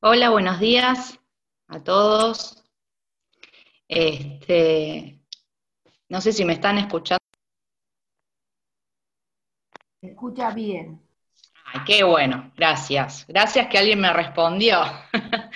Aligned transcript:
Hola, 0.00 0.30
buenos 0.30 0.60
días 0.60 1.18
a 1.66 1.82
todos. 1.82 2.62
Este, 3.88 5.18
no 6.08 6.20
sé 6.20 6.32
si 6.32 6.44
me 6.44 6.52
están 6.52 6.78
escuchando. 6.78 7.18
Se 10.00 10.10
escucha 10.10 10.52
bien. 10.52 11.02
Ay, 11.64 11.80
qué 11.84 12.04
bueno, 12.04 12.52
gracias. 12.56 13.26
Gracias 13.26 13.66
que 13.66 13.76
alguien 13.76 14.00
me 14.00 14.12
respondió. 14.12 14.80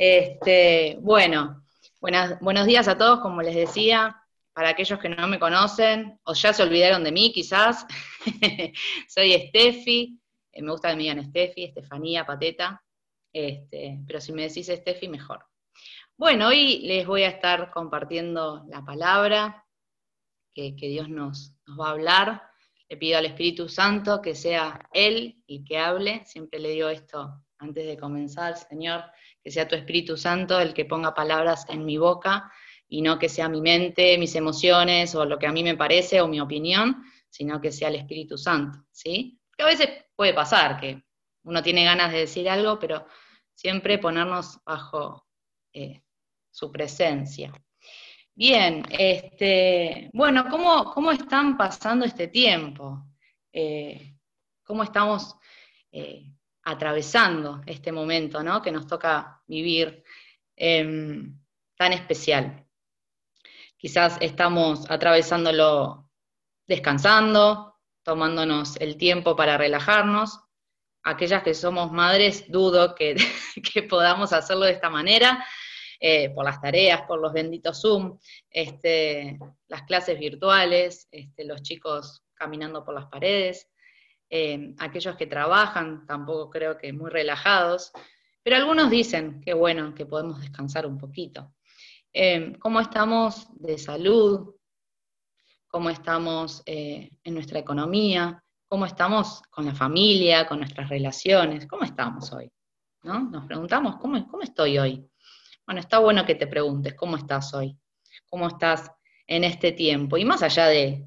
Este, 0.00 0.96
bueno, 1.00 1.64
buenos 2.00 2.66
días 2.66 2.86
a 2.86 2.96
todos, 2.96 3.18
como 3.18 3.42
les 3.42 3.56
decía, 3.56 4.16
para 4.52 4.68
aquellos 4.68 5.00
que 5.00 5.08
no 5.08 5.26
me 5.26 5.40
conocen, 5.40 6.20
o 6.22 6.34
ya 6.34 6.52
se 6.52 6.62
olvidaron 6.62 7.02
de 7.02 7.10
mí 7.10 7.32
quizás, 7.32 7.84
soy 9.08 9.32
Steffi, 9.48 10.20
eh, 10.52 10.62
me 10.62 10.70
gusta 10.70 10.90
que 10.90 10.96
me 10.96 11.02
digan 11.02 11.24
Steffi, 11.24 11.64
Estefanía, 11.64 12.24
Pateta, 12.24 12.80
este, 13.46 14.00
pero 14.06 14.20
si 14.20 14.32
me 14.32 14.42
decís 14.42 14.66
Steffi, 14.66 15.08
mejor. 15.08 15.44
Bueno, 16.16 16.48
hoy 16.48 16.80
les 16.80 17.06
voy 17.06 17.22
a 17.22 17.28
estar 17.28 17.70
compartiendo 17.70 18.64
la 18.68 18.84
palabra 18.84 19.64
que, 20.52 20.88
Dios 20.88 21.08
nos, 21.08 21.54
va 21.78 21.88
a 21.88 21.90
hablar. 21.92 22.42
Le 22.88 22.96
pido 22.96 23.18
al 23.18 23.26
Espíritu 23.26 23.68
Santo 23.68 24.20
que 24.20 24.34
sea 24.34 24.88
Él 24.92 25.42
el 25.46 25.64
que 25.64 25.78
hable. 25.78 26.24
Siempre 26.24 26.58
le 26.58 26.70
digo 26.70 26.88
esto 26.88 27.44
antes 27.58 27.86
de 27.86 27.96
comenzar, 27.96 28.56
Señor, 28.56 29.04
que 29.42 29.50
sea 29.50 29.68
tu 29.68 29.76
Espíritu 29.76 30.16
Santo 30.16 30.58
el 30.58 30.74
que 30.74 30.84
ponga 30.84 31.14
palabras 31.14 31.64
en 31.68 31.84
mi 31.84 31.98
boca 31.98 32.50
y 32.88 33.02
no 33.02 33.18
que 33.18 33.28
sea 33.28 33.48
mi 33.48 33.60
mente, 33.60 34.18
mis 34.18 34.34
emociones 34.34 35.14
o 35.14 35.24
lo 35.24 35.38
que 35.38 35.46
a 35.46 35.52
mí 35.52 35.62
me 35.62 35.76
parece 35.76 36.20
o 36.20 36.28
mi 36.28 36.40
opinión, 36.40 37.04
sino 37.28 37.60
que 37.60 37.70
sea 37.70 37.88
el 37.88 37.96
Espíritu 37.96 38.38
Santo, 38.38 38.78
¿sí? 38.90 39.40
Que 39.56 39.62
a 39.62 39.66
veces 39.66 39.88
puede 40.16 40.34
pasar 40.34 40.80
que 40.80 41.02
uno 41.44 41.62
tiene 41.62 41.84
ganas 41.84 42.12
de 42.12 42.18
decir 42.18 42.48
algo, 42.48 42.78
pero 42.78 43.06
siempre 43.58 43.98
ponernos 43.98 44.62
bajo 44.64 45.26
eh, 45.72 46.00
su 46.48 46.70
presencia. 46.70 47.52
Bien, 48.32 48.84
este, 48.88 50.10
bueno, 50.12 50.46
¿cómo, 50.48 51.10
están 51.10 51.56
pasando 51.56 52.04
este 52.04 52.28
tiempo? 52.28 53.04
Eh, 53.52 54.14
¿Cómo 54.62 54.84
estamos 54.84 55.34
eh, 55.90 56.30
atravesando 56.62 57.60
este 57.66 57.90
momento 57.90 58.44
¿no? 58.44 58.62
que 58.62 58.70
nos 58.70 58.86
toca 58.86 59.42
vivir 59.48 60.04
em, 60.54 61.36
tan 61.76 61.92
especial? 61.92 62.64
Quizás 63.76 64.18
estamos 64.20 64.88
atravesándolo 64.88 66.08
descansando, 66.64 67.76
tomándonos 68.04 68.76
el 68.76 68.96
tiempo 68.96 69.34
para 69.34 69.58
relajarnos, 69.58 70.47
aquellas 71.02 71.42
que 71.42 71.54
somos 71.54 71.92
madres, 71.92 72.50
dudo 72.50 72.94
que, 72.94 73.16
podamos 73.88 74.32
hacerlo 74.32 74.64
de 74.64 74.72
esta 74.72 74.90
manera, 74.90 75.44
eh, 76.00 76.30
por 76.30 76.44
las 76.44 76.60
tareas, 76.60 77.02
por 77.02 77.20
los 77.20 77.32
benditos 77.32 77.80
Zoom, 77.80 78.18
este, 78.50 79.38
las 79.66 79.82
clases 79.82 80.18
virtuales, 80.18 81.08
este, 81.10 81.44
los 81.44 81.62
chicos 81.62 82.22
caminando 82.34 82.84
por 82.84 82.94
las 82.94 83.06
paredes, 83.06 83.68
eh, 84.30 84.74
aquellos 84.78 85.16
que 85.16 85.26
trabajan, 85.26 86.06
tampoco 86.06 86.50
creo 86.50 86.76
que 86.76 86.92
muy 86.92 87.10
relajados, 87.10 87.90
pero 88.42 88.56
algunos 88.56 88.90
dicen 88.90 89.40
que 89.40 89.54
bueno, 89.54 89.94
que 89.94 90.06
podemos 90.06 90.40
descansar 90.40 90.86
un 90.86 90.98
poquito. 90.98 91.54
Eh, 92.12 92.56
¿Cómo 92.58 92.80
estamos 92.80 93.48
de 93.54 93.76
salud? 93.76 94.54
¿Cómo 95.66 95.90
estamos 95.90 96.62
en 96.64 97.34
nuestra 97.34 97.58
economía? 97.58 98.42
Cómo 98.68 98.84
estamos 98.84 99.42
con 99.50 99.64
la 99.64 99.74
familia, 99.74 100.46
con 100.46 100.58
nuestras 100.58 100.88
relaciones, 100.88 101.66
cómo 101.66 101.84
estamos 101.84 102.30
hoy. 102.32 102.52
¿no? 103.02 103.20
Nos 103.30 103.46
preguntamos, 103.46 103.96
¿cómo, 103.96 104.28
¿cómo 104.28 104.42
estoy 104.42 104.78
hoy? 104.78 105.08
Bueno, 105.66 105.80
está 105.80 105.98
bueno 105.98 106.24
que 106.26 106.34
te 106.34 106.46
preguntes, 106.46 106.94
¿cómo 106.94 107.16
estás 107.16 107.52
hoy? 107.54 107.76
¿Cómo 108.28 108.48
estás 108.48 108.90
en 109.26 109.44
este 109.44 109.72
tiempo? 109.72 110.18
Y 110.18 110.24
más 110.24 110.42
allá 110.42 110.66
de, 110.66 111.06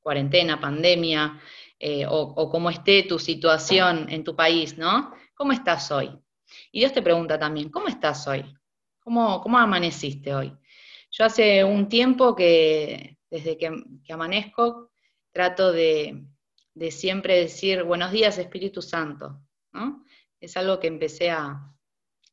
cuarentena, 0.00 0.60
pandemia, 0.60 1.38
eh, 1.78 2.04
o, 2.08 2.50
cómo 2.50 2.70
esté 2.70 3.02
tu 3.04 3.18
situación 3.18 4.06
en 4.08 4.24
tu 4.24 4.34
país, 4.34 4.78
¿no? 4.78 5.12
¿Cómo 5.34 5.52
estás 5.52 5.90
hoy? 5.92 6.10
Y 6.72 6.80
Dios 6.80 6.92
te 6.92 7.02
pregunta 7.02 7.38
también, 7.38 7.68
¿cómo 7.68 7.88
estás 7.88 8.26
hoy? 8.26 8.42
¿Cómo, 9.00 9.40
cómo 9.42 9.58
amaneciste 9.58 10.34
hoy? 10.34 10.56
Yo 11.10 11.24
hace 11.24 11.62
un 11.62 11.88
tiempo 11.88 12.34
que, 12.34 13.18
desde 13.30 13.58
que 13.58 14.12
amanezco, 14.12 14.90
trato 15.30 15.72
de, 15.72 16.24
de 16.78 16.92
siempre 16.92 17.36
decir 17.36 17.82
buenos 17.82 18.12
días 18.12 18.38
Espíritu 18.38 18.82
Santo, 18.82 19.42
¿no? 19.72 20.04
Es 20.40 20.56
algo 20.56 20.78
que 20.78 20.86
empecé 20.86 21.30
a, 21.30 21.74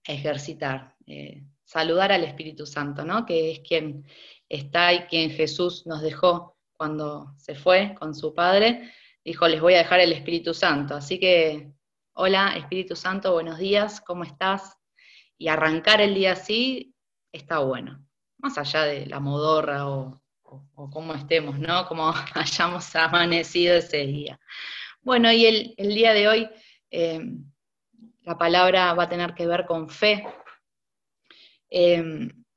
ejercitar, 0.07 0.95
eh, 1.07 1.44
saludar 1.63 2.11
al 2.11 2.23
Espíritu 2.23 2.67
Santo, 2.67 3.03
¿no? 3.03 3.25
Que 3.25 3.53
es 3.53 3.59
quien 3.61 4.05
está 4.47 4.94
y 4.94 5.00
quien 5.07 5.31
Jesús 5.31 5.88
nos 5.88 6.03
dejó 6.03 6.59
cuando 6.78 7.34
se 7.39 7.55
fue 7.55 7.95
con 7.97 8.13
su 8.13 8.35
Padre, 8.35 8.94
dijo, 9.23 9.47
les 9.47 9.61
voy 9.61 9.73
a 9.73 9.79
dejar 9.79 10.00
el 10.00 10.13
Espíritu 10.13 10.53
Santo. 10.53 10.94
Así 10.94 11.19
que, 11.19 11.72
hola 12.13 12.53
Espíritu 12.55 12.95
Santo, 12.95 13.34
buenos 13.34 13.57
días, 13.57 14.00
¿cómo 14.00 14.23
estás? 14.23 14.78
Y 15.39 15.47
arrancar 15.47 16.01
el 16.01 16.13
día 16.13 16.34
así 16.34 16.94
está 17.31 17.57
bueno, 17.59 18.05
más 18.38 18.59
allá 18.59 18.84
de 18.84 19.07
la 19.07 19.19
modorra 19.19 19.89
o 19.89 20.22
o, 20.75 20.89
cómo 20.89 21.13
estemos, 21.13 21.59
¿no? 21.59 21.88
Cómo 21.88 22.13
hayamos 22.33 22.95
amanecido 22.95 23.75
ese 23.75 24.05
día. 24.05 24.39
Bueno, 25.01 25.31
y 25.31 25.45
el, 25.45 25.95
día 25.95 26.13
de 26.13 26.27
hoy 26.27 26.49
eh, 26.89 27.19
la 28.23 28.38
palabra 28.38 28.93
va 28.93 29.03
a 29.03 29.09
tener 29.09 29.33
que 29.33 29.45
ver 29.45 29.66
con 29.66 29.89
fe, 29.89 30.25
eh, 31.69 32.03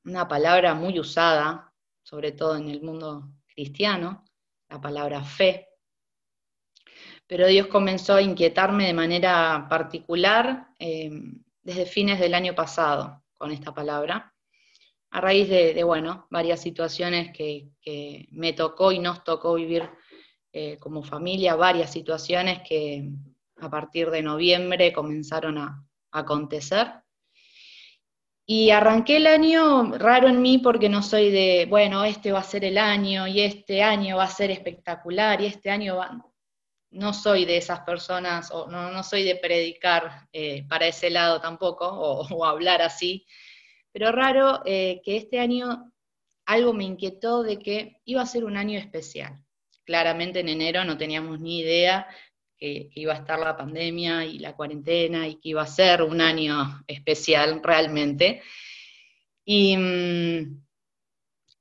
una 0.04 0.28
palabra 0.28 0.74
muy 0.74 0.98
usada, 0.98 1.72
sobre 2.02 2.32
todo 2.32 2.56
en 2.56 2.68
el 2.70 2.82
mundo 2.82 3.28
cristiano, 3.46 4.24
la 4.68 4.80
palabra 4.80 5.22
fe. 5.22 5.68
Pero 7.26 7.46
Dios 7.46 7.66
comenzó 7.66 8.14
a 8.14 8.22
inquietarme 8.22 8.86
de 8.86 8.94
manera 8.94 9.66
particular 9.68 10.68
eh, 10.78 11.10
desde 11.62 11.84
fines 11.84 12.18
del 12.18 12.34
año 12.34 12.54
pasado 12.54 13.22
con 13.36 13.50
esta 13.50 13.74
palabra 13.74 14.34
a 15.10 15.20
raíz 15.20 15.48
de, 15.48 15.82
bueno, 15.84 16.26
varias 16.30 16.60
situaciones 16.60 17.32
que, 17.32 17.68
me 18.30 18.52
tocó 18.52 18.92
y 18.92 18.98
nos 18.98 19.24
tocó 19.24 19.54
vivir 19.54 19.88
eh, 20.52 20.76
como 20.78 21.02
familia, 21.02 21.54
varias 21.54 21.90
situaciones 21.90 22.60
que 22.68 23.08
a 23.56 23.70
partir 23.70 24.10
de 24.10 24.22
noviembre 24.22 24.92
comenzaron 24.92 25.58
a, 25.58 25.84
acontecer. 26.10 26.88
Y 28.46 28.70
arranqué 28.70 29.18
el 29.18 29.26
año 29.26 29.92
raro 29.98 30.28
en 30.28 30.40
mí 30.40 30.56
porque 30.56 30.88
no 30.88 31.02
soy 31.02 31.30
de, 31.30 31.66
bueno, 31.68 32.02
este 32.04 32.32
va 32.32 32.38
a 32.38 32.44
ser 32.44 32.64
el 32.64 32.78
año 32.78 33.26
y 33.26 33.42
este 33.42 33.82
año 33.82 34.16
va 34.16 34.24
a 34.24 34.30
ser 34.30 34.50
espectacular 34.50 35.40
y 35.40 35.46
este 35.46 35.70
año 35.70 35.96
va... 35.96 36.24
No 36.90 37.12
soy 37.12 37.44
de 37.44 37.58
esas 37.58 37.80
personas, 37.80 38.50
o 38.50 38.66
no, 38.68 39.02
soy 39.02 39.22
de 39.22 39.36
predicar 39.36 40.26
eh, 40.32 40.64
para 40.66 40.86
ese 40.86 41.10
lado 41.10 41.38
tampoco, 41.38 41.86
o 41.86 42.44
hablar 42.46 42.80
así, 42.80 43.26
pero 43.98 44.12
raro 44.12 44.62
eh, 44.64 45.00
que 45.04 45.16
este 45.16 45.40
año 45.40 45.92
algo 46.46 46.72
me 46.72 46.84
inquietó 46.84 47.42
de 47.42 47.58
que 47.58 48.00
iba 48.04 48.22
a 48.22 48.26
ser 48.26 48.44
un 48.44 48.56
año 48.56 48.78
especial. 48.78 49.44
Claramente 49.84 50.38
en 50.38 50.48
enero 50.48 50.84
no 50.84 50.96
teníamos 50.96 51.40
ni 51.40 51.58
idea 51.58 52.06
que, 52.56 52.90
iba 52.94 53.12
a 53.12 53.16
estar 53.16 53.40
la 53.40 53.56
pandemia 53.56 54.24
y 54.24 54.38
la 54.38 54.54
cuarentena 54.54 55.26
y 55.26 55.40
que 55.40 55.48
iba 55.48 55.62
a 55.62 55.66
ser 55.66 56.02
un 56.02 56.20
año 56.20 56.80
especial 56.86 57.60
realmente. 57.60 58.40
Y, 59.44 59.76
mm, 59.76 60.64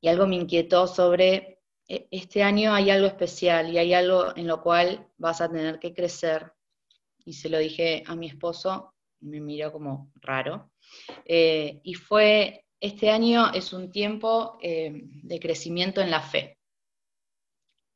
y 0.02 0.08
algo 0.08 0.28
me 0.28 0.36
inquietó 0.36 0.86
sobre 0.86 1.62
e, 1.88 2.08
este 2.12 2.44
año 2.44 2.72
hay 2.72 2.92
algo 2.92 3.08
especial 3.08 3.74
y 3.74 3.80
hay 3.80 3.96
algo 3.96 4.38
en 4.38 4.46
lo 4.46 4.62
cual 4.62 5.08
vas 5.18 5.42
a 5.42 5.50
tener 5.50 5.80
que 5.80 5.92
crecer. 5.92 6.54
Y 7.26 7.34
se 7.34 7.50
lo 7.50 7.58
dije 7.58 8.04
a 8.06 8.16
mi 8.16 8.28
esposo, 8.28 8.94
me 9.22 9.42
miró 9.42 9.72
como 9.72 10.12
raro. 10.22 10.70
Eh, 11.26 11.80
y 11.84 11.94
fue, 11.94 12.66
este 12.80 13.10
año 13.10 13.52
es 13.54 13.74
un 13.74 13.92
tiempo 13.92 14.58
eh, 14.62 14.92
de 15.24 15.40
crecimiento 15.40 16.02
en 16.02 16.12
la 16.12 16.22
fe. 16.22 16.58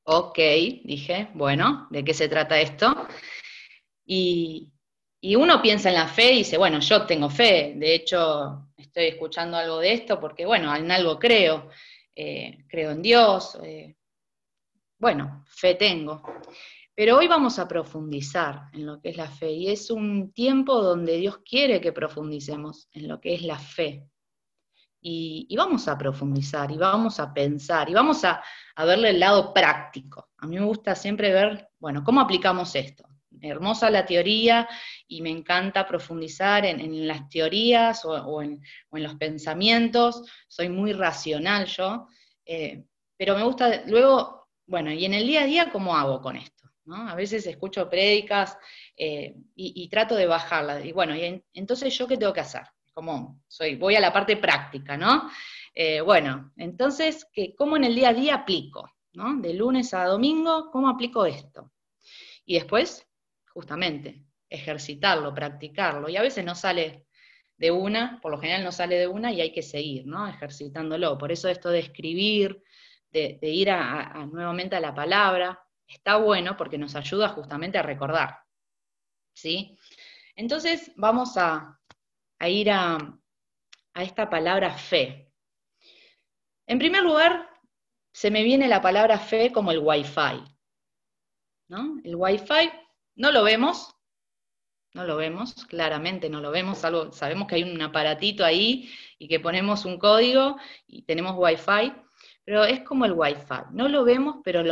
Ok, 0.03 0.37
dije, 0.83 1.29
bueno, 1.33 1.87
¿de 1.91 2.03
qué 2.03 2.13
se 2.13 2.27
trata 2.27 2.59
esto? 2.59 3.07
Y, 4.05 4.71
uno 5.35 5.61
piensa 5.61 5.89
en 5.89 5.95
la 5.95 6.07
fe 6.07 6.33
y 6.33 6.37
dice, 6.39 6.57
bueno, 6.57 6.79
yo 6.79 7.05
tengo 7.05 7.29
fe, 7.29 7.73
de 7.75 7.93
hecho 7.93 8.69
estoy 8.75 9.05
escuchando 9.05 9.55
algo 9.55 9.77
de 9.79 9.93
esto 9.93 10.19
porque, 10.19 10.45
bueno, 10.47 10.75
en 10.75 10.89
algo 10.91 11.19
creo, 11.19 11.69
eh, 12.15 12.65
creo 12.67 12.91
en 12.91 13.03
Dios, 13.03 13.57
bueno, 15.01 15.43
fe 15.47 15.75
tengo. 15.75 16.21
Pero 17.01 17.17
hoy 17.17 17.27
vamos 17.27 17.57
a 17.57 17.67
profundizar 17.67 18.69
en 18.73 18.85
lo 18.85 19.01
que 19.01 19.09
es 19.09 19.17
la 19.17 19.25
fe 19.25 19.51
y 19.53 19.69
es 19.71 19.89
un 19.89 20.31
tiempo 20.33 20.83
donde 20.83 21.17
Dios 21.17 21.39
quiere 21.39 21.81
que 21.81 21.91
profundicemos 21.91 22.89
en 22.91 23.07
lo 23.07 23.19
que 23.19 23.33
es 23.33 23.41
la 23.41 23.57
fe. 23.57 24.07
Y, 25.01 25.51
vamos 25.57 25.87
a 25.87 25.97
profundizar 25.97 26.69
y 26.69 26.77
vamos 26.77 27.19
a 27.19 27.33
pensar 27.33 27.89
y 27.89 27.95
vamos 27.95 28.23
a, 28.23 28.43
verle 28.77 29.09
el 29.09 29.19
lado 29.19 29.51
práctico. 29.51 30.29
A 30.37 30.45
mí 30.45 30.59
me 30.59 30.65
gusta 30.65 30.93
siempre 30.93 31.33
ver, 31.33 31.69
bueno, 31.79 32.03
¿cómo 32.03 32.21
aplicamos 32.21 32.75
esto? 32.75 33.03
hermosa 33.41 33.89
la 33.89 34.05
teoría 34.05 34.69
y 35.07 35.23
me 35.23 35.31
encanta 35.31 35.87
profundizar 35.87 36.65
en, 36.67 37.07
las 37.07 37.27
teorías 37.29 38.05
o, 38.05 38.43
en, 38.43 38.61
los 38.91 39.15
pensamientos, 39.15 40.21
soy 40.47 40.69
muy 40.69 40.93
racional 40.93 41.65
yo, 41.65 42.07
eh, 42.45 42.83
pero 43.17 43.35
me 43.35 43.41
gusta, 43.41 43.85
luego, 43.87 44.49
bueno, 44.67 44.91
y 44.91 45.05
en 45.05 45.15
el 45.15 45.25
día 45.25 45.41
a 45.41 45.45
día, 45.47 45.71
¿cómo 45.71 45.97
hago 45.97 46.21
con 46.21 46.35
esto? 46.35 46.60
A 46.87 47.15
veces 47.15 47.45
escucho 47.45 47.89
prédicas 47.89 48.57
eh, 48.97 49.35
y, 49.55 49.87
trato 49.89 50.15
de 50.15 50.25
bajarla, 50.25 50.83
y 50.83 50.91
bueno, 50.91 51.15
y 51.15 51.43
entonces 51.53 51.95
yo 51.97 52.07
qué 52.07 52.17
tengo 52.17 52.33
que 52.33 52.41
hacer? 52.41 52.63
Como 52.93 53.41
soy, 53.47 53.75
voy 53.75 53.95
a 53.95 54.01
la 54.01 54.11
parte 54.11 54.35
práctica, 54.37 54.97
¿no? 54.97 55.29
Eh, 55.73 56.01
bueno, 56.01 56.51
entonces, 56.57 57.27
¿cómo 57.57 57.77
en 57.77 57.85
el 57.85 57.95
día 57.95 58.09
a 58.09 58.13
día 58.13 58.35
aplico? 58.35 58.89
¿no? 59.13 59.41
De 59.41 59.53
lunes 59.53 59.93
a 59.93 60.05
domingo, 60.05 60.69
¿cómo 60.71 60.89
aplico 60.89 61.25
esto? 61.25 61.71
Y 62.45 62.55
después, 62.55 63.07
justamente, 63.53 64.23
ejercitarlo, 64.49 65.33
practicarlo. 65.33 66.09
Y 66.09 66.17
a 66.17 66.21
veces 66.21 66.43
no 66.43 66.55
sale 66.55 67.05
de 67.57 67.71
una, 67.71 68.19
por 68.21 68.31
lo 68.31 68.39
general 68.39 68.63
no 68.63 68.71
sale 68.71 68.97
de 68.97 69.07
una 69.07 69.31
y 69.31 69.41
hay 69.41 69.51
que 69.51 69.61
seguir, 69.61 70.05
¿no? 70.07 70.27
Ejercitándolo. 70.27 71.17
Por 71.17 71.31
eso 71.31 71.47
esto 71.47 71.69
de 71.69 71.79
escribir, 71.79 72.63
de, 73.11 73.37
ir 73.41 73.69
nuevamente 74.31 74.75
a 74.75 74.79
la 74.79 74.95
palabra, 74.95 75.59
está 75.91 76.17
bueno 76.17 76.57
porque 76.57 76.77
nos 76.77 76.95
ayuda 76.95 77.29
justamente 77.29 77.77
a 77.77 77.83
recordar. 77.83 78.39
¿Sí? 79.33 79.77
Entonces 80.35 80.91
vamos 80.95 81.37
a, 81.37 81.79
ir 82.41 82.71
a, 82.71 82.97
a 83.93 84.03
esta 84.03 84.29
palabra 84.29 84.73
fe. 84.73 85.31
En 86.67 86.79
primer 86.79 87.03
lugar, 87.03 87.49
se 88.13 88.31
me 88.31 88.43
viene 88.43 88.67
la 88.67 88.81
palabra 88.81 89.19
fe 89.19 89.51
como 89.51 89.71
el 89.71 89.79
Wi-Fi. 89.79 90.43
¿no? 91.67 91.99
El 92.03 92.15
Wi-Fi 92.15 92.71
no 93.15 93.31
lo 93.31 93.43
vemos, 93.43 93.95
no 94.93 95.05
lo 95.05 95.15
vemos, 95.15 95.53
claramente 95.65 96.29
no 96.29 96.41
lo 96.41 96.51
vemos, 96.51 96.79
sabemos 96.79 97.47
que 97.47 97.55
hay 97.55 97.63
un 97.63 97.81
aparatito 97.81 98.43
ahí 98.43 98.91
y 99.17 99.27
que 99.27 99.39
ponemos 99.39 99.85
un 99.85 99.97
código 99.97 100.57
y 100.85 101.03
tenemos 101.03 101.35
Wi-Fi, 101.37 101.93
pero 102.43 102.65
es 102.65 102.81
como 102.81 103.05
el 103.05 103.13
Wi-Fi, 103.13 103.71
no 103.71 103.87
lo 103.87 104.03
vemos, 104.03 104.37
pero 104.43 104.63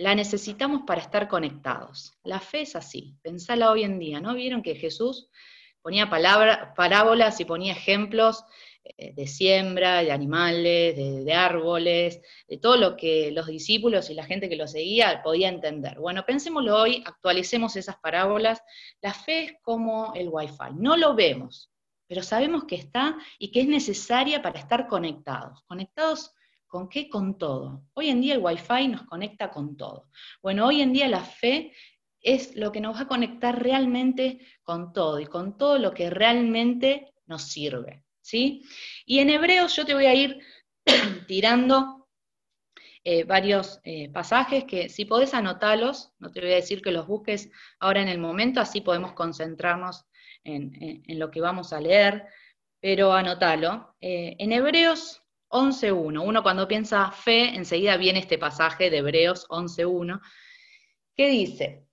la 0.00 0.14
necesitamos 0.14 0.84
para 0.86 1.02
estar 1.02 1.28
conectados. 1.28 2.14
La 2.24 2.40
fe 2.40 2.62
es 2.62 2.74
así, 2.74 3.18
pensala 3.20 3.70
hoy 3.70 3.82
en 3.82 3.98
día, 3.98 4.18
¿no? 4.18 4.32
¿Vieron 4.32 4.62
que 4.62 4.74
Jesús 4.74 5.28
ponía 5.82 6.08
parábolas 6.08 7.38
y 7.38 7.44
ponía 7.44 7.74
ejemplos 7.74 8.42
eh, 8.96 9.12
de 9.12 9.26
siembra, 9.26 10.02
de 10.02 10.10
animales, 10.10 10.96
de, 10.96 11.34
árboles, 11.34 12.22
de 12.48 12.56
todo 12.56 12.78
lo 12.78 12.96
que 12.96 13.30
los 13.30 13.46
discípulos 13.46 14.08
y 14.08 14.14
la 14.14 14.24
gente 14.24 14.48
que 14.48 14.56
lo 14.56 14.66
seguía 14.66 15.22
podía 15.22 15.50
entender. 15.50 15.98
Bueno, 15.98 16.24
pensémoslo 16.24 16.80
hoy, 16.80 17.04
actualicemos 17.04 17.76
esas 17.76 17.98
parábolas. 17.98 18.62
La 19.02 19.12
fe 19.12 19.44
es 19.44 19.52
como 19.60 20.14
el 20.14 20.30
wifi, 20.30 20.76
no 20.76 20.96
lo 20.96 21.14
vemos, 21.14 21.70
pero 22.06 22.22
sabemos 22.22 22.64
que 22.64 22.76
está 22.76 23.18
y 23.38 23.50
que 23.50 23.60
es 23.60 23.68
necesaria 23.68 24.40
para 24.40 24.60
estar 24.60 24.88
conectados. 24.88 25.62
¿Conectados 25.66 26.32
con 26.70 26.88
qué? 26.88 27.10
Con 27.10 27.36
todo. 27.36 27.84
Hoy 27.94 28.08
en 28.08 28.20
día 28.20 28.34
el 28.34 28.40
wifi 28.40 28.88
nos 28.88 29.02
conecta 29.02 29.50
con 29.50 29.76
todo. 29.76 30.08
Bueno, 30.40 30.66
hoy 30.66 30.80
en 30.80 30.92
día 30.92 31.08
la 31.08 31.22
fe 31.22 31.72
es 32.22 32.54
lo 32.54 32.70
que 32.70 32.80
nos 32.80 32.96
va 32.96 33.02
a 33.02 33.08
conectar 33.08 33.60
realmente 33.60 34.38
con 34.62 34.92
todo 34.92 35.18
y 35.20 35.26
con 35.26 35.58
todo 35.58 35.78
lo 35.78 35.92
que 35.92 36.08
realmente 36.10 37.12
nos 37.26 37.42
sirve. 37.42 38.04
¿sí? 38.22 38.62
Y 39.04 39.18
en 39.18 39.30
Hebreos 39.30 39.74
yo 39.74 39.84
te 39.84 39.94
voy 39.94 40.06
a 40.06 40.14
ir 40.14 40.38
tirando 41.26 42.08
eh, 43.02 43.24
varios 43.24 43.80
eh, 43.82 44.08
pasajes 44.10 44.64
que 44.64 44.88
si 44.88 45.06
podés 45.06 45.34
anotarlos, 45.34 46.12
no 46.20 46.30
te 46.30 46.40
voy 46.40 46.52
a 46.52 46.56
decir 46.56 46.82
que 46.82 46.92
los 46.92 47.06
busques 47.06 47.50
ahora 47.80 48.00
en 48.00 48.08
el 48.08 48.18
momento, 48.18 48.60
así 48.60 48.80
podemos 48.80 49.14
concentrarnos 49.14 50.06
en, 50.44 51.02
lo 51.18 51.30
que 51.30 51.40
vamos 51.40 51.72
a 51.72 51.80
leer, 51.80 52.26
pero 52.80 53.12
anótalo. 53.12 53.96
Eh, 54.00 54.36
en 54.38 54.52
Hebreos 54.52 55.19
11.1, 55.50 56.22
uno 56.22 56.42
cuando 56.42 56.68
piensa 56.68 57.10
fe, 57.10 57.54
enseguida 57.54 57.96
viene 57.96 58.20
este 58.20 58.38
pasaje 58.38 58.88
de 58.88 58.98
Hebreos 58.98 59.46
11.1, 59.48 60.20
que 61.16 61.28
dice, 61.28 61.86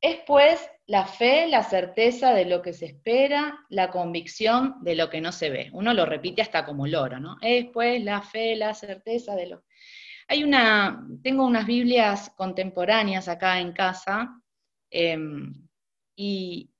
es 0.00 0.20
pues 0.26 0.70
la 0.86 1.06
fe, 1.06 1.46
la 1.46 1.62
certeza 1.62 2.34
de 2.34 2.44
lo 2.44 2.60
que 2.60 2.72
se 2.72 2.86
espera, 2.86 3.64
la 3.68 3.90
convicción 3.90 4.76
de 4.82 4.94
lo 4.96 5.08
que 5.08 5.20
no 5.20 5.32
se 5.32 5.50
ve. 5.50 5.70
Uno 5.72 5.94
lo 5.94 6.04
repite 6.04 6.42
hasta 6.42 6.64
como 6.64 6.86
loro, 6.86 7.20
¿no? 7.20 7.36
Es 7.40 7.66
pues 7.72 8.02
la 8.02 8.20
fe, 8.20 8.56
la 8.56 8.74
certeza 8.74 9.34
de 9.34 9.46
lo... 9.46 9.64
Hay 10.28 10.42
una, 10.42 11.06
tengo 11.22 11.46
unas 11.46 11.66
Biblias 11.66 12.30
contemporáneas 12.36 13.28
acá 13.28 13.60
en 13.60 13.72
casa 13.72 14.40
em, 14.90 15.66
y, 16.16 16.70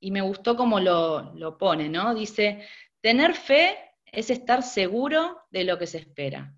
me 0.00 0.20
gustó 0.20 0.56
cómo 0.56 0.78
lo, 0.78 1.34
lo 1.34 1.58
pone, 1.58 1.88
¿no? 1.88 2.14
Dice, 2.14 2.64
tener 3.00 3.34
fe 3.34 3.76
es 4.12 4.30
estar 4.30 4.62
seguro 4.62 5.42
de 5.50 5.64
lo 5.64 5.78
que 5.78 5.86
se 5.86 5.98
espera, 5.98 6.54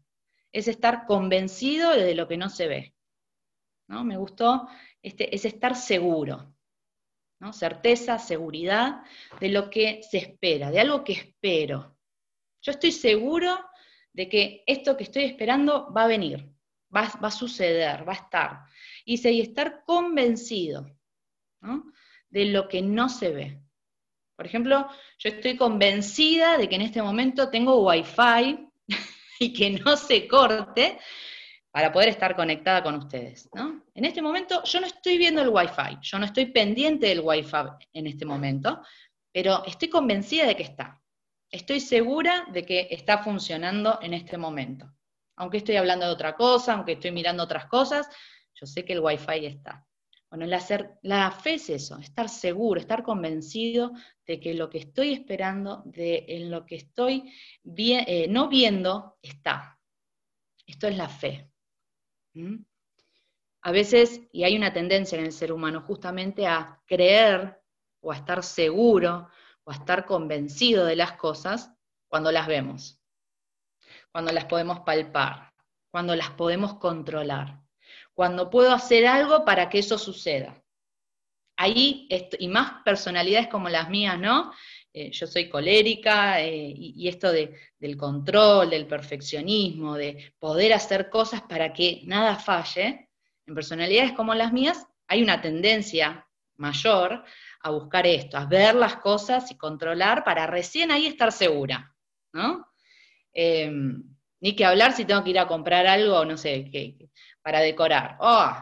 es 0.52 0.68
estar 0.68 1.06
convencido 1.06 1.90
de 1.90 2.14
lo 2.14 2.28
que 2.28 2.36
no 2.36 2.48
se 2.48 2.66
ve. 2.68 2.94
¿no? 3.88 4.04
Me 4.04 4.16
gustó 4.16 4.68
este, 5.02 5.34
es 5.34 5.44
estar 5.44 5.74
seguro, 5.74 6.54
¿no? 7.40 7.52
certeza, 7.52 8.18
seguridad 8.18 9.02
de 9.40 9.48
lo 9.48 9.70
que 9.70 10.02
se 10.02 10.18
espera, 10.18 10.70
de 10.70 10.80
algo 10.80 11.04
que 11.04 11.12
espero. 11.12 11.96
Yo 12.62 12.72
estoy 12.72 12.92
seguro 12.92 13.58
de 14.12 14.28
que 14.28 14.64
esto 14.66 14.96
que 14.96 15.04
estoy 15.04 15.24
esperando 15.24 15.92
va 15.92 16.04
a 16.04 16.08
venir, 16.08 16.52
va, 16.94 17.02
a 17.02 17.30
suceder, 17.30 18.06
va 18.06 18.12
a 18.12 18.16
estar. 18.16 18.60
Y, 19.04 19.40
estar 19.40 19.84
convencido 19.84 20.86
de 22.28 22.44
lo 22.46 22.68
que 22.68 22.82
no 22.82 23.08
se 23.08 23.30
ve. 23.30 23.62
Por 24.40 24.46
ejemplo, 24.46 24.88
yo 25.18 25.28
estoy 25.28 25.54
convencida 25.54 26.56
de 26.56 26.66
que 26.66 26.76
en 26.76 26.80
este 26.80 27.02
momento 27.02 27.50
tengo 27.50 27.86
wifi 27.86 28.70
y 29.38 29.52
que 29.52 29.68
no 29.68 29.98
se 29.98 30.26
corte, 30.26 30.98
para 31.70 31.92
poder 31.92 32.08
estar 32.08 32.34
conectada 32.34 32.82
con 32.82 32.94
ustedes. 32.94 33.50
¿no? 33.52 33.84
En 33.94 34.06
este 34.06 34.22
momento 34.22 34.64
yo 34.64 34.80
no 34.80 34.86
estoy 34.86 35.18
viendo 35.18 35.42
el 35.42 35.50
Wi-Fi, 35.50 35.98
yo 36.00 36.18
no 36.18 36.24
estoy 36.24 36.46
pendiente 36.46 37.08
del 37.08 37.20
Wi-Fi 37.20 37.86
en 37.92 38.06
este 38.06 38.24
momento, 38.24 38.80
pero 39.30 39.62
estoy 39.66 39.90
convencida 39.90 40.46
de 40.46 40.56
que 40.56 40.62
está. 40.62 40.98
Estoy 41.50 41.80
segura 41.80 42.46
de 42.50 42.64
que 42.64 42.88
está 42.90 43.18
funcionando 43.18 43.98
en 44.00 44.14
este 44.14 44.38
momento. 44.38 44.90
Aunque 45.36 45.58
estoy 45.58 45.76
hablando 45.76 46.06
de 46.06 46.12
otra 46.12 46.34
cosa, 46.34 46.72
aunque 46.72 46.92
estoy 46.92 47.10
mirando 47.10 47.42
otras 47.42 47.66
cosas, 47.66 48.08
yo 48.54 48.66
sé 48.66 48.86
que 48.86 48.94
el 48.94 49.00
Wi-Fi 49.00 49.44
está. 49.44 49.86
Bueno, 50.30 50.46
la, 50.46 51.30
fe 51.32 51.54
es 51.54 51.70
eso, 51.70 51.98
estar 51.98 52.28
seguro, 52.28 52.78
estar 52.78 53.02
convencido 53.02 53.90
de 54.24 54.38
que 54.38 54.54
lo 54.54 54.70
que 54.70 54.78
estoy 54.78 55.12
esperando, 55.12 55.82
de 55.84 56.24
en 56.28 56.52
lo 56.52 56.64
que 56.64 56.76
estoy 56.76 57.34
eh, 57.64 58.28
no 58.28 58.48
viendo, 58.48 59.18
está. 59.20 59.80
Esto 60.64 60.86
es 60.86 60.96
la 60.96 61.08
fe. 61.08 61.50
A 63.62 63.72
veces, 63.72 64.20
y 64.30 64.44
hay 64.44 64.56
una 64.56 64.72
tendencia 64.72 65.18
en 65.18 65.24
el 65.24 65.32
ser 65.32 65.52
humano 65.52 65.82
justamente 65.82 66.46
a 66.46 66.80
creer 66.86 67.60
o 68.00 68.12
a 68.12 68.16
estar 68.16 68.44
seguro 68.44 69.28
o 69.64 69.72
a 69.72 69.74
estar 69.74 70.06
convencido 70.06 70.86
de 70.86 70.94
las 70.94 71.14
cosas 71.14 71.72
cuando 72.06 72.30
las 72.30 72.46
vemos, 72.46 73.00
cuando 74.12 74.30
las 74.30 74.44
podemos 74.44 74.80
palpar, 74.80 75.52
cuando 75.90 76.14
las 76.14 76.30
podemos 76.30 76.74
controlar, 76.74 77.60
cuando 78.20 78.50
puedo 78.50 78.70
hacer 78.74 79.06
algo 79.06 79.46
para 79.46 79.70
que 79.70 79.78
eso 79.78 79.96
suceda. 79.96 80.62
Ahí, 81.56 82.06
y 82.38 82.48
más 82.48 82.82
personalidades 82.84 83.48
como 83.48 83.70
las 83.70 83.88
mías, 83.88 84.18
¿no? 84.18 84.52
Eh, 84.92 85.10
yo 85.10 85.26
soy 85.26 85.48
colérica 85.48 86.38
eh, 86.42 86.70
y, 86.76 87.08
esto 87.08 87.32
del 87.32 87.96
control, 87.96 88.68
del 88.68 88.86
perfeccionismo, 88.86 89.94
de 89.94 90.34
poder 90.38 90.74
hacer 90.74 91.08
cosas 91.08 91.40
para 91.48 91.72
que 91.72 92.02
nada 92.04 92.36
falle, 92.36 93.08
en 93.46 93.54
personalidades 93.54 94.12
como 94.12 94.34
las 94.34 94.52
mías 94.52 94.86
hay 95.08 95.22
una 95.22 95.40
tendencia 95.40 96.28
mayor 96.56 97.24
a 97.62 97.70
buscar 97.70 98.06
esto, 98.06 98.36
a 98.36 98.44
ver 98.44 98.74
las 98.74 98.96
cosas 98.96 99.50
y 99.50 99.56
controlar 99.56 100.24
para 100.24 100.46
recién 100.46 100.90
ahí 100.90 101.06
estar 101.06 101.32
segura, 101.32 101.96
¿no? 102.34 102.68
Em, 103.32 104.04
ni 104.40 104.54
que 104.54 104.66
hablar 104.66 104.92
si 104.92 105.06
tengo 105.06 105.24
que 105.24 105.30
ir 105.30 105.38
a 105.38 105.46
comprar 105.46 105.86
algo, 105.86 106.22
no 106.26 106.36
sé, 106.36 106.68
para 107.42 107.60
decorar. 107.60 108.16
Oh, 108.20 108.52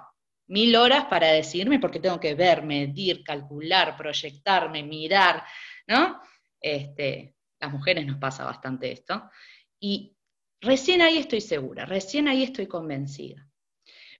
mil 0.48 0.74
horas 0.76 1.04
para 1.06 1.28
decirme 1.28 1.78
porque 1.78 2.00
tengo 2.00 2.18
que 2.18 2.34
ver, 2.34 2.62
medir, 2.62 3.22
calcular, 3.22 3.96
proyectarme, 3.96 4.82
mirar, 4.82 5.44
¿no? 5.86 6.20
Este, 6.60 7.36
las 7.60 7.70
mujeres 7.70 8.06
nos 8.06 8.18
pasa 8.18 8.44
bastante 8.44 8.90
esto. 8.90 9.30
Y 9.78 10.16
recién 10.60 11.02
ahí 11.02 11.18
estoy 11.18 11.40
segura, 11.40 11.84
recién 11.84 12.28
ahí 12.28 12.42
estoy 12.42 12.66
convencida. 12.66 13.46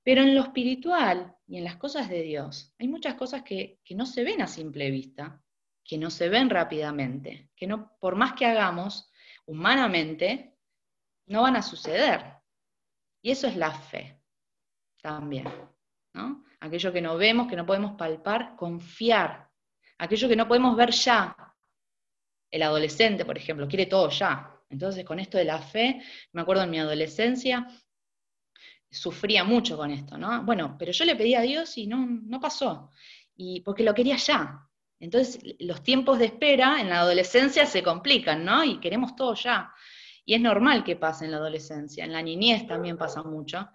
Pero 0.05 0.23
en 0.23 0.35
lo 0.35 0.43
espiritual 0.43 1.35
y 1.47 1.59
en 1.59 1.65
las 1.65 1.77
cosas 1.77 2.09
de 2.09 2.23
Dios, 2.23 2.75
hay 2.79 2.89
muchas 2.89 3.15
cosas 3.15 3.43
que, 3.43 3.81
no 3.91 4.07
se 4.07 4.23
ven 4.23 4.43
a 4.43 4.47
simple 4.47 4.91
vista, 4.91 5.43
que 5.85 5.99
no 5.99 6.11
se 6.11 6.29
ven 6.29 6.51
rápidamente, 6.51 7.51
que 7.57 7.67
no, 7.67 7.97
por 7.99 8.17
más 8.17 8.35
que 8.35 8.47
hagamos 8.47 9.11
humanamente, 9.47 10.55
no 11.27 11.43
van 11.43 11.57
a 11.57 11.63
suceder. 11.63 12.35
Y 13.23 13.31
eso 13.31 13.49
es 13.49 13.57
la 13.57 13.73
fe 13.73 14.18
también. 15.01 15.49
¿no? 16.15 16.45
Aquello 16.61 16.93
que 16.93 17.01
no 17.01 17.17
vemos, 17.17 17.49
que 17.49 17.57
no 17.57 17.67
podemos 17.67 17.93
palpar, 17.93 18.57
confiar. 18.57 19.49
Aquello 19.99 20.29
que 20.29 20.37
no 20.37 20.49
podemos 20.49 20.77
ver 20.77 20.91
ya. 20.91 21.37
El 22.51 22.63
adolescente, 22.63 23.25
por 23.25 23.37
ejemplo, 23.37 23.69
quiere 23.69 23.87
todo 23.87 24.09
ya. 24.11 24.55
Entonces, 24.71 25.05
con 25.05 25.19
esto 25.19 25.39
de 25.39 25.45
la 25.45 25.61
fe, 25.61 26.03
me 26.33 26.43
acuerdo 26.43 26.63
en 26.63 26.71
mi 26.71 26.79
adolescencia, 26.79 27.67
sufría 28.91 29.45
mucho 29.45 29.77
con 29.77 29.91
esto, 29.91 30.17
¿no? 30.17 30.43
Bueno, 30.45 30.77
pero 30.79 30.93
yo 30.93 31.05
le 31.05 31.17
pedí 31.17 31.35
a 31.35 31.43
Dios 31.43 31.77
y 31.79 31.87
no, 31.87 32.07
no 32.07 32.41
pasó, 32.41 32.91
y 33.35 33.61
porque 33.61 33.83
lo 33.83 33.95
quería 33.95 34.17
ya. 34.17 34.67
Entonces, 35.01 35.41
los 35.61 35.83
tiempos 35.83 36.19
de 36.19 36.27
espera 36.27 36.81
en 36.81 36.89
la 36.89 37.01
adolescencia 37.01 37.67
se 37.67 37.83
complican, 37.83 38.45
¿no? 38.45 38.65
Y 38.65 38.81
queremos 38.81 39.15
todo 39.15 39.35
ya. 39.35 39.73
Y 40.25 40.35
es 40.35 40.41
normal 40.41 40.85
que 40.85 40.97
pase 40.97 41.25
en 41.25 41.31
la 41.31 41.37
adolescencia, 41.37 42.05
en 42.05 42.13
la 42.13 42.21
niñez 42.21 42.67
también 42.67 42.99
pasa 42.99 43.23
mucho. 43.23 43.69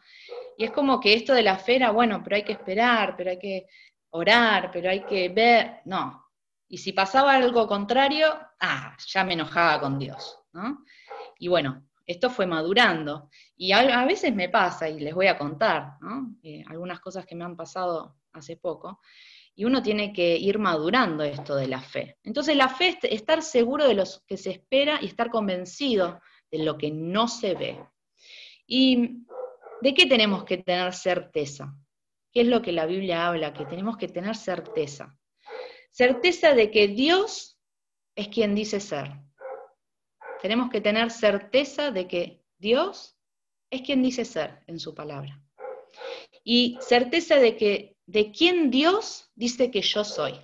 Y 0.58 0.66
es 0.66 0.72
como 0.72 1.00
que 1.00 1.14
esto 1.14 1.34
de 1.34 1.44
la 1.44 1.58
fe 1.58 1.78
era, 1.78 1.92
bueno, 1.92 2.22
pero 2.24 2.36
hay 2.36 2.44
que 2.44 2.54
esperar, 2.54 3.16
pero 3.18 3.32
hay 3.32 3.40
que 3.40 3.68
orar, 4.12 4.70
pero 4.72 4.90
hay 4.90 5.04
que 5.06 5.30
ver, 5.30 5.82
no. 5.86 6.24
Y 6.68 6.78
si 6.78 6.94
pasaba 6.94 7.36
algo 7.36 7.68
contrario, 7.68 8.28
ah, 8.60 8.96
ya 9.08 9.24
me 9.24 9.34
enojaba 9.34 9.80
con 9.80 10.00
Dios, 10.00 10.40
¿no? 10.54 10.84
Y 11.38 11.48
bueno, 11.48 11.84
esto 12.06 12.30
fue 12.30 12.46
madurando. 12.46 13.30
Y 13.56 13.72
a, 13.72 14.06
veces 14.06 14.34
me 14.34 14.50
pasa, 14.50 14.90
y 14.90 15.00
les 15.00 15.14
voy 15.14 15.28
a 15.28 15.38
contar. 15.38 15.98
Eh, 16.42 16.64
algunas 16.68 17.00
cosas 17.00 17.26
que 17.26 17.36
me 17.36 17.44
han 17.44 17.56
pasado 17.56 18.18
hace 18.34 18.58
poco, 18.58 19.00
y 19.56 19.66
uno 19.66 19.84
tiene 19.84 20.12
que 20.14 20.36
ir 20.36 20.58
madurando 20.58 21.24
esto 21.24 21.56
de 21.56 21.68
la 21.68 21.82
fe. 21.82 22.18
Entonces 22.24 22.56
la 22.56 22.70
fe 22.70 22.90
es 22.90 22.98
estar 23.04 23.42
seguro 23.44 23.88
de 23.88 23.94
lo 23.94 24.04
que 24.26 24.38
se 24.38 24.52
espera 24.52 25.00
y 25.02 25.06
estar 25.06 25.30
convencido 25.30 26.20
de 26.52 26.64
lo 26.64 26.78
que 26.78 26.92
no 26.92 27.28
se 27.28 27.54
ve. 27.54 27.86
¿Y 28.66 29.26
de 29.84 29.94
qué 29.94 30.06
tenemos 30.06 30.46
que 30.46 30.60
tener 30.60 30.94
certeza? 30.94 31.76
¿Qué 32.32 32.42
es 32.42 32.48
lo 32.48 32.62
que 32.62 32.72
la 32.72 32.86
Biblia 32.86 33.28
habla? 33.28 33.54
Que 33.54 33.66
tenemos 33.66 33.98
que 33.98 34.08
tener 34.08 34.34
certeza. 34.34 35.20
Certeza 35.92 36.54
de 36.54 36.72
que 36.72 36.88
Dios 36.88 37.60
es 38.16 38.30
quien 38.30 38.56
dice 38.56 38.80
ser. 38.80 39.12
Tenemos 40.42 40.70
que 40.70 40.80
tener 40.80 41.12
certeza 41.12 41.92
de 41.92 42.08
que 42.08 42.42
Dios 42.58 43.18
es 43.70 43.82
quien 43.82 44.02
dice 44.02 44.24
ser 44.24 44.64
en 44.68 44.80
su 44.80 44.96
palabra. 44.96 45.44
Y 46.46 46.78
certeza 46.80 47.36
de 47.36 47.58
que 47.58 47.98
de 48.06 48.32
quién 48.32 48.72
Dios 48.72 49.32
dice 49.36 49.70
que 49.70 49.82
yo 49.82 50.06
soy. 50.06 50.40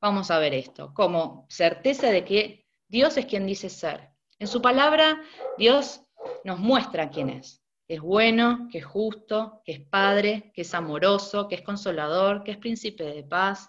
Vamos 0.00 0.32
a 0.32 0.40
ver 0.40 0.54
esto, 0.54 0.92
como 0.92 1.46
certeza 1.48 2.08
de 2.08 2.24
que 2.24 2.66
Dios 2.88 3.16
es 3.16 3.26
quien 3.26 3.46
dice 3.46 3.70
ser. 3.70 4.10
En 4.40 4.48
su 4.48 4.60
palabra, 4.60 5.22
Dios 5.56 6.02
nos 6.44 6.58
muestra 6.58 7.10
quién 7.10 7.30
es. 7.30 7.62
Que 7.86 7.94
es 7.94 8.00
bueno, 8.00 8.68
que 8.70 8.78
es 8.78 8.84
justo, 8.84 9.62
que 9.64 9.72
es 9.72 9.80
padre, 9.80 10.52
que 10.54 10.62
es 10.62 10.74
amoroso, 10.74 11.48
que 11.48 11.56
es 11.56 11.62
consolador, 11.62 12.44
que 12.44 12.52
es 12.52 12.58
príncipe 12.58 13.04
de 13.04 13.24
paz, 13.24 13.68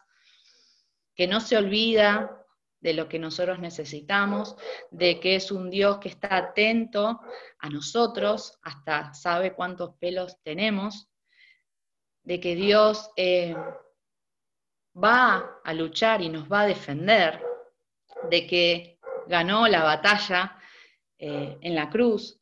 que 1.15 1.27
no 1.27 1.39
se 1.39 1.57
olvida 1.57 2.37
de 2.81 2.93
lo 2.93 3.07
que 3.07 3.19
nosotros 3.19 3.59
necesitamos, 3.59 4.55
de 4.89 5.19
que 5.19 5.35
es 5.35 5.51
un 5.51 5.69
Dios 5.69 5.99
que 5.99 6.09
está 6.09 6.35
atento 6.35 7.21
a 7.59 7.69
nosotros, 7.69 8.59
hasta 8.63 9.13
sabe 9.13 9.53
cuántos 9.53 9.95
pelos 9.97 10.37
tenemos, 10.43 11.07
de 12.23 12.39
que 12.39 12.55
Dios 12.55 13.11
eh, 13.15 13.55
va 14.95 15.59
a 15.63 15.73
luchar 15.73 16.21
y 16.21 16.29
nos 16.29 16.51
va 16.51 16.61
a 16.61 16.67
defender, 16.67 17.41
de 18.29 18.47
que 18.47 18.99
ganó 19.27 19.67
la 19.67 19.83
batalla 19.83 20.57
eh, 21.17 21.57
en 21.61 21.75
la 21.75 21.89
cruz, 21.89 22.40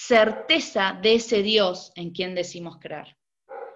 certeza 0.00 0.96
de 1.02 1.16
ese 1.16 1.42
Dios 1.42 1.90
en 1.96 2.12
quien 2.12 2.36
decimos 2.36 2.78
creer. 2.78 3.16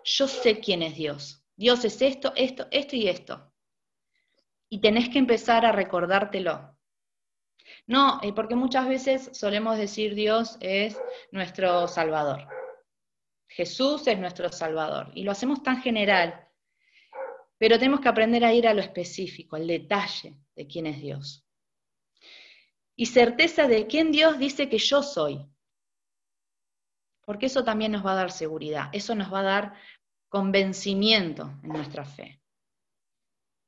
Yo 0.04 0.28
sé 0.28 0.60
quién 0.60 0.82
es 0.82 0.94
Dios. 0.94 1.44
Dios 1.56 1.84
es 1.84 2.00
esto, 2.00 2.32
esto, 2.36 2.68
esto 2.70 2.94
y 2.94 3.08
esto. 3.08 3.52
Y 4.68 4.80
tenés 4.80 5.08
que 5.08 5.18
empezar 5.18 5.66
a 5.66 5.72
recordártelo. 5.72 6.78
No, 7.88 8.20
eh, 8.22 8.32
porque 8.32 8.54
muchas 8.54 8.86
veces 8.86 9.30
solemos 9.32 9.76
decir 9.76 10.14
Dios 10.14 10.58
es 10.60 10.96
nuestro 11.32 11.88
Salvador. 11.88 12.46
Jesús 13.48 14.06
es 14.06 14.18
nuestro 14.18 14.48
Salvador. 14.50 15.10
Y 15.14 15.24
lo 15.24 15.32
hacemos 15.32 15.60
tan 15.64 15.82
general. 15.82 16.48
Pero 17.58 17.78
tenemos 17.80 18.00
que 18.00 18.08
aprender 18.08 18.44
a 18.44 18.54
ir 18.54 18.68
a 18.68 18.74
lo 18.74 18.80
específico, 18.80 19.56
al 19.56 19.66
detalle 19.66 20.36
de 20.54 20.66
quién 20.68 20.86
es 20.86 21.00
Dios 21.00 21.44
y 22.94 23.06
certeza 23.06 23.66
de 23.66 23.86
quién 23.86 24.12
Dios 24.12 24.38
dice 24.38 24.68
que 24.68 24.78
yo 24.78 25.02
soy. 25.02 25.44
Porque 27.24 27.46
eso 27.46 27.64
también 27.64 27.92
nos 27.92 28.04
va 28.04 28.12
a 28.12 28.16
dar 28.16 28.32
seguridad, 28.32 28.88
eso 28.92 29.14
nos 29.14 29.32
va 29.32 29.40
a 29.40 29.44
dar 29.44 29.74
convencimiento 30.28 31.50
en 31.62 31.68
nuestra 31.68 32.04
fe. 32.04 32.40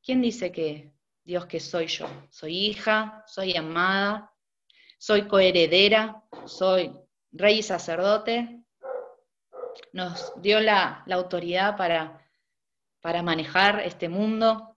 ¿Quién 0.03 0.21
dice 0.21 0.51
que 0.53 0.93
Dios 1.23 1.47
que 1.47 1.61
soy 1.61 1.87
yo? 1.87 2.07
Soy 2.31 2.57
hija, 2.57 3.23
soy 3.27 3.57
amada, 3.57 4.35
soy 4.99 5.29
coheredera, 5.29 6.23
soy 6.47 6.93
rey 7.33 7.59
y 7.59 7.63
sacerdote. 7.63 8.65
Nos 9.93 10.33
dio 10.41 10.61
la, 10.61 11.05
autoridad 11.11 11.77
para, 11.77 12.27
para 13.01 13.23
manejar 13.23 13.81
este 13.81 14.09
mundo, 14.09 14.77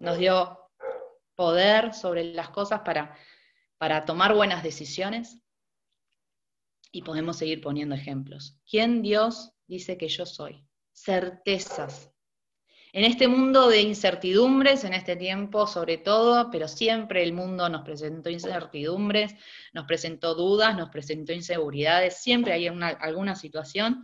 nos 0.00 0.18
dio 0.18 0.70
poder 1.34 1.94
sobre 1.94 2.24
las 2.24 2.50
cosas 2.50 2.80
para, 2.80 3.16
para 3.78 4.04
tomar 4.04 4.34
buenas 4.34 4.62
decisiones. 4.62 5.42
Y 6.96 7.02
podemos 7.02 7.36
seguir 7.36 7.60
poniendo 7.60 7.94
ejemplos. 7.94 8.58
¿Quién 8.66 9.02
Dios 9.02 9.52
dice 9.66 9.98
que 9.98 10.08
yo 10.08 10.24
soy? 10.24 10.64
Certezas. 10.94 12.10
En 12.94 13.04
este 13.04 13.28
mundo 13.28 13.68
de 13.68 13.82
incertidumbres, 13.82 14.82
en 14.82 14.94
este 14.94 15.14
tiempo 15.14 15.66
sobre 15.66 15.98
todo, 15.98 16.50
pero 16.50 16.66
siempre 16.68 17.22
el 17.22 17.34
mundo 17.34 17.68
nos 17.68 17.82
presentó 17.82 18.30
incertidumbres, 18.30 19.34
nos 19.74 19.84
presentó 19.84 20.34
dudas, 20.34 20.74
nos 20.74 20.88
presentó 20.88 21.34
inseguridades, 21.34 22.22
siempre 22.22 22.54
hay 22.54 22.66
alguna 22.66 23.36
situación. 23.36 24.02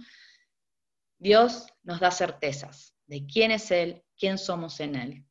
Dios 1.17 1.69
nos 1.85 1.99
da 1.99 2.11
certezas 2.11 2.95
de 3.07 3.25
quién 3.25 3.53
es 3.53 3.71
Él, 3.71 4.05
quién 4.19 4.37
somos 4.37 4.81
en 4.81 4.97
Él. 4.97 5.25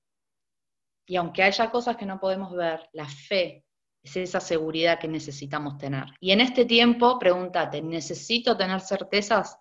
Y 1.06 1.16
aunque 1.16 1.44
haya 1.44 1.70
cosas 1.70 1.96
que 1.96 2.08
no 2.08 2.20
podemos 2.20 2.56
ver, 2.56 2.90
la 2.92 3.08
fe 3.08 3.66
es 4.04 4.18
esa 4.18 4.40
seguridad 4.40 5.00
que 5.00 5.08
necesitamos 5.08 5.78
tener. 5.78 6.06
Y 6.20 6.32
en 6.32 6.42
este 6.42 6.66
tiempo, 6.66 7.20
pregúntate, 7.20 7.82
¿necesito 7.82 8.58
tener 8.58 8.82
certezas? 8.82 9.58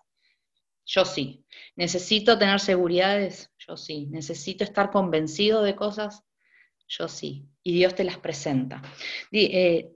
Yo 0.85 1.05
sí. 1.05 1.45
¿Necesito 1.75 2.37
tener 2.37 2.59
seguridades? 2.59 3.51
Yo 3.57 3.77
sí. 3.77 4.07
¿Necesito 4.07 4.63
estar 4.63 4.89
convencido 4.89 5.61
de 5.61 5.75
cosas? 5.75 6.23
Yo 6.87 7.07
sí. 7.07 7.47
Y 7.63 7.73
Dios 7.73 7.95
te 7.95 8.03
las 8.03 8.17
presenta. 8.17 8.81
Eh, 9.31 9.91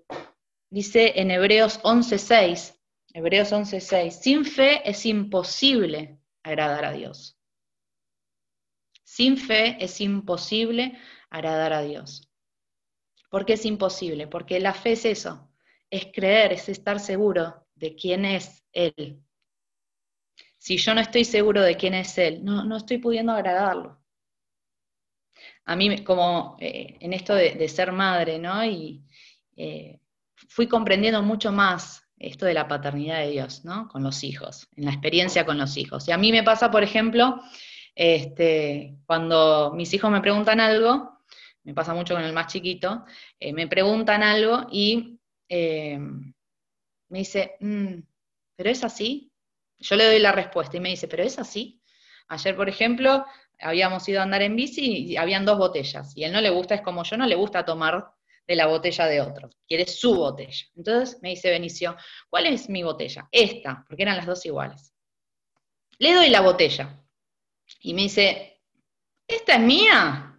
dice 0.70 1.20
en 1.20 1.32
Hebreos 1.32 1.82
11.6, 1.82 2.78
Hebreos 3.14 3.52
11.6, 3.52 4.12
sin 4.12 4.46
fe 4.46 4.88
es 4.90 5.06
imposible 5.06 6.20
agradar 6.44 6.86
a 6.86 6.92
Dios. 6.92 7.38
Sin 9.04 9.38
fe 9.38 9.78
es 9.80 10.02
imposible 10.02 10.98
agradar 11.30 11.74
a 11.74 11.82
Dios. 11.82 12.30
¿Por 13.36 13.46
qué 13.46 13.56
es 13.56 13.66
imposible? 13.66 14.28
Porque 14.28 14.62
la 14.62 14.74
fe 14.74 14.94
es 14.94 15.04
eso, 15.04 15.52
es 15.90 16.06
creer, 16.14 16.54
es 16.54 16.70
estar 16.70 17.02
seguro 17.02 17.68
de 17.76 17.94
quién 17.94 18.24
es 18.24 18.64
Él. 18.72 19.22
Si 20.58 20.78
yo 20.78 20.94
no 20.94 21.02
estoy 21.02 21.26
seguro 21.26 21.62
de 21.62 21.76
quién 21.76 21.96
es 21.96 22.18
Él, 22.18 22.46
no, 22.46 22.64
no 22.64 22.78
estoy 22.78 22.98
pudiendo 22.98 23.34
agradarlo. 23.34 24.02
A 25.66 25.76
mí, 25.76 26.02
como 26.06 26.56
eh, 26.62 26.96
en 27.02 27.12
esto 27.12 27.36
de, 27.36 27.68
ser 27.68 27.92
madre, 27.92 28.40
¿no? 28.40 28.64
Y 28.64 29.04
eh, 29.58 30.00
fui 30.48 30.70
comprendiendo 30.70 31.22
mucho 31.22 31.52
más 31.52 32.08
esto 32.18 32.46
de 32.46 32.54
la 32.54 32.70
paternidad 32.70 33.20
de 33.20 33.32
Dios, 33.32 33.66
¿no? 33.66 33.90
Con 33.90 34.02
los 34.02 34.24
hijos, 34.24 34.70
en 34.78 34.86
la 34.86 34.92
experiencia 34.92 35.46
con 35.46 35.58
los 35.58 35.76
hijos. 35.76 36.08
Y 36.08 36.14
a 36.14 36.18
mí 36.18 36.32
me 36.32 36.44
pasa, 36.44 36.72
por 36.72 36.84
ejemplo, 36.84 37.42
este, 37.96 38.96
cuando 39.06 39.74
mis 39.76 39.94
hijos 39.94 40.10
me 40.10 40.22
preguntan 40.22 40.62
algo, 40.62 41.15
me 41.66 41.74
pasa 41.74 41.94
mucho 41.94 42.14
con 42.14 42.24
el 42.24 42.34
más 42.34 42.48
chiquito, 42.48 43.06
eh, 43.40 43.52
me 43.52 43.68
preguntan 43.68 44.24
algo 44.24 44.68
y 44.72 45.20
eh, 45.50 46.00
me 46.00 47.20
dice, 47.20 47.58
mm, 47.60 47.96
¿pero 48.56 48.70
es 48.70 48.84
así? 48.84 49.32
Yo 49.80 49.96
le 49.96 50.06
doy 50.06 50.20
la 50.20 50.32
respuesta 50.32 50.78
y 50.78 50.80
me 50.80 50.90
dice, 50.90 51.08
¿pero 51.08 51.24
es 51.24 51.38
así? 51.38 51.82
Ayer, 52.28 52.56
por 52.56 52.70
ejemplo, 52.70 53.26
habíamos 53.60 54.08
ido 54.08 54.20
a 54.20 54.24
andar 54.24 54.42
en 54.42 54.56
bici 54.56 55.08
y 55.08 55.18
habían 55.18 55.46
dos 55.46 55.58
botellas, 55.58 56.16
y 56.16 56.24
él 56.24 56.32
no 56.32 56.42
le 56.42 56.50
gusta, 56.50 56.76
es 56.76 56.82
como 56.82 57.04
yo, 57.04 57.18
no 57.18 57.26
le 57.26 57.36
gusta 57.36 57.66
tomar 57.66 58.12
de 58.48 58.56
la 58.56 58.68
botella 58.68 59.08
de 59.08 59.22
otro, 59.22 59.50
quiere 59.68 59.88
su 59.88 60.16
botella. 60.16 60.66
Entonces 60.76 61.20
me 61.22 61.30
dice 61.30 61.50
Benicio, 61.50 61.98
¿cuál 62.30 62.46
es 62.46 62.70
mi 62.70 62.84
botella? 62.84 63.28
Esta, 63.32 63.84
porque 63.88 64.04
eran 64.04 64.18
las 64.18 64.28
dos 64.28 64.46
iguales. 64.46 64.94
Le 65.98 66.14
doy 66.14 66.30
la 66.30 66.42
botella 66.42 67.04
y 67.80 67.94
me 67.94 68.04
dice, 68.04 68.62
¿esta 69.28 69.56
es 69.56 69.62
mía? 69.62 70.38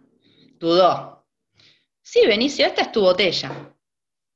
Dudó. 0.59 1.16
Sí, 2.09 2.25
Benicio, 2.25 2.65
esta 2.65 2.83
es 2.83 2.91
tu 2.93 3.01
botella. 3.01 3.51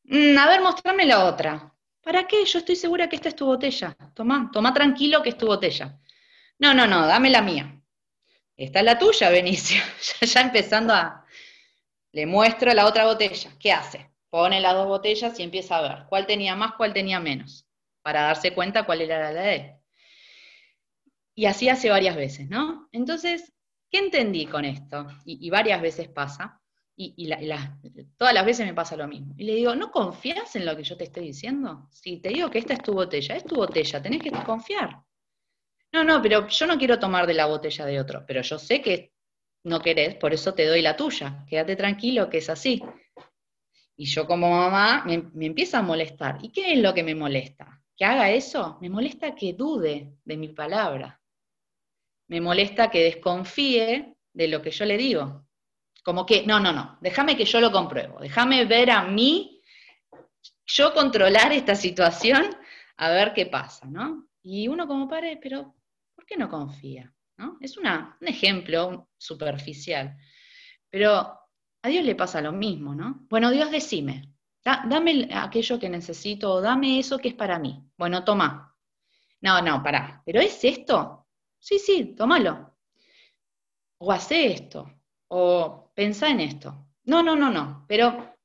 Mm, 0.03 0.37
a 0.37 0.45
ver, 0.45 0.59
mostrame 0.61 1.05
la 1.05 1.23
otra. 1.23 1.73
¿Para 2.01 2.27
qué? 2.27 2.43
Yo 2.43 2.59
estoy 2.59 2.75
segura 2.75 3.07
que 3.07 3.15
esta 3.15 3.29
es 3.29 3.35
tu 3.37 3.45
botella. 3.45 3.95
Toma, 4.13 4.49
toma 4.51 4.73
tranquilo 4.73 5.23
que 5.23 5.29
es 5.29 5.37
tu 5.37 5.47
botella. 5.47 5.97
No, 6.59 6.73
no, 6.73 6.85
no, 6.85 7.07
dame 7.07 7.29
la 7.29 7.41
mía. 7.41 7.81
Esta 8.57 8.79
es 8.79 8.85
la 8.85 8.99
tuya, 8.99 9.29
Benicio. 9.29 9.81
ya, 10.19 10.27
ya 10.27 10.41
empezando 10.41 10.93
a... 10.93 11.25
Le 12.11 12.25
muestro 12.25 12.73
la 12.73 12.85
otra 12.85 13.05
botella. 13.05 13.51
¿Qué 13.57 13.71
hace? 13.71 14.11
Pone 14.29 14.59
las 14.59 14.73
dos 14.73 14.87
botellas 14.87 15.39
y 15.39 15.43
empieza 15.43 15.77
a 15.77 15.81
ver 15.81 16.05
cuál 16.09 16.25
tenía 16.27 16.57
más, 16.57 16.73
cuál 16.73 16.93
tenía 16.93 17.21
menos, 17.21 17.65
para 18.01 18.23
darse 18.23 18.53
cuenta 18.53 18.83
cuál 18.83 18.99
era 18.99 19.31
la 19.31 19.41
de 19.41 19.55
él. 19.55 19.71
Y 21.35 21.45
así 21.45 21.69
hace 21.69 21.89
varias 21.89 22.17
veces, 22.17 22.49
¿no? 22.49 22.89
Entonces, 22.91 23.53
¿qué 23.89 23.99
entendí 23.99 24.45
con 24.45 24.65
esto? 24.65 25.07
Y, 25.23 25.49
varias 25.49 25.81
veces 25.81 26.09
pasa, 26.09 26.60
y, 26.95 27.29
todas 28.17 28.33
las 28.33 28.45
veces 28.45 28.65
me 28.65 28.73
pasa 28.73 28.95
lo 28.95 29.07
mismo. 29.07 29.33
Y 29.37 29.43
le 29.43 29.55
digo, 29.55 29.75
¿no 29.75 29.91
confías 29.91 30.55
en 30.55 30.65
lo 30.65 30.75
que 30.75 30.83
yo 30.83 30.97
te 30.97 31.05
estoy 31.05 31.25
diciendo? 31.25 31.87
Si 31.91 32.17
te 32.17 32.29
digo 32.29 32.49
que 32.49 32.59
esta 32.59 32.73
es 32.73 32.83
tu 32.83 32.93
botella, 32.93 33.35
es 33.35 33.45
tu 33.45 33.55
botella, 33.55 34.01
tenés 34.01 34.21
que 34.21 34.31
confiar. 34.31 35.01
No, 35.91 36.03
no, 36.03 36.21
pero 36.21 36.47
yo 36.47 36.67
no 36.67 36.77
quiero 36.77 36.99
tomar 36.99 37.27
de 37.27 37.33
la 37.33 37.47
botella 37.47 37.85
de 37.85 37.99
otro, 37.99 38.23
pero 38.25 38.41
yo 38.41 38.57
sé 38.59 38.81
que 38.81 39.13
no 39.63 39.79
querés, 39.81 40.15
por 40.15 40.33
eso 40.33 40.53
te 40.53 40.65
doy 40.65 40.81
la 40.81 40.95
tuya. 40.95 41.45
Quédate 41.47 41.75
tranquilo 41.75 42.29
que 42.29 42.37
es 42.37 42.49
así. 42.49 42.81
Y 43.97 44.05
yo 44.05 44.25
como 44.25 44.49
mamá 44.49 45.03
me, 45.05 45.29
me 45.33 45.47
empieza 45.47 45.79
a 45.79 45.83
molestar. 45.83 46.37
¿Y 46.41 46.51
qué 46.51 46.73
es 46.73 46.79
lo 46.79 46.93
que 46.93 47.03
me 47.03 47.15
molesta? 47.15 47.81
¿Que 47.95 48.05
haga 48.05 48.31
eso? 48.31 48.77
Me 48.81 48.89
molesta 48.89 49.35
que 49.35 49.53
dude 49.53 50.13
de 50.23 50.37
mi 50.37 50.49
palabra 50.49 51.21
me 52.31 52.39
molesta 52.39 52.89
que 52.89 53.03
desconfíe 53.03 54.15
de 54.33 54.47
lo 54.47 54.61
que 54.61 54.71
yo 54.71 54.85
le 54.85 54.95
digo. 54.95 55.45
Como 56.03 56.25
que, 56.25 56.45
no, 56.45 56.59
no, 56.59 56.73
no, 56.73 56.97
déjame 57.01 57.37
que 57.37 57.45
yo 57.45 57.61
lo 57.61 57.71
compruebo, 57.71 58.19
déjame 58.19 58.65
ver 58.65 58.89
a 58.91 59.03
mí, 59.03 59.61
yo 60.65 60.93
controlar 60.93 61.51
esta 61.53 61.75
situación, 61.75 62.55
a 62.97 63.09
ver 63.09 63.33
qué 63.33 63.45
pasa, 63.45 63.87
¿no? 63.87 64.27
Y 64.41 64.67
uno 64.67 64.87
como 64.87 65.07
padre, 65.07 65.39
pero 65.41 65.75
¿por 66.15 66.25
qué 66.25 66.37
no 66.37 66.49
confía? 66.49 67.13
¿No? 67.37 67.57
Es 67.61 67.77
un 67.77 67.85
ejemplo 68.21 69.09
superficial, 69.17 70.17
pero 70.89 71.39
a 71.83 71.87
Dios 71.87 72.05
le 72.05 72.15
pasa 72.15 72.41
lo 72.41 72.51
mismo, 72.51 72.93
¿no? 72.93 73.25
Bueno, 73.29 73.49
Dios 73.51 73.71
decime, 73.71 74.31
dame 74.63 75.29
aquello 75.33 75.79
que 75.79 75.89
necesito, 75.89 76.61
dame 76.61 76.99
eso 76.99 77.17
que 77.17 77.29
es 77.29 77.33
para 77.33 77.57
mí. 77.59 77.83
Bueno, 77.97 78.23
toma. 78.23 78.75
No, 79.41 79.61
no, 79.61 79.81
pará, 79.81 80.21
¿pero 80.25 80.39
es 80.39 80.63
esto? 80.63 81.27
Sí, 81.57 81.79
sí, 81.79 82.15
tómalo. 82.15 82.75
O 83.97 84.11
hace 84.11 84.47
esto, 84.53 84.91
o 85.27 85.90
pensá 86.01 86.29
en 86.29 86.39
esto. 86.39 86.87
No, 87.03 87.21
no, 87.21 87.35
no, 87.35 87.51
no, 87.51 87.85
pero 87.87 88.35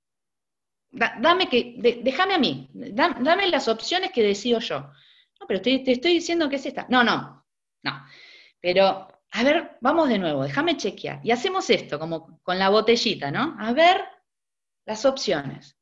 dame 0.91 1.49
que, 1.49 1.77
déjame 2.05 2.35
a 2.35 2.39
mí, 2.39 2.69
dame 2.75 3.49
las 3.49 3.67
opciones 3.69 4.11
que 4.13 4.23
decido 4.23 4.61
yo. 4.61 4.81
No, 5.41 5.47
pero 5.49 5.63
te, 5.63 5.79
te 5.79 5.93
estoy 5.93 6.13
diciendo 6.13 6.51
que 6.51 6.57
es 6.57 6.67
esta. 6.67 6.87
No, 6.91 7.03
no, 7.03 7.47
no. 7.83 8.07
Pero, 8.61 9.09
a 9.39 9.43
ver, 9.43 9.79
vamos 9.81 10.11
de 10.11 10.19
nuevo, 10.19 10.43
déjame 10.43 10.77
chequear. 10.77 11.21
Y 11.25 11.31
hacemos 11.31 11.71
esto, 11.71 11.99
como 11.99 12.41
con 12.43 12.59
la 12.59 12.69
botellita, 12.69 13.31
¿no? 13.31 13.57
A 13.59 13.73
ver 13.73 14.05
las 14.85 15.07
opciones. 15.07 15.79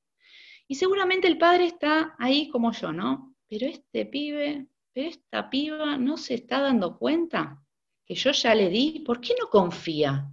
Y 0.69 0.77
seguramente 0.77 1.27
el 1.27 1.39
padre 1.39 1.67
está 1.67 2.15
ahí 2.21 2.49
como 2.51 2.71
yo, 2.71 2.93
¿no? 2.93 3.35
Pero 3.49 3.67
este 3.67 4.07
pibe 4.07 4.69
esta 4.95 5.51
piba 5.51 5.97
no 5.97 6.17
se 6.17 6.35
está 6.35 6.61
dando 6.61 6.97
cuenta 6.99 7.61
que 8.07 8.15
yo 8.15 8.31
ya 8.31 8.55
le 8.55 8.69
di, 8.69 9.03
¿por 9.05 9.21
qué 9.21 9.35
no 9.41 9.49
confía? 9.49 10.31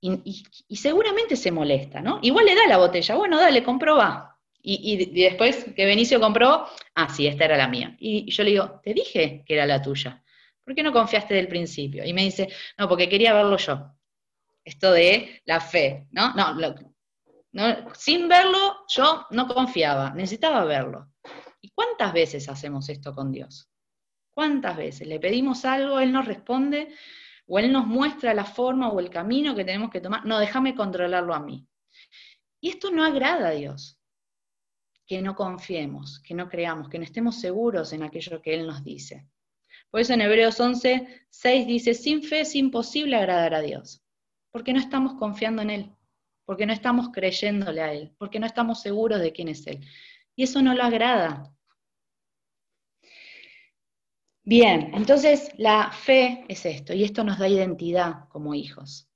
Y, 0.00 0.76
seguramente 0.76 1.36
se 1.36 1.50
molesta, 1.50 2.00
¿no? 2.00 2.20
Igual 2.22 2.46
le 2.46 2.54
da 2.54 2.66
la 2.66 2.78
botella, 2.78 3.14
bueno, 3.16 3.38
dale, 3.38 3.62
comproba. 3.62 4.38
Y, 4.62 4.92
y, 4.92 5.22
después 5.22 5.66
que 5.76 5.84
Benicio 5.84 6.20
compró, 6.20 6.66
ah, 6.94 7.08
sí, 7.08 7.26
esta 7.26 7.44
era 7.44 7.56
la 7.56 7.68
mía. 7.68 7.96
Y 7.98 8.30
yo 8.30 8.42
le 8.42 8.50
digo, 8.50 8.80
te 8.82 8.94
dije 8.94 9.42
que 9.46 9.54
era 9.54 9.66
la 9.66 9.82
tuya. 9.82 10.22
¿Por 10.64 10.74
qué 10.74 10.82
no 10.82 10.92
confiaste 10.92 11.34
del 11.34 11.48
principio? 11.48 12.04
Y 12.04 12.12
me 12.12 12.22
dice, 12.22 12.48
no, 12.78 12.88
porque 12.88 13.08
quería 13.08 13.34
verlo 13.34 13.56
yo. 13.56 13.92
Esto 14.64 14.92
de 14.92 15.42
la 15.44 15.60
fe, 15.60 16.06
¿no? 16.12 16.32
No, 16.34 16.54
no 17.52 17.94
sin 17.94 18.28
verlo 18.28 18.86
yo 18.88 19.26
no 19.30 19.48
confiaba, 19.48 20.10
necesitaba 20.10 20.64
verlo. 20.64 21.08
¿Y 21.60 21.70
cuántas 21.70 22.12
veces 22.12 22.48
hacemos 22.48 22.88
esto 22.88 23.14
con 23.14 23.32
Dios? 23.32 23.68
¿Cuántas 24.30 24.76
veces 24.76 25.06
le 25.08 25.18
pedimos 25.18 25.64
algo, 25.64 26.00
Él 26.00 26.12
nos 26.12 26.26
responde 26.26 26.94
o 27.52 27.58
Él 27.58 27.72
nos 27.72 27.84
muestra 27.84 28.32
la 28.32 28.44
forma 28.44 28.90
o 28.90 29.00
el 29.00 29.10
camino 29.10 29.56
que 29.56 29.64
tenemos 29.64 29.90
que 29.90 30.00
tomar? 30.00 30.24
No, 30.24 30.38
déjame 30.38 30.76
controlarlo 30.76 31.34
a 31.34 31.40
mí. 31.40 31.66
Y 32.60 32.68
esto 32.68 32.92
no 32.92 33.04
agrada 33.04 33.48
a 33.48 33.50
Dios. 33.50 34.00
Que 35.04 35.20
no 35.20 35.34
confiemos, 35.34 36.20
que 36.20 36.32
no 36.32 36.48
creamos, 36.48 36.88
que 36.88 36.98
no 36.98 37.04
estemos 37.04 37.40
seguros 37.40 37.92
en 37.92 38.04
aquello 38.04 38.40
que 38.40 38.54
Él 38.54 38.68
nos 38.68 38.84
dice. 38.84 39.26
Por 39.90 40.00
eso 40.00 40.14
en 40.14 40.20
Hebreos 40.20 40.60
11, 40.60 41.26
6 41.28 41.66
dice, 41.66 41.94
sin 41.94 42.22
fe 42.22 42.42
es 42.42 42.54
imposible 42.54 43.16
agradar 43.16 43.54
a 43.54 43.60
Dios, 43.60 44.00
porque 44.52 44.72
no 44.72 44.78
estamos 44.78 45.14
confiando 45.14 45.62
en 45.62 45.70
Él, 45.70 45.96
porque 46.44 46.66
no 46.66 46.72
estamos 46.72 47.08
creyéndole 47.08 47.80
a 47.80 47.92
Él, 47.92 48.14
porque 48.16 48.38
no 48.38 48.46
estamos 48.46 48.80
seguros 48.80 49.20
de 49.20 49.32
quién 49.32 49.48
es 49.48 49.66
Él. 49.66 49.84
Y 50.36 50.44
eso 50.44 50.62
no 50.62 50.72
lo 50.72 50.84
agrada. 50.84 51.52
Bien, 54.50 54.90
entonces 54.94 55.52
la 55.58 55.92
fe 55.92 56.44
es 56.48 56.66
esto, 56.66 56.92
y 56.92 57.04
esto 57.04 57.22
nos 57.22 57.38
da 57.38 57.46
identidad 57.46 58.28
como 58.30 58.52
hijos, 58.52 59.08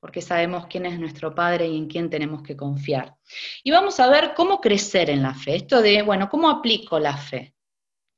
porque 0.00 0.20
sabemos 0.20 0.66
quién 0.66 0.84
es 0.84 0.98
nuestro 0.98 1.32
Padre 1.32 1.68
y 1.68 1.76
en 1.76 1.86
quién 1.86 2.10
tenemos 2.10 2.42
que 2.42 2.56
confiar. 2.56 3.16
Y 3.62 3.70
vamos 3.70 4.00
a 4.00 4.10
ver 4.10 4.34
cómo 4.34 4.60
crecer 4.60 5.08
en 5.08 5.22
la 5.22 5.32
fe, 5.32 5.54
esto 5.54 5.80
de, 5.80 6.02
bueno, 6.02 6.28
¿cómo 6.28 6.50
aplico 6.50 6.98
la 6.98 7.16
fe? 7.16 7.54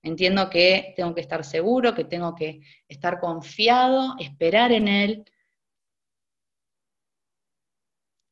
Entiendo 0.02 0.48
que 0.48 0.94
tengo 0.96 1.14
que 1.14 1.20
estar 1.20 1.44
seguro, 1.44 1.94
que 1.94 2.04
tengo 2.04 2.34
que 2.34 2.62
estar 2.88 3.20
confiado, 3.20 4.16
esperar 4.18 4.72
en 4.72 4.88
Él, 4.88 5.24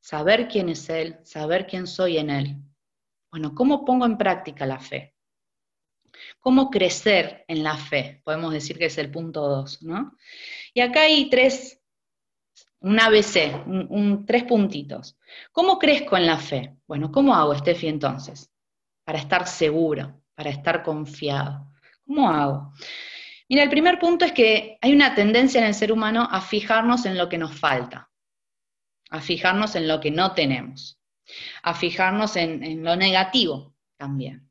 saber 0.00 0.48
quién 0.48 0.70
es 0.70 0.88
Él, 0.88 1.18
saber 1.24 1.66
quién 1.66 1.86
soy 1.86 2.16
en 2.16 2.30
Él. 2.30 2.56
Bueno, 3.30 3.54
¿cómo 3.54 3.84
pongo 3.84 4.06
en 4.06 4.16
práctica 4.16 4.64
la 4.64 4.80
fe? 4.80 5.14
¿Cómo 6.38 6.70
crecer 6.70 7.44
en 7.48 7.62
la 7.62 7.76
fe? 7.76 8.20
Podemos 8.24 8.52
decir 8.52 8.78
que 8.78 8.86
es 8.86 8.98
el 8.98 9.10
punto 9.10 9.46
2, 9.46 9.82
¿no? 9.82 10.16
Y 10.74 10.80
acá 10.80 11.02
hay 11.02 11.28
tres, 11.28 11.80
un 12.80 12.98
ABC, 12.98 14.26
tres 14.26 14.44
puntitos. 14.44 15.18
¿Cómo 15.52 15.78
crezco 15.78 16.16
en 16.16 16.26
la 16.26 16.38
fe? 16.38 16.76
Bueno, 16.86 17.10
¿cómo 17.10 17.34
hago, 17.34 17.54
Steffi, 17.54 17.88
entonces? 17.88 18.50
Para 19.04 19.18
estar 19.18 19.46
seguro, 19.46 20.22
para 20.34 20.50
estar 20.50 20.82
confiado. 20.82 21.72
¿Cómo 22.06 22.30
hago? 22.30 22.72
Mira, 23.48 23.64
el 23.64 23.70
primer 23.70 23.98
punto 23.98 24.24
es 24.24 24.32
que 24.32 24.78
hay 24.80 24.92
una 24.92 25.14
tendencia 25.14 25.60
en 25.60 25.66
el 25.66 25.74
ser 25.74 25.92
humano 25.92 26.28
a 26.30 26.40
fijarnos 26.40 27.04
en 27.04 27.18
lo 27.18 27.28
que 27.28 27.38
nos 27.38 27.58
falta, 27.58 28.10
a 29.10 29.20
fijarnos 29.20 29.74
en 29.74 29.88
lo 29.88 30.00
que 30.00 30.10
no 30.10 30.34
tenemos, 30.34 31.00
a 31.62 31.74
fijarnos 31.74 32.36
en 32.36 32.84
lo 32.84 32.94
negativo 32.94 33.74
también. 33.96 34.49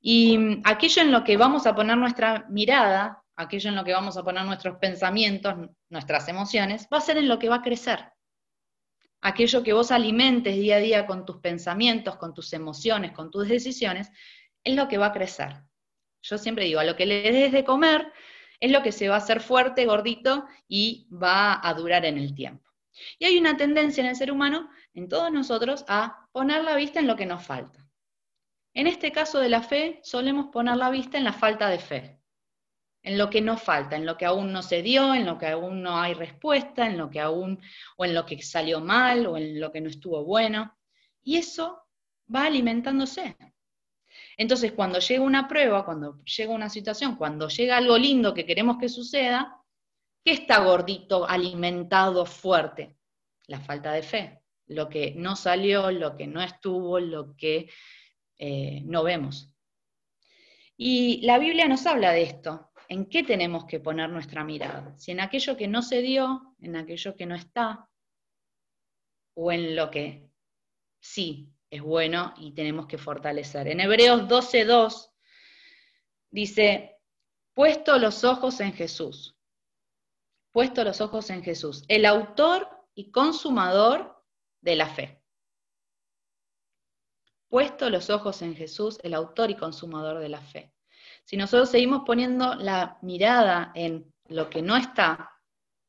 Y 0.00 0.60
aquello 0.64 1.02
en 1.02 1.12
lo 1.12 1.24
que 1.24 1.36
vamos 1.36 1.66
a 1.66 1.74
poner 1.74 1.96
nuestra 1.96 2.46
mirada, 2.48 3.22
aquello 3.36 3.68
en 3.68 3.76
lo 3.76 3.84
que 3.84 3.92
vamos 3.92 4.16
a 4.16 4.24
poner 4.24 4.44
nuestros 4.44 4.78
pensamientos, 4.78 5.54
nuestras 5.88 6.28
emociones, 6.28 6.88
va 6.92 6.98
a 6.98 7.02
ser 7.02 7.18
en 7.18 7.28
lo 7.28 7.38
que 7.38 7.48
va 7.48 7.56
a 7.56 7.62
crecer. 7.62 8.12
Aquello 9.20 9.62
que 9.62 9.74
vos 9.74 9.90
alimentes 9.90 10.56
día 10.56 10.76
a 10.76 10.80
día 10.80 11.06
con 11.06 11.26
tus 11.26 11.38
pensamientos, 11.38 12.16
con 12.16 12.32
tus 12.32 12.52
emociones, 12.54 13.12
con 13.12 13.30
tus 13.30 13.48
decisiones, 13.48 14.10
es 14.64 14.74
lo 14.74 14.88
que 14.88 14.96
va 14.96 15.06
a 15.06 15.12
crecer. 15.12 15.62
Yo 16.22 16.38
siempre 16.38 16.64
digo, 16.64 16.80
a 16.80 16.84
lo 16.84 16.96
que 16.96 17.06
le 17.06 17.30
des 17.30 17.52
de 17.52 17.64
comer 17.64 18.10
es 18.58 18.70
lo 18.70 18.82
que 18.82 18.92
se 18.92 19.08
va 19.08 19.16
a 19.16 19.18
hacer 19.18 19.40
fuerte, 19.40 19.86
gordito 19.86 20.46
y 20.68 21.08
va 21.10 21.66
a 21.66 21.74
durar 21.74 22.04
en 22.04 22.18
el 22.18 22.34
tiempo. 22.34 22.70
Y 23.18 23.24
hay 23.26 23.38
una 23.38 23.56
tendencia 23.56 24.02
en 24.02 24.08
el 24.08 24.16
ser 24.16 24.32
humano, 24.32 24.70
en 24.94 25.08
todos 25.08 25.32
nosotros, 25.32 25.84
a 25.88 26.26
poner 26.32 26.64
la 26.64 26.76
vista 26.76 27.00
en 27.00 27.06
lo 27.06 27.16
que 27.16 27.26
nos 27.26 27.44
falta. 27.44 27.89
En 28.74 28.86
este 28.86 29.10
caso 29.10 29.40
de 29.40 29.48
la 29.48 29.62
fe, 29.62 30.00
solemos 30.02 30.46
poner 30.46 30.76
la 30.76 30.90
vista 30.90 31.18
en 31.18 31.24
la 31.24 31.32
falta 31.32 31.68
de 31.68 31.78
fe, 31.78 32.20
en 33.02 33.18
lo 33.18 33.28
que 33.28 33.40
nos 33.40 33.60
falta, 33.62 33.96
en 33.96 34.06
lo 34.06 34.16
que 34.16 34.26
aún 34.26 34.52
no 34.52 34.62
se 34.62 34.82
dio, 34.82 35.14
en 35.14 35.26
lo 35.26 35.38
que 35.38 35.48
aún 35.48 35.82
no 35.82 35.98
hay 35.98 36.14
respuesta, 36.14 36.86
en 36.86 36.96
lo 36.96 37.10
que 37.10 37.20
aún, 37.20 37.60
o 37.96 38.04
en 38.04 38.14
lo 38.14 38.24
que 38.24 38.40
salió 38.42 38.80
mal, 38.80 39.26
o 39.26 39.36
en 39.36 39.58
lo 39.58 39.72
que 39.72 39.80
no 39.80 39.88
estuvo 39.88 40.24
bueno. 40.24 40.76
Y 41.22 41.36
eso 41.36 41.82
va 42.32 42.44
alimentándose. 42.44 43.36
Entonces, 44.36 44.72
cuando 44.72 45.00
llega 45.00 45.22
una 45.22 45.48
prueba, 45.48 45.84
cuando 45.84 46.22
llega 46.24 46.52
una 46.52 46.70
situación, 46.70 47.16
cuando 47.16 47.48
llega 47.48 47.76
algo 47.76 47.98
lindo 47.98 48.32
que 48.32 48.46
queremos 48.46 48.78
que 48.78 48.88
suceda, 48.88 49.56
¿qué 50.24 50.32
está 50.32 50.62
gordito, 50.62 51.28
alimentado, 51.28 52.24
fuerte? 52.24 52.96
La 53.46 53.60
falta 53.60 53.92
de 53.92 54.02
fe. 54.02 54.42
Lo 54.66 54.88
que 54.88 55.14
no 55.16 55.34
salió, 55.34 55.90
lo 55.90 56.16
que 56.16 56.28
no 56.28 56.40
estuvo, 56.40 57.00
lo 57.00 57.36
que 57.36 57.68
eh, 58.42 58.80
no 58.86 59.02
vemos. 59.02 59.52
Y 60.74 61.20
la 61.26 61.38
Biblia 61.38 61.68
nos 61.68 61.86
habla 61.86 62.12
de 62.12 62.22
esto, 62.22 62.72
en 62.88 63.04
qué 63.04 63.22
tenemos 63.22 63.66
que 63.66 63.80
poner 63.80 64.08
nuestra 64.08 64.44
mirada, 64.44 64.96
si 64.96 65.10
en 65.10 65.20
aquello 65.20 65.58
que 65.58 65.68
no 65.68 65.82
se 65.82 66.00
dio, 66.00 66.56
en 66.58 66.74
aquello 66.74 67.14
que 67.14 67.26
no 67.26 67.34
está, 67.34 67.86
o 69.34 69.52
en 69.52 69.76
lo 69.76 69.90
que 69.90 70.30
sí 71.00 71.52
es 71.68 71.82
bueno 71.82 72.32
y 72.38 72.52
tenemos 72.52 72.86
que 72.86 72.96
fortalecer. 72.96 73.68
En 73.68 73.78
Hebreos 73.78 74.22
12.2 74.22 75.10
dice, 76.30 76.96
puesto 77.52 77.98
los 77.98 78.24
ojos 78.24 78.58
en 78.60 78.72
Jesús, 78.72 79.36
puesto 80.50 80.82
los 80.82 81.02
ojos 81.02 81.28
en 81.28 81.42
Jesús, 81.42 81.84
el 81.88 82.06
autor 82.06 82.66
y 82.94 83.10
consumador 83.10 84.24
de 84.62 84.76
la 84.76 84.88
fe. 84.88 85.19
Puesto 87.50 87.90
los 87.90 88.10
ojos 88.10 88.42
en 88.42 88.54
Jesús, 88.54 89.00
el 89.02 89.12
autor 89.12 89.50
y 89.50 89.56
consumador 89.56 90.20
de 90.20 90.28
la 90.28 90.40
fe. 90.40 90.72
Si 91.24 91.36
nosotros 91.36 91.68
seguimos 91.68 92.02
poniendo 92.06 92.54
la 92.54 92.96
mirada 93.02 93.72
en 93.74 94.14
lo 94.28 94.48
que 94.48 94.62
no 94.62 94.76
está, 94.76 95.32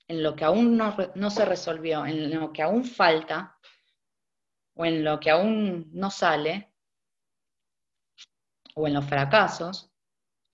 en 0.08 0.24
lo 0.24 0.36
que 0.36 0.44
aún 0.44 0.76
no, 0.76 1.30
se 1.30 1.46
resolvió, 1.46 2.04
en 2.06 2.38
lo 2.38 2.52
que 2.52 2.64
aún 2.64 2.84
falta, 2.84 3.60
o 4.74 4.86
en 4.86 5.04
lo 5.04 5.20
que 5.20 5.30
aún 5.30 5.88
no 5.94 6.10
sale, 6.10 6.74
o 8.74 8.88
en 8.88 8.96
los 8.96 9.06
fracasos, 9.06 9.92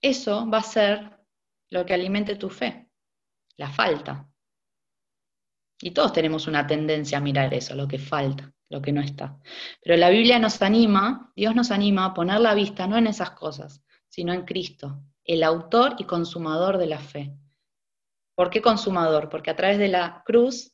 eso 0.02 0.48
va 0.48 0.58
a 0.58 0.62
ser 0.62 1.18
lo 1.70 1.86
que 1.86 1.94
alimente 1.94 2.36
tu 2.36 2.50
fe, 2.50 2.90
la 3.56 3.70
falta. 3.70 4.28
Y 5.80 5.92
todos 5.92 6.12
tenemos 6.12 6.46
una 6.46 6.66
tendencia 6.66 7.16
a 7.16 7.22
mirar 7.22 7.54
eso, 7.54 7.74
lo 7.74 7.88
que 7.88 7.98
falta, 7.98 8.52
lo 8.68 8.82
que 8.82 8.92
no 8.92 9.00
está. 9.00 9.38
Pero 9.82 9.96
la 9.96 10.10
Biblia 10.10 10.38
nos 10.38 10.60
anima, 10.62 11.32
Dios 11.34 11.54
nos 11.54 11.70
anima 11.70 12.04
a 12.04 12.14
poner 12.14 12.40
la 12.40 12.54
vista 12.54 12.86
no 12.86 12.96
en 12.96 13.06
esas 13.06 13.30
cosas, 13.32 13.82
sino 14.08 14.32
en 14.32 14.44
Cristo, 14.44 15.02
el 15.24 15.42
autor 15.42 15.96
y 15.98 16.04
consumador 16.04 16.78
de 16.78 16.86
la 16.86 16.98
fe. 16.98 17.34
¿Por 18.34 18.50
qué 18.50 18.62
consumador? 18.62 19.28
Porque 19.28 19.50
a 19.50 19.56
través 19.56 19.78
de 19.78 19.88
la 19.88 20.22
cruz 20.24 20.72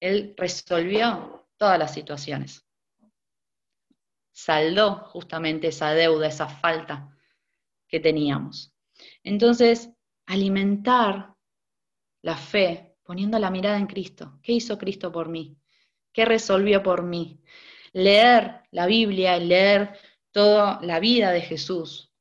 Él 0.00 0.34
resolvió 0.36 1.48
todas 1.56 1.78
las 1.78 1.94
situaciones. 1.94 2.66
Saldó 4.32 4.96
justamente 5.06 5.68
esa 5.68 5.92
deuda, 5.92 6.26
esa 6.26 6.48
falta 6.48 7.16
que 7.88 8.00
teníamos. 8.00 8.74
Entonces, 9.22 9.90
alimentar 10.26 11.34
la 12.22 12.36
fe 12.36 12.96
poniendo 13.02 13.38
la 13.38 13.50
mirada 13.50 13.76
en 13.76 13.86
Cristo. 13.86 14.38
¿Qué 14.42 14.52
hizo 14.52 14.78
Cristo 14.78 15.12
por 15.12 15.28
mí? 15.28 15.56
¿Qué 16.12 16.24
resolvió 16.24 16.82
por 16.82 17.02
mí? 17.02 17.40
Leer 17.92 18.62
la 18.70 18.86
Biblia, 18.86 19.38
leer 19.38 19.98
toda 20.30 20.80
la 20.82 21.00
vida 21.00 21.30
de 21.30 21.40
Jesús, 21.40 22.12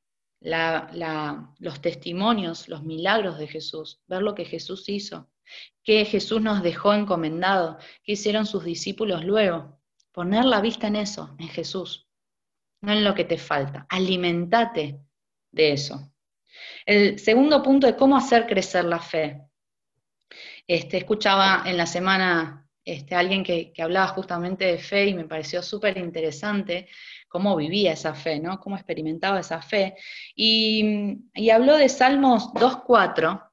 los 0.41 1.81
testimonios, 1.81 2.67
los 2.67 2.83
milagros 2.83 3.37
de 3.37 3.47
Jesús, 3.47 4.01
ver 4.07 4.21
lo 4.21 4.35
que 4.35 4.45
Jesús 4.45 4.89
hizo, 4.89 5.29
qué 5.83 6.05
Jesús 6.05 6.41
nos 6.41 6.63
dejó 6.63 6.93
encomendado, 6.93 7.77
qué 8.03 8.13
hicieron 8.13 8.45
sus 8.45 8.63
discípulos 8.63 9.23
luego. 9.23 9.79
Poner 10.11 10.45
la 10.45 10.61
vista 10.61 10.87
en 10.87 10.97
eso, 10.97 11.35
en 11.39 11.47
Jesús, 11.47 12.07
no 12.81 12.91
en 12.91 13.03
lo 13.03 13.15
que 13.15 13.23
te 13.23 13.37
falta. 13.37 13.85
Alimentate 13.89 14.99
de 15.51 15.71
eso. 15.73 16.11
El 16.85 17.19
segundo 17.19 17.63
punto 17.63 17.87
de 17.87 17.95
cómo 17.95 18.17
hacer 18.17 18.45
crecer 18.45 18.85
la 18.85 18.99
fe. 18.99 19.41
Este, 20.67 20.97
escuchaba 20.97 21.63
en 21.65 21.77
la 21.77 21.85
semana 21.85 22.69
este, 22.93 23.15
alguien 23.15 23.43
que, 23.43 23.73
hablaba 23.79 24.07
justamente 24.09 24.65
de 24.65 24.77
fe 24.77 25.07
y 25.07 25.13
me 25.13 25.25
pareció 25.25 25.63
súper 25.63 25.97
interesante 25.97 26.89
cómo 27.27 27.55
vivía 27.55 27.93
esa 27.93 28.13
fe, 28.13 28.39
¿no? 28.39 28.59
cómo 28.59 28.75
experimentaba 28.75 29.39
esa 29.39 29.61
fe. 29.61 29.95
Y, 30.35 31.17
y 31.33 31.49
habló 31.49 31.77
de 31.77 31.87
Salmos 31.87 32.53
2.4 32.53 33.49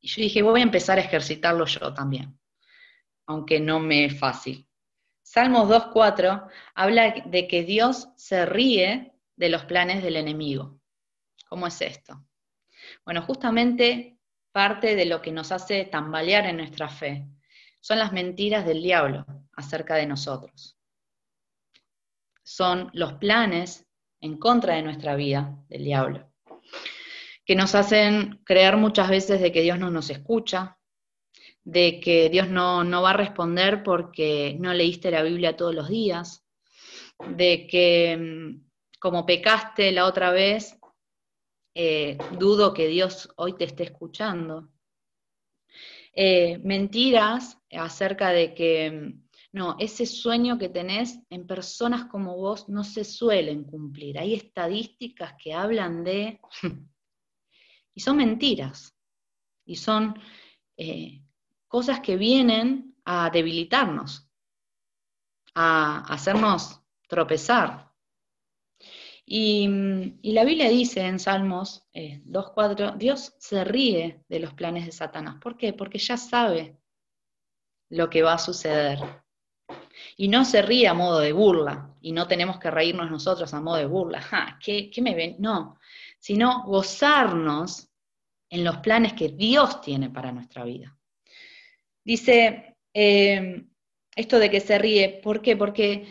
y 0.00 0.08
yo 0.08 0.22
dije, 0.22 0.42
voy 0.42 0.60
a 0.60 0.64
empezar 0.64 0.98
a 0.98 1.02
ejercitarlo 1.02 1.64
yo 1.66 1.94
también, 1.94 2.38
aunque 3.26 3.60
no 3.60 3.78
me 3.78 4.06
es 4.06 4.18
fácil. 4.18 4.66
Salmos 5.22 5.68
2.4 5.68 6.48
habla 6.74 7.14
de 7.24 7.46
que 7.46 7.62
Dios 7.62 8.08
se 8.16 8.46
ríe 8.46 9.12
de 9.36 9.48
los 9.48 9.64
planes 9.64 10.02
del 10.02 10.16
enemigo. 10.16 10.80
¿Cómo 11.48 11.66
es 11.66 11.80
esto? 11.82 12.24
Bueno, 13.04 13.22
justamente 13.22 14.18
parte 14.50 14.96
de 14.96 15.04
lo 15.04 15.22
que 15.22 15.30
nos 15.30 15.52
hace 15.52 15.84
tambalear 15.84 16.46
en 16.46 16.56
nuestra 16.56 16.88
fe 16.88 17.28
son 17.80 17.98
las 17.98 18.12
mentiras 18.12 18.66
del 18.66 18.82
diablo 18.82 19.24
acerca 19.52 19.96
de 19.96 20.06
nosotros. 20.06 20.76
Son 22.42 22.90
los 22.92 23.14
planes 23.14 23.86
en 24.20 24.38
contra 24.38 24.74
de 24.74 24.82
nuestra 24.82 25.14
vida 25.16 25.56
del 25.68 25.84
diablo, 25.84 26.32
que 27.44 27.54
nos 27.54 27.74
hacen 27.74 28.40
creer 28.44 28.76
muchas 28.76 29.08
veces 29.08 29.40
de 29.40 29.52
que 29.52 29.62
Dios 29.62 29.78
no 29.78 29.90
nos 29.90 30.10
escucha, 30.10 30.78
de 31.62 32.00
que 32.00 32.30
Dios 32.30 32.48
no, 32.48 32.82
no 32.84 33.02
va 33.02 33.10
a 33.10 33.16
responder 33.16 33.82
porque 33.82 34.56
no 34.58 34.72
leíste 34.72 35.10
la 35.10 35.22
Biblia 35.22 35.56
todos 35.56 35.74
los 35.74 35.88
días, 35.88 36.44
de 37.36 37.66
que 37.66 38.16
mm, 38.16 38.68
como 38.98 39.26
pecaste 39.26 39.92
la 39.92 40.06
otra 40.06 40.30
vez, 40.30 40.78
eh, 41.74 42.18
dudo 42.38 42.74
que 42.74 42.88
Dios 42.88 43.28
hoy 43.36 43.54
te 43.56 43.64
esté 43.64 43.84
escuchando. 43.84 44.68
Eh, 46.14 46.58
mentiras 46.64 47.57
acerca 47.72 48.30
de 48.30 48.54
que, 48.54 48.90
mm, 48.90 49.28
no, 49.52 49.76
ese 49.78 50.06
sueño 50.06 50.58
que 50.58 50.68
tenés 50.68 51.18
en 51.30 51.46
personas 51.46 52.06
como 52.06 52.36
vos 52.36 52.68
no 52.68 52.84
se 52.84 53.04
suelen 53.04 53.64
cumplir. 53.64 54.18
Hay 54.18 54.34
estadísticas 54.34 55.34
que 55.42 55.54
hablan 55.54 56.04
de... 56.04 56.40
y 57.94 58.00
son 58.00 58.16
mentiras. 58.18 58.94
Y 59.64 59.76
son 59.76 60.18
eh, 60.76 61.22
cosas 61.66 62.00
que 62.00 62.16
vienen 62.16 62.96
a 63.04 63.30
debilitarnos, 63.30 64.28
a 65.54 66.00
hacernos 66.12 66.80
tropezar. 67.08 67.88
Y, 69.30 69.68
la 70.22 70.44
Biblia 70.44 70.70
dice 70.70 71.02
en 71.02 71.18
Salmos 71.18 71.86
2.4, 71.92 72.94
eh, 72.94 72.96
Dios 72.96 73.34
se 73.38 73.62
ríe 73.62 74.24
de 74.26 74.40
los 74.40 74.54
planes 74.54 74.86
de 74.86 74.92
Satanás. 74.92 75.36
¿Por 75.42 75.58
qué? 75.58 75.74
Porque 75.74 75.98
ya 75.98 76.16
sabe 76.16 76.78
lo 77.90 78.10
que 78.10 78.22
va 78.22 78.34
a 78.34 78.38
suceder. 78.38 78.98
Y 80.16 80.28
no 80.28 80.44
se 80.44 80.62
ríe 80.62 80.88
a 80.88 80.94
modo 80.94 81.20
de 81.20 81.32
burla, 81.32 81.94
y 82.00 82.12
no 82.12 82.26
tenemos 82.26 82.58
que 82.58 82.70
reírnos 82.70 83.10
nosotros 83.10 83.52
a 83.54 83.60
modo 83.60 83.76
de 83.76 83.86
burla. 83.86 84.58
¿qué, 84.64 84.90
me 85.02 85.14
ven? 85.14 85.36
No, 85.38 85.78
sino 86.18 86.64
gozarnos 86.64 87.88
en 88.50 88.64
los 88.64 88.78
planes 88.78 89.12
que 89.12 89.28
Dios 89.28 89.80
tiene 89.80 90.10
para 90.10 90.32
nuestra 90.32 90.64
vida. 90.64 90.96
Dice 92.04 92.76
eh, 92.94 93.64
esto 94.14 94.38
de 94.38 94.50
que 94.50 94.60
se 94.60 94.78
ríe, 94.78 95.20
¿por 95.22 95.42
qué? 95.42 95.56
Porque 95.56 96.10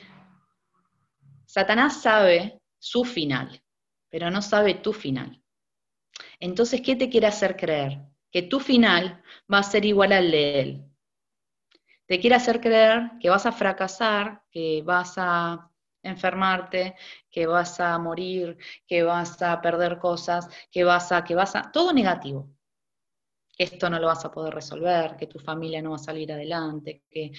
Satanás 1.45 2.01
sabe 2.01 2.61
su 2.77 3.03
final, 3.03 3.61
pero 4.09 4.29
no 4.29 4.41
sabe 4.41 4.75
tu 4.75 4.93
final. 4.93 5.41
Entonces, 6.39 6.81
¿qué 6.81 6.95
te 6.95 7.09
quiere 7.09 7.27
hacer 7.27 7.55
creer? 7.55 7.99
Que 8.31 8.43
tu 8.43 8.59
final 8.59 9.23
va 9.51 9.59
a 9.59 9.63
ser 9.63 9.85
igual 9.85 10.11
al 10.11 10.31
de 10.31 10.59
él. 10.59 10.85
Te 12.07 12.19
quiere 12.19 12.35
hacer 12.35 12.61
creer 12.61 13.11
que 13.19 13.29
vas 13.29 13.45
a 13.45 13.51
fracasar, 13.51 14.41
que 14.49 14.81
vas 14.83 15.13
a 15.17 15.69
enfermarte, 16.03 16.95
que 17.29 17.45
vas 17.45 17.79
a 17.79 17.97
morir, 17.99 18.57
que 18.87 19.03
vas 19.03 19.41
a 19.41 19.61
perder 19.61 19.99
cosas, 19.99 20.47
que 20.71 20.83
vas 20.83 21.11
a, 21.11 21.23
que 21.23 21.35
vas 21.35 21.55
a, 21.55 21.71
todo 21.71 21.93
negativo. 21.93 22.49
Que 23.57 23.65
esto 23.65 23.89
no 23.89 23.99
lo 23.99 24.07
vas 24.07 24.23
a 24.23 24.31
poder 24.31 24.53
resolver, 24.53 25.17
que 25.17 25.27
tu 25.27 25.39
familia 25.39 25.81
no 25.81 25.89
va 25.91 25.95
a 25.97 25.99
salir 25.99 26.31
adelante, 26.31 27.03
que 27.09 27.31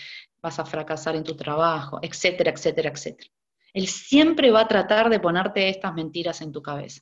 vas 0.43 0.59
a 0.59 0.65
fracasar 0.65 1.17
en 1.17 1.25
tu 1.25 1.35
trabajo, 1.35 1.99
etcétera, 2.03 2.51
etcétera, 2.51 2.91
etcétera. 2.91 3.31
Él 3.73 3.87
siempre 3.87 4.51
va 4.51 4.63
a 4.63 4.69
tratar 4.69 5.09
de 5.09 5.21
ponerte 5.21 5.69
estas 5.69 5.95
mentiras 5.95 6.41
en 6.43 6.53
tu 6.53 6.63
cabeza. 6.63 7.01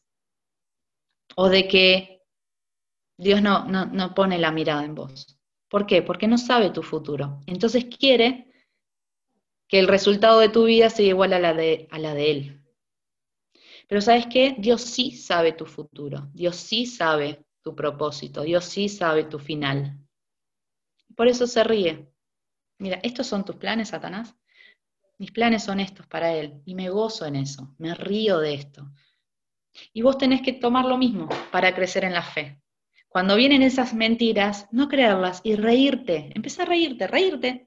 O 1.36 1.48
de 1.48 1.66
que 1.66 2.22
Dios 3.16 3.40
no, 3.42 3.64
no, 3.64 4.14
pone 4.14 4.38
la 4.38 4.52
mirada 4.52 4.84
en 4.84 4.94
vos. 4.94 5.35
¿Por 5.68 5.86
qué? 5.86 6.02
Porque 6.02 6.28
no 6.28 6.38
sabe 6.38 6.70
tu 6.70 6.82
futuro. 6.82 7.40
Entonces 7.46 7.86
quiere 7.86 8.50
que 9.68 9.78
el 9.78 9.88
resultado 9.88 10.38
de 10.38 10.48
tu 10.48 10.64
vida 10.64 10.90
sea 10.90 11.06
igual 11.06 11.32
a 11.32 11.40
la 11.40 11.54
de, 11.54 11.88
a 11.90 11.98
la 11.98 12.14
de 12.14 12.30
Él. 12.30 12.62
Pero 13.88 14.00
¿sabes 14.00 14.26
qué? 14.26 14.54
Dios 14.58 14.82
sí 14.82 15.12
sabe 15.12 15.52
tu 15.52 15.66
futuro. 15.66 16.28
Dios 16.32 16.56
sí 16.56 16.86
sabe 16.86 17.44
tu 17.62 17.74
propósito. 17.74 18.42
Dios 18.42 18.64
sí 18.64 18.88
sabe 18.88 19.24
tu 19.24 19.38
final. 19.38 19.98
Por 21.16 21.28
eso 21.28 21.46
se 21.46 21.64
ríe. 21.64 22.08
Mira, 22.78 23.00
¿estos 23.02 23.26
son 23.26 23.44
tus 23.44 23.56
planes, 23.56 23.88
Satanás? 23.88 24.36
Mis 25.18 25.32
planes 25.32 25.64
son 25.64 25.80
estos 25.80 26.06
para 26.06 26.34
Él 26.34 26.60
y 26.66 26.74
me 26.74 26.90
gozo 26.90 27.24
en 27.24 27.36
eso, 27.36 27.74
me 27.78 27.94
río 27.94 28.38
de 28.38 28.54
esto. 28.54 28.92
Y 29.92 30.02
vos 30.02 30.18
tenés 30.18 30.42
que 30.42 30.52
tomar 30.52 30.84
lo 30.84 30.98
mismo 30.98 31.28
para 31.50 31.74
crecer 31.74 32.04
en 32.04 32.12
la 32.12 32.22
fe. 32.22 32.60
Cuando 33.16 33.34
vienen 33.34 33.62
esas 33.62 33.94
mentiras, 33.94 34.68
no 34.72 34.88
creerlas 34.88 35.40
y 35.42 35.56
reírte. 35.56 36.30
Empieza 36.34 36.64
a 36.64 36.66
reírte, 36.66 37.06
reírte. 37.06 37.66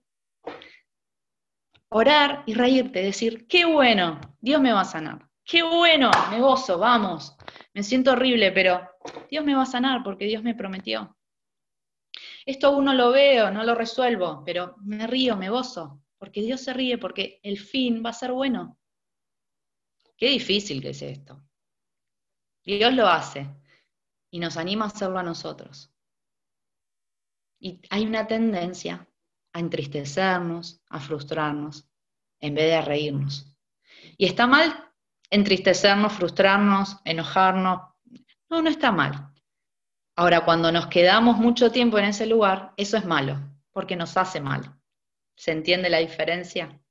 Orar 1.90 2.44
y 2.46 2.54
reírte, 2.54 3.02
decir, 3.02 3.48
qué 3.48 3.66
bueno, 3.66 4.22
Dios 4.40 4.62
me 4.62 4.74
va 4.74 4.82
a 4.82 4.86
sanar. 4.86 5.28
Qué 5.44 5.64
bueno, 5.64 6.12
me 6.30 6.40
gozo, 6.40 6.78
vamos. 6.78 7.36
Me 7.74 7.82
siento 7.82 8.12
horrible, 8.12 8.52
pero 8.52 8.80
Dios 9.32 9.44
me 9.44 9.56
va 9.56 9.64
a 9.64 9.66
sanar 9.66 10.04
porque 10.04 10.26
Dios 10.26 10.44
me 10.44 10.54
prometió. 10.54 11.18
Esto 12.46 12.68
aún 12.68 12.86
no 12.86 12.94
lo 12.94 13.10
veo, 13.10 13.50
no 13.50 13.64
lo 13.64 13.74
resuelvo, 13.74 14.44
pero 14.46 14.76
me 14.84 15.08
río, 15.08 15.36
me 15.36 15.50
gozo 15.50 16.04
porque 16.20 16.44
Dios 16.44 16.62
se 16.62 16.74
ríe, 16.74 17.00
porque 17.00 17.40
el 17.42 17.58
fin 17.58 18.04
va 18.06 18.12
a 18.12 18.14
ser 18.14 18.34
bueno. 18.34 18.78
Qué 20.16 20.30
difícil 20.30 20.80
que 20.80 20.92
es 20.92 21.02
esto. 21.02 21.42
Dios 22.64 22.94
lo 22.94 23.08
hace 23.08 23.50
y 24.32 24.40
nos 24.40 24.58
anima 24.58 24.86
a 24.86 24.90
hacerlo 24.90 25.20
a 25.20 25.24
nosotros. 25.24 25.92
Y 27.60 27.82
hay 27.90 28.06
una 28.06 28.28
tendencia 28.28 29.08
a 29.54 29.60
entristecernos, 29.60 30.82
a 30.90 31.00
frustrarnos, 31.00 31.90
en 32.40 32.56
vez 32.56 32.72
de 32.72 32.82
reírnos. 32.82 33.54
Y 34.18 34.26
está 34.26 34.48
mal 34.48 34.90
entristecernos, 35.30 36.14
frustrarnos, 36.14 36.98
enojarnos. 37.06 37.82
No, 38.50 38.62
no 38.62 38.70
está 38.70 38.92
mal. 38.92 39.34
Ahora, 40.16 40.44
cuando 40.44 40.72
nos 40.72 40.88
quedamos 40.88 41.38
mucho 41.38 41.72
tiempo 41.72 41.98
en 41.98 42.06
ese 42.06 42.26
lugar, 42.26 42.74
eso 42.78 42.98
es 42.98 43.06
malo, 43.06 43.40
porque 43.72 43.96
nos 43.96 44.18
hace 44.18 44.42
mal. 44.42 44.76
¿Se 45.36 45.52
entiende 45.52 45.90
la 45.90 46.00
diferencia? 46.00 46.82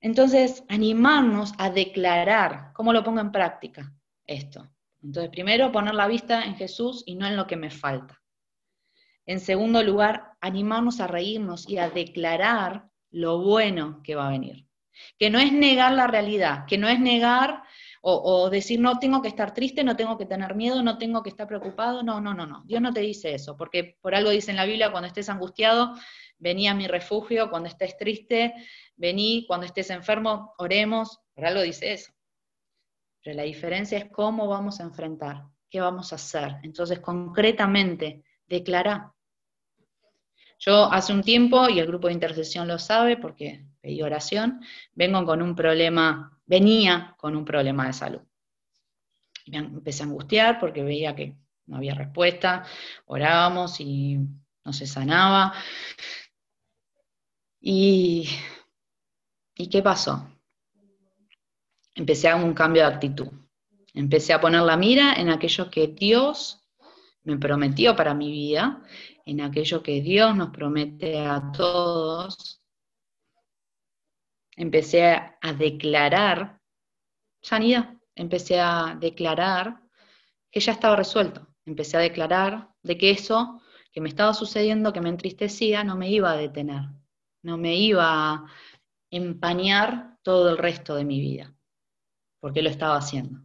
Entonces, 0.00 0.64
animarnos 0.68 1.52
a 1.58 1.70
declarar, 1.70 2.72
¿cómo 2.74 2.92
lo 2.92 3.04
pongo 3.04 3.20
en 3.20 3.32
práctica 3.32 3.94
esto? 4.26 4.68
Entonces, 5.04 5.30
primero, 5.30 5.70
poner 5.70 5.94
la 5.94 6.08
vista 6.08 6.44
en 6.44 6.56
Jesús 6.56 7.02
y 7.04 7.14
no 7.14 7.26
en 7.26 7.36
lo 7.36 7.46
que 7.46 7.56
me 7.56 7.70
falta. 7.70 8.22
En 9.26 9.38
segundo 9.38 9.82
lugar, 9.82 10.32
animarnos 10.40 10.98
a 11.00 11.06
reírnos 11.06 11.68
y 11.68 11.76
a 11.76 11.90
declarar 11.90 12.88
lo 13.10 13.38
bueno 13.38 14.00
que 14.02 14.14
va 14.14 14.28
a 14.28 14.30
venir. 14.30 14.66
Que 15.18 15.28
no 15.28 15.38
es 15.38 15.52
negar 15.52 15.92
la 15.92 16.06
realidad, 16.06 16.64
que 16.66 16.78
no 16.78 16.88
es 16.88 17.00
negar 17.00 17.62
o, 18.06 18.50
decir, 18.50 18.80
no 18.80 18.98
tengo 18.98 19.22
que 19.22 19.28
estar 19.28 19.54
triste, 19.54 19.82
no 19.82 19.96
tengo 19.96 20.18
que 20.18 20.26
tener 20.26 20.54
miedo, 20.54 20.82
no 20.82 20.98
tengo 20.98 21.22
que 21.22 21.30
estar 21.30 21.46
preocupado. 21.46 22.02
No, 22.02 22.20
no, 22.20 22.34
no, 22.34 22.46
no. 22.46 22.62
Dios 22.66 22.82
no 22.82 22.92
te 22.92 23.00
dice 23.00 23.34
eso, 23.34 23.56
porque 23.56 23.96
por 24.02 24.14
algo 24.14 24.28
dice 24.28 24.50
en 24.50 24.58
la 24.58 24.66
Biblia, 24.66 24.90
cuando 24.90 25.06
estés 25.06 25.30
angustiado, 25.30 25.94
vení 26.38 26.68
a 26.68 26.74
mi 26.74 26.86
refugio, 26.86 27.48
cuando 27.48 27.68
estés 27.68 27.96
triste, 27.96 28.54
vení, 28.96 29.46
cuando 29.46 29.64
estés 29.66 29.88
enfermo, 29.88 30.54
oremos. 30.58 31.18
Por 31.34 31.46
algo 31.46 31.62
dice 31.62 31.94
eso. 31.94 32.13
Pero 33.24 33.36
la 33.36 33.42
diferencia 33.42 33.98
es 33.98 34.04
cómo 34.12 34.46
vamos 34.46 34.78
a 34.78 34.84
enfrentar, 34.84 35.44
qué 35.68 35.80
vamos 35.80 36.12
a 36.12 36.16
hacer. 36.16 36.58
Entonces, 36.62 37.00
concretamente, 37.00 38.22
declara. 38.46 39.12
Yo 40.60 40.92
hace 40.92 41.12
un 41.12 41.22
tiempo, 41.22 41.68
y 41.68 41.80
el 41.80 41.86
grupo 41.86 42.06
de 42.06 42.14
intercesión 42.14 42.68
lo 42.68 42.78
sabe 42.78 43.16
porque 43.16 43.66
pedí 43.80 44.00
oración, 44.02 44.60
vengo 44.94 45.24
con 45.24 45.42
un 45.42 45.56
problema 45.56 46.30
venía 46.46 47.14
con 47.18 47.36
un 47.36 47.44
problema 47.44 47.86
de 47.86 47.92
salud. 47.92 48.20
Me 49.46 49.58
empecé 49.58 50.02
a 50.02 50.06
angustiar 50.06 50.58
porque 50.58 50.82
veía 50.82 51.14
que 51.14 51.36
no 51.66 51.76
había 51.76 51.94
respuesta, 51.94 52.64
orábamos 53.06 53.80
y 53.80 54.18
no 54.64 54.72
se 54.72 54.86
sanaba. 54.86 55.52
¿Y, 57.60 58.28
¿y 59.54 59.68
qué 59.68 59.82
pasó? 59.82 60.33
Empecé 61.94 62.28
a 62.28 62.36
un 62.36 62.54
cambio 62.54 62.82
de 62.82 62.94
actitud. 62.94 63.28
Empecé 63.92 64.32
a 64.32 64.40
poner 64.40 64.62
la 64.62 64.76
mira 64.76 65.14
en 65.14 65.28
aquello 65.28 65.70
que 65.70 65.86
Dios 65.86 66.64
me 67.22 67.38
prometió 67.38 67.96
para 67.96 68.14
mi 68.14 68.30
vida, 68.30 68.82
en 69.24 69.40
aquello 69.40 69.82
que 69.82 70.00
Dios 70.00 70.36
nos 70.36 70.50
promete 70.50 71.18
a 71.18 71.52
todos. 71.52 72.60
Empecé 74.56 75.06
a, 75.06 75.52
declarar 75.56 76.60
sanidad, 77.40 77.94
empecé 78.14 78.60
a 78.60 78.96
declarar 79.00 79.80
que 80.50 80.60
ya 80.60 80.72
estaba 80.72 80.96
resuelto, 80.96 81.48
empecé 81.64 81.96
a 81.96 82.00
declarar 82.00 82.70
de 82.82 82.96
que 82.96 83.10
eso 83.10 83.60
que 83.92 84.00
me 84.00 84.08
estaba 84.08 84.34
sucediendo, 84.34 84.92
que 84.92 85.00
me 85.00 85.08
entristecía, 85.08 85.84
no 85.84 85.96
me 85.96 86.10
iba 86.10 86.32
a 86.32 86.36
detener, 86.36 86.82
no 87.42 87.56
me 87.56 87.76
iba 87.76 88.32
a 88.32 88.44
empañar 89.10 90.18
todo 90.22 90.50
el 90.50 90.58
resto 90.58 90.94
de 90.94 91.04
mi 91.04 91.20
vida, 91.20 91.53
porque 92.44 92.60
lo 92.60 92.68
estaba 92.68 92.98
haciendo. 92.98 93.40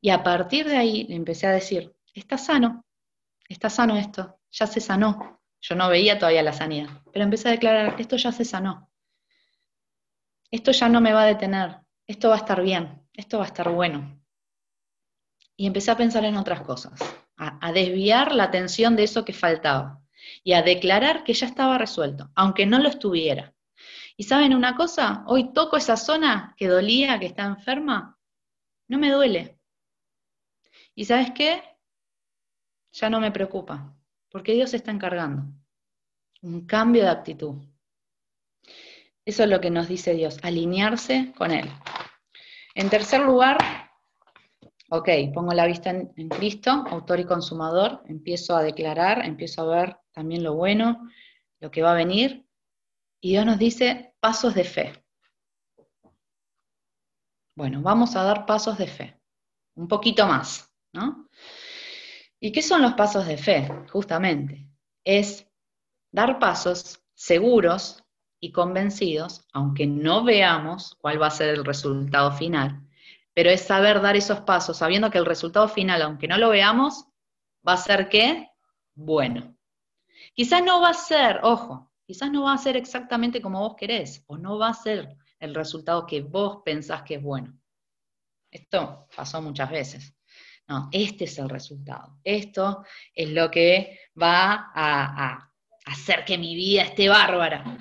Y 0.00 0.10
a 0.10 0.22
partir 0.22 0.68
de 0.68 0.76
ahí 0.76 1.02
le 1.08 1.16
empecé 1.16 1.48
a 1.48 1.50
decir, 1.50 1.92
está 2.14 2.38
sano, 2.38 2.84
está 3.48 3.68
sano 3.68 3.96
esto, 3.96 4.38
ya 4.52 4.68
se 4.68 4.80
sanó. 4.80 5.40
Yo 5.60 5.74
no 5.74 5.88
veía 5.88 6.20
todavía 6.20 6.44
la 6.44 6.52
sanidad, 6.52 7.02
pero 7.12 7.24
empecé 7.24 7.48
a 7.48 7.52
declarar, 7.52 8.00
esto 8.00 8.16
ya 8.16 8.30
se 8.30 8.44
sanó 8.44 8.88
esto 10.50 10.72
ya 10.72 10.88
no 10.88 11.00
me 11.00 11.12
va 11.12 11.22
a 11.22 11.26
detener, 11.26 11.80
esto 12.06 12.28
va 12.28 12.36
a 12.36 12.38
estar 12.38 12.62
bien, 12.62 13.02
esto 13.12 13.38
va 13.38 13.44
a 13.44 13.48
estar 13.48 13.68
bueno. 13.70 14.22
Y 15.56 15.66
empecé 15.66 15.90
a 15.90 15.96
pensar 15.96 16.24
en 16.24 16.36
otras 16.36 16.60
cosas, 16.60 17.00
a, 17.36 17.72
desviar 17.72 18.32
la 18.32 18.44
atención 18.44 18.94
de 18.96 19.04
eso 19.04 19.24
que 19.24 19.32
faltaba 19.32 20.02
y 20.44 20.52
a 20.52 20.62
declarar 20.62 21.24
que 21.24 21.34
ya 21.34 21.46
estaba 21.46 21.78
resuelto, 21.78 22.30
aunque 22.34 22.66
no 22.66 22.78
lo 22.78 22.88
estuviera. 22.88 23.54
Y 24.16 24.24
saben 24.24 24.54
una 24.54 24.76
cosa, 24.76 25.24
hoy 25.26 25.52
toco 25.52 25.76
esa 25.76 25.96
zona 25.96 26.54
que 26.56 26.68
dolía, 26.68 27.18
que 27.18 27.26
está 27.26 27.44
enferma, 27.44 28.18
no 28.88 28.98
me 28.98 29.10
duele. 29.10 29.58
¿Y 30.94 31.04
sabes 31.04 31.32
qué? 31.32 31.62
Ya 32.92 33.10
no 33.10 33.20
me 33.20 33.30
preocupa, 33.30 33.94
porque 34.30 34.54
Dios 34.54 34.70
se 34.70 34.78
está 34.78 34.90
encargando. 34.90 35.44
Un 36.40 36.66
cambio 36.66 37.02
de 37.02 37.10
actitud. 37.10 37.56
Eso 39.26 39.42
es 39.42 39.50
lo 39.50 39.60
que 39.60 39.70
nos 39.70 39.88
dice 39.88 40.14
Dios, 40.14 40.38
alinearse 40.42 41.34
con 41.36 41.50
Él. 41.50 41.68
En 42.74 42.88
tercer 42.88 43.20
lugar, 43.20 43.58
ok, 44.88 45.08
pongo 45.34 45.52
la 45.52 45.66
vista 45.66 45.90
en, 45.90 46.28
Cristo, 46.28 46.70
autor 46.70 47.20
y 47.20 47.24
consumador, 47.24 48.02
empiezo 48.06 48.56
a 48.56 48.62
declarar, 48.62 49.26
empiezo 49.26 49.62
a 49.62 49.76
ver 49.76 49.96
también 50.12 50.42
lo 50.42 50.54
bueno, 50.54 51.08
lo 51.58 51.70
que 51.70 51.82
va 51.82 51.92
a 51.92 51.96
venir, 51.96 52.45
y 53.20 53.30
Dios 53.30 53.46
nos 53.46 53.58
dice 53.58 54.14
pasos 54.20 54.54
de 54.54 54.64
fe. 54.64 55.04
Bueno, 57.54 57.80
vamos 57.80 58.16
a 58.16 58.22
dar 58.22 58.44
pasos 58.44 58.76
de 58.76 58.86
fe, 58.86 59.20
un 59.74 59.88
poquito 59.88 60.26
más, 60.26 60.70
¿no? 60.92 61.28
¿Y 62.38 62.52
qué 62.52 62.60
son 62.60 62.82
los 62.82 62.92
pasos 62.94 63.26
de 63.26 63.38
fe? 63.38 63.68
Justamente, 63.90 64.68
es 65.04 65.46
dar 66.12 66.38
pasos 66.38 67.00
seguros 67.14 68.04
y 68.40 68.52
convencidos, 68.52 69.46
aunque 69.52 69.86
no 69.86 70.22
veamos 70.22 70.96
cuál 71.00 71.20
va 71.20 71.28
a 71.28 71.30
ser 71.30 71.48
el 71.50 71.64
resultado 71.64 72.32
final, 72.32 72.86
pero 73.32 73.50
es 73.50 73.62
saber 73.62 74.02
dar 74.02 74.16
esos 74.16 74.40
pasos, 74.40 74.76
sabiendo 74.76 75.10
que 75.10 75.18
el 75.18 75.26
resultado 75.26 75.68
final, 75.68 76.02
aunque 76.02 76.28
no 76.28 76.36
lo 76.36 76.50
veamos, 76.50 77.06
va 77.66 77.72
a 77.72 77.78
ser 77.78 78.08
qué? 78.08 78.50
Bueno. 78.94 79.56
Quizás 80.34 80.62
no 80.62 80.80
va 80.80 80.90
a 80.90 80.94
ser, 80.94 81.40
ojo, 81.42 81.90
quizás 82.06 82.30
no 82.30 82.44
va 82.44 82.54
a 82.54 82.58
ser 82.58 82.76
exactamente 82.76 83.42
como 83.42 83.60
vos 83.60 83.74
querés, 83.76 84.22
o 84.28 84.38
no 84.38 84.58
va 84.58 84.68
a 84.68 84.74
ser 84.74 85.16
el 85.40 85.54
resultado 85.54 86.06
que 86.06 86.20
vos 86.22 86.62
pensás 86.64 87.02
que 87.02 87.16
es 87.16 87.22
bueno. 87.22 87.58
Esto 88.50 89.08
pasó 89.14 89.42
muchas 89.42 89.70
veces. 89.70 90.14
No, 90.68 90.88
este 90.90 91.24
es 91.24 91.38
el 91.38 91.48
resultado. 91.48 92.18
Esto 92.24 92.84
es 93.14 93.30
lo 93.30 93.50
que 93.50 94.00
va 94.20 94.70
a, 94.74 95.52
hacer 95.84 96.24
que 96.24 96.36
mi 96.36 96.56
vida 96.56 96.82
esté 96.82 97.08
bárbara. 97.08 97.78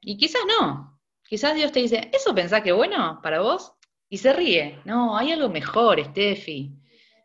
Y 0.00 0.16
quizás 0.16 0.42
no. 0.46 1.00
Quizás 1.22 1.54
Dios 1.54 1.72
te 1.72 1.80
dice, 1.80 2.10
¿eso 2.12 2.34
pensás 2.34 2.62
que 2.62 2.72
bueno 2.72 3.20
para 3.22 3.40
vos? 3.40 3.72
Y 4.08 4.18
se 4.18 4.32
ríe. 4.32 4.80
No, 4.84 5.16
hay 5.16 5.32
algo 5.32 5.48
mejor, 5.48 6.02
Steffi. 6.02 6.72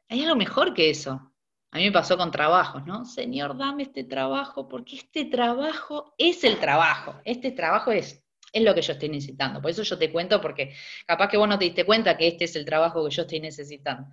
Hay 0.10 0.24
algo 0.24 0.36
mejor 0.36 0.74
que 0.74 0.90
eso. 0.90 1.29
A 1.72 1.78
mí 1.78 1.86
me 1.86 1.92
pasó 1.92 2.18
con 2.18 2.32
trabajos, 2.32 2.86
¿no? 2.86 3.06
Señor, 3.06 3.56
dame 3.56 3.84
este 3.84 4.04
trabajo, 4.04 4.68
porque 4.68 4.96
este 4.96 5.26
trabajo 5.26 6.16
es 6.18 6.44
el 6.44 6.60
trabajo. 6.60 7.22
Este 7.26 7.52
trabajo 7.52 7.92
es, 7.92 8.24
es 8.52 8.64
lo 8.64 8.74
que 8.74 8.82
yo 8.82 8.94
estoy 8.94 9.10
necesitando. 9.10 9.62
Por 9.62 9.70
eso 9.70 9.84
yo 9.84 9.98
te 9.98 10.12
cuento, 10.12 10.42
porque 10.42 10.74
capaz 11.06 11.30
que 11.30 11.38
vos 11.38 11.48
no 11.48 11.60
te 11.60 11.66
diste 11.66 11.86
cuenta 11.86 12.18
que 12.18 12.28
este 12.28 12.46
es 12.46 12.56
el 12.56 12.66
trabajo 12.66 13.06
que 13.06 13.14
yo 13.14 13.22
estoy 13.22 13.40
necesitando. 13.40 14.08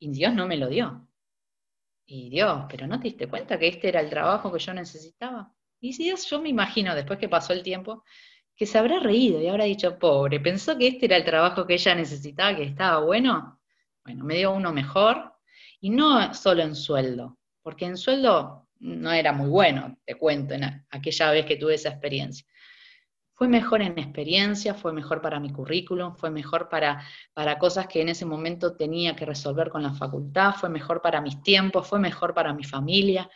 Y 0.00 0.10
Dios 0.10 0.34
no 0.34 0.48
me 0.48 0.56
lo 0.56 0.68
dio. 0.68 1.06
Y 2.04 2.30
Dios, 2.30 2.64
pero 2.68 2.86
no 2.86 2.98
te 2.98 3.04
diste 3.04 3.28
cuenta 3.28 3.58
que 3.58 3.68
este 3.68 3.88
era 3.88 4.00
el 4.00 4.10
trabajo 4.10 4.52
que 4.52 4.58
yo 4.58 4.74
necesitaba. 4.74 5.54
Y 5.80 5.92
si 5.92 6.04
Dios, 6.04 6.28
yo 6.28 6.40
me 6.40 6.48
imagino, 6.48 6.94
después 6.94 7.18
que 7.18 7.28
pasó 7.28 7.52
el 7.52 7.62
tiempo, 7.62 8.04
que 8.56 8.66
se 8.66 8.78
habrá 8.78 8.98
reído 8.98 9.40
y 9.40 9.48
habrá 9.48 9.64
dicho, 9.64 9.98
pobre, 9.98 10.40
pensó 10.40 10.76
que 10.76 10.88
este 10.88 11.06
era 11.06 11.16
el 11.16 11.24
trabajo 11.24 11.66
que 11.66 11.74
ella 11.74 11.94
necesitaba, 11.94 12.56
que 12.56 12.64
estaba 12.64 13.04
bueno. 13.04 13.60
Bueno, 14.04 14.24
me 14.24 14.36
dio 14.36 14.52
uno 14.52 14.72
mejor, 14.72 15.31
y 15.82 15.90
no 15.90 16.32
solo 16.32 16.62
en 16.62 16.76
sueldo, 16.76 17.36
porque 17.60 17.86
en 17.86 17.96
sueldo 17.96 18.68
no 18.78 19.10
era 19.10 19.32
muy 19.32 19.48
bueno, 19.48 19.98
te 20.04 20.14
cuento, 20.14 20.54
en 20.54 20.86
aquella 20.90 21.32
vez 21.32 21.44
que 21.44 21.56
tuve 21.56 21.74
esa 21.74 21.88
experiencia. 21.88 22.46
Fue 23.34 23.48
mejor 23.48 23.82
en 23.82 23.98
experiencia, 23.98 24.74
fue 24.74 24.92
mejor 24.92 25.20
para 25.20 25.40
mi 25.40 25.50
currículum, 25.52 26.14
fue 26.14 26.30
mejor 26.30 26.68
para, 26.68 27.04
para 27.34 27.58
cosas 27.58 27.88
que 27.88 28.00
en 28.00 28.10
ese 28.10 28.24
momento 28.24 28.76
tenía 28.76 29.16
que 29.16 29.26
resolver 29.26 29.70
con 29.70 29.82
la 29.82 29.92
facultad, 29.92 30.54
fue 30.54 30.68
mejor 30.68 31.02
para 31.02 31.20
mis 31.20 31.42
tiempos, 31.42 31.88
fue 31.88 31.98
mejor 31.98 32.32
para 32.32 32.54
mi 32.54 32.62
familia. 32.62 33.28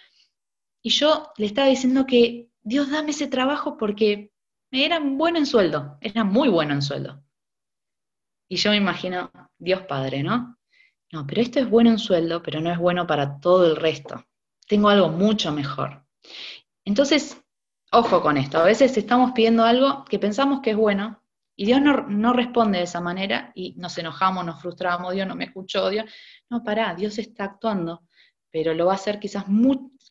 Y 0.82 0.90
yo 0.90 1.32
le 1.38 1.46
estaba 1.46 1.66
diciendo 1.66 2.06
que 2.06 2.48
Dios 2.62 2.88
dame 2.92 3.10
ese 3.10 3.26
trabajo 3.26 3.76
porque 3.76 4.30
era 4.70 5.00
bueno 5.00 5.38
en 5.38 5.46
sueldo, 5.46 5.98
era 6.00 6.22
muy 6.22 6.48
bueno 6.48 6.74
en 6.74 6.82
sueldo. 6.82 7.24
Y 8.48 8.56
yo 8.56 8.70
me 8.70 8.76
imagino, 8.76 9.32
Dios 9.58 9.82
Padre, 9.82 10.22
¿no? 10.22 10.56
No, 11.12 11.26
pero 11.26 11.40
esto 11.40 11.60
es 11.60 11.70
bueno 11.70 11.90
en 11.90 11.98
sueldo, 11.98 12.42
pero 12.42 12.60
no 12.60 12.70
es 12.70 12.78
bueno 12.78 13.06
para 13.06 13.40
todo 13.40 13.66
el 13.66 13.76
resto. 13.76 14.24
Tengo 14.66 14.88
algo 14.88 15.08
mucho 15.08 15.52
mejor. 15.52 16.04
Entonces, 16.84 17.40
ojo 17.92 18.20
con 18.22 18.36
esto, 18.36 18.58
a 18.58 18.64
veces 18.64 18.96
estamos 18.96 19.32
pidiendo 19.32 19.64
algo 19.64 20.04
que 20.04 20.18
pensamos 20.18 20.60
que 20.60 20.70
es 20.70 20.76
bueno 20.76 21.22
y 21.56 21.64
Dios 21.64 21.80
no, 21.80 22.32
responde 22.34 22.78
de 22.78 22.84
esa 22.84 23.00
manera 23.00 23.50
y 23.54 23.74
nos 23.76 23.96
enojamos, 23.96 24.44
nos 24.44 24.60
frustramos, 24.60 25.14
Dios 25.14 25.26
no 25.26 25.34
me 25.34 25.46
escuchó, 25.46 25.88
Dios, 25.88 26.04
no, 26.50 26.62
pará, 26.62 26.94
Dios 26.94 27.18
está 27.18 27.44
actuando, 27.44 28.06
pero 28.50 28.74
lo 28.74 28.86
va 28.86 28.92
a 28.92 28.96
hacer 28.96 29.18
quizás, 29.18 29.46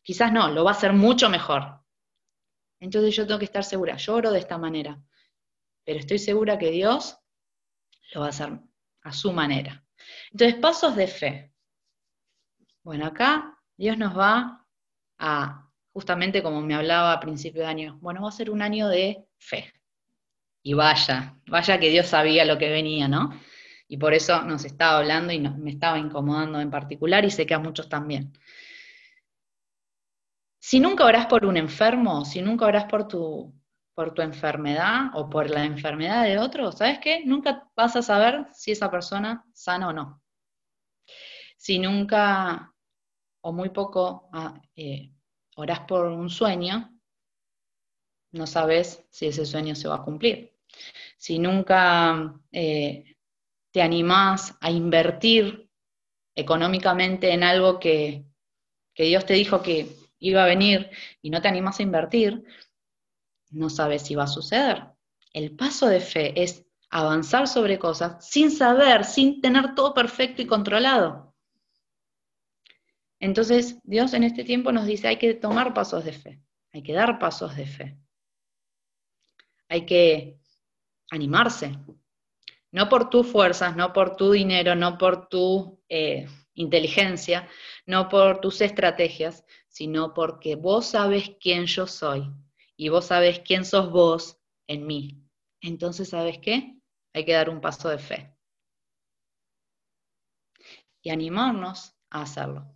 quizás 0.02 0.32
no, 0.32 0.50
lo 0.50 0.64
va 0.64 0.72
a 0.72 0.74
hacer 0.74 0.92
mucho 0.92 1.28
mejor. 1.28 1.80
Entonces 2.80 3.14
yo 3.14 3.26
tengo 3.26 3.38
que 3.38 3.44
estar 3.44 3.62
segura, 3.62 3.96
yo 3.96 4.16
oro 4.16 4.32
de 4.32 4.40
esta 4.40 4.58
manera, 4.58 5.00
pero 5.84 6.00
estoy 6.00 6.18
segura 6.18 6.58
que 6.58 6.72
Dios 6.72 7.18
lo 8.12 8.22
va 8.22 8.26
a 8.26 8.30
hacer 8.30 8.58
a 9.02 9.12
su 9.12 9.32
manera. 9.32 9.85
Entonces, 10.32 10.58
pasos 10.60 10.96
de 10.96 11.06
fe. 11.06 11.52
Bueno, 12.82 13.06
acá 13.06 13.58
Dios 13.76 13.98
nos 13.98 14.16
va 14.16 14.66
a, 15.18 15.70
justamente 15.92 16.42
como 16.42 16.60
me 16.62 16.74
hablaba 16.74 17.12
a 17.12 17.20
principio 17.20 17.62
de 17.62 17.68
año, 17.68 17.98
bueno, 18.00 18.22
va 18.22 18.28
a 18.28 18.32
ser 18.32 18.50
un 18.50 18.62
año 18.62 18.88
de 18.88 19.26
fe. 19.38 19.72
Y 20.62 20.74
vaya, 20.74 21.38
vaya 21.46 21.78
que 21.80 21.90
Dios 21.90 22.06
sabía 22.08 22.44
lo 22.44 22.58
que 22.58 22.70
venía, 22.70 23.08
¿no? 23.08 23.30
Y 23.88 23.98
por 23.98 24.14
eso 24.14 24.42
nos 24.42 24.64
estaba 24.64 24.98
hablando 24.98 25.32
y 25.32 25.40
me 25.40 25.70
estaba 25.70 25.98
incomodando 25.98 26.60
en 26.60 26.70
particular 26.70 27.24
y 27.24 27.30
sé 27.30 27.46
que 27.46 27.54
a 27.54 27.58
muchos 27.58 27.88
también. 27.88 28.32
Si 30.58 30.80
nunca 30.80 31.04
orás 31.04 31.26
por 31.26 31.44
un 31.46 31.56
enfermo, 31.56 32.24
si 32.24 32.42
nunca 32.42 32.66
orás 32.66 32.86
por 32.86 33.06
tu, 33.06 33.54
por 33.96 34.12
tu 34.12 34.20
enfermedad 34.20 35.06
o 35.14 35.30
por 35.30 35.48
la 35.48 35.64
enfermedad 35.64 36.24
de 36.24 36.38
otro, 36.38 36.70
¿sabes 36.70 36.98
qué? 36.98 37.24
Nunca 37.24 37.66
vas 37.74 37.96
a 37.96 38.02
saber 38.02 38.46
si 38.52 38.72
esa 38.72 38.90
persona 38.90 39.42
sana 39.54 39.88
o 39.88 39.92
no. 39.94 40.22
Si 41.56 41.78
nunca 41.78 42.74
o 43.40 43.52
muy 43.54 43.70
poco 43.70 44.28
ah, 44.34 44.60
eh, 44.76 45.14
orás 45.56 45.80
por 45.88 46.08
un 46.08 46.28
sueño, 46.28 46.94
no 48.32 48.46
sabes 48.46 49.02
si 49.08 49.28
ese 49.28 49.46
sueño 49.46 49.74
se 49.74 49.88
va 49.88 49.96
a 49.96 50.04
cumplir. 50.04 50.54
Si 51.16 51.38
nunca 51.38 52.34
eh, 52.52 53.16
te 53.70 53.80
animás 53.80 54.58
a 54.60 54.70
invertir 54.70 55.70
económicamente 56.34 57.32
en 57.32 57.44
algo 57.44 57.80
que, 57.80 58.26
que 58.92 59.04
Dios 59.04 59.24
te 59.24 59.32
dijo 59.32 59.62
que 59.62 59.88
iba 60.18 60.42
a 60.42 60.46
venir 60.46 60.90
y 61.22 61.30
no 61.30 61.40
te 61.40 61.48
animas 61.48 61.80
a 61.80 61.82
invertir, 61.82 62.44
no 63.50 63.70
sabes 63.70 64.02
si 64.02 64.14
va 64.14 64.24
a 64.24 64.28
suceder. 64.28 64.92
El 65.32 65.54
paso 65.56 65.86
de 65.86 66.00
fe 66.00 66.42
es 66.42 66.64
avanzar 66.90 67.48
sobre 67.48 67.78
cosas 67.78 68.26
sin 68.26 68.50
saber, 68.50 69.04
sin 69.04 69.40
tener 69.40 69.74
todo 69.74 69.94
perfecto 69.94 70.42
y 70.42 70.46
controlado. 70.46 71.34
Entonces, 73.18 73.78
Dios 73.82 74.12
en 74.14 74.24
este 74.24 74.44
tiempo 74.44 74.72
nos 74.72 74.86
dice, 74.86 75.08
hay 75.08 75.16
que 75.16 75.34
tomar 75.34 75.74
pasos 75.74 76.04
de 76.04 76.12
fe, 76.12 76.42
hay 76.72 76.82
que 76.82 76.92
dar 76.92 77.18
pasos 77.18 77.56
de 77.56 77.66
fe. 77.66 77.98
Hay 79.68 79.84
que 79.84 80.38
animarse, 81.10 81.76
no 82.70 82.88
por 82.88 83.10
tus 83.10 83.26
fuerzas, 83.26 83.74
no 83.74 83.92
por 83.92 84.16
tu 84.16 84.30
dinero, 84.30 84.76
no 84.76 84.96
por 84.96 85.28
tu 85.28 85.82
eh, 85.88 86.28
inteligencia, 86.54 87.48
no 87.84 88.08
por 88.08 88.40
tus 88.40 88.60
estrategias, 88.60 89.44
sino 89.68 90.14
porque 90.14 90.54
vos 90.54 90.86
sabes 90.86 91.32
quién 91.40 91.66
yo 91.66 91.86
soy 91.86 92.30
y 92.76 92.88
vos 92.88 93.06
sabes 93.06 93.40
quién 93.40 93.64
sos 93.64 93.90
vos 93.90 94.38
en 94.66 94.86
mí. 94.86 95.22
Entonces, 95.60 96.10
¿sabes 96.10 96.38
qué? 96.38 96.78
Hay 97.14 97.24
que 97.24 97.32
dar 97.32 97.48
un 97.50 97.60
paso 97.60 97.88
de 97.88 97.98
fe. 97.98 98.36
Y 101.02 101.10
animarnos 101.10 101.94
a 102.10 102.22
hacerlo. 102.22 102.66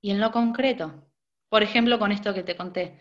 Y 0.00 0.10
en 0.10 0.20
lo 0.20 0.32
concreto, 0.32 1.08
por 1.48 1.62
ejemplo, 1.62 1.98
con 1.98 2.12
esto 2.12 2.34
que 2.34 2.42
te 2.42 2.56
conté, 2.56 2.98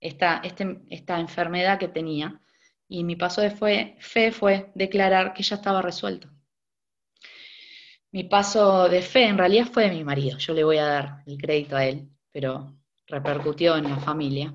esta, 0.00 0.38
este, 0.44 0.82
esta 0.90 1.18
enfermedad 1.18 1.78
que 1.78 1.88
tenía, 1.88 2.40
y 2.86 3.02
mi 3.02 3.16
paso 3.16 3.40
de 3.40 3.50
fe 3.50 4.32
fue 4.32 4.70
declarar 4.74 5.32
que 5.32 5.42
ya 5.42 5.56
estaba 5.56 5.82
resuelto. 5.82 6.28
Mi 8.12 8.24
paso 8.24 8.88
de 8.88 9.02
fe 9.02 9.24
en 9.26 9.38
realidad 9.38 9.66
fue 9.66 9.84
de 9.84 9.90
mi 9.90 10.04
marido, 10.04 10.38
yo 10.38 10.54
le 10.54 10.62
voy 10.62 10.76
a 10.76 10.84
dar 10.84 11.22
el 11.26 11.36
crédito 11.36 11.74
a 11.74 11.84
él, 11.84 12.08
pero 12.30 12.76
repercutió 13.08 13.76
en 13.76 13.90
la 13.90 13.96
familia. 13.96 14.54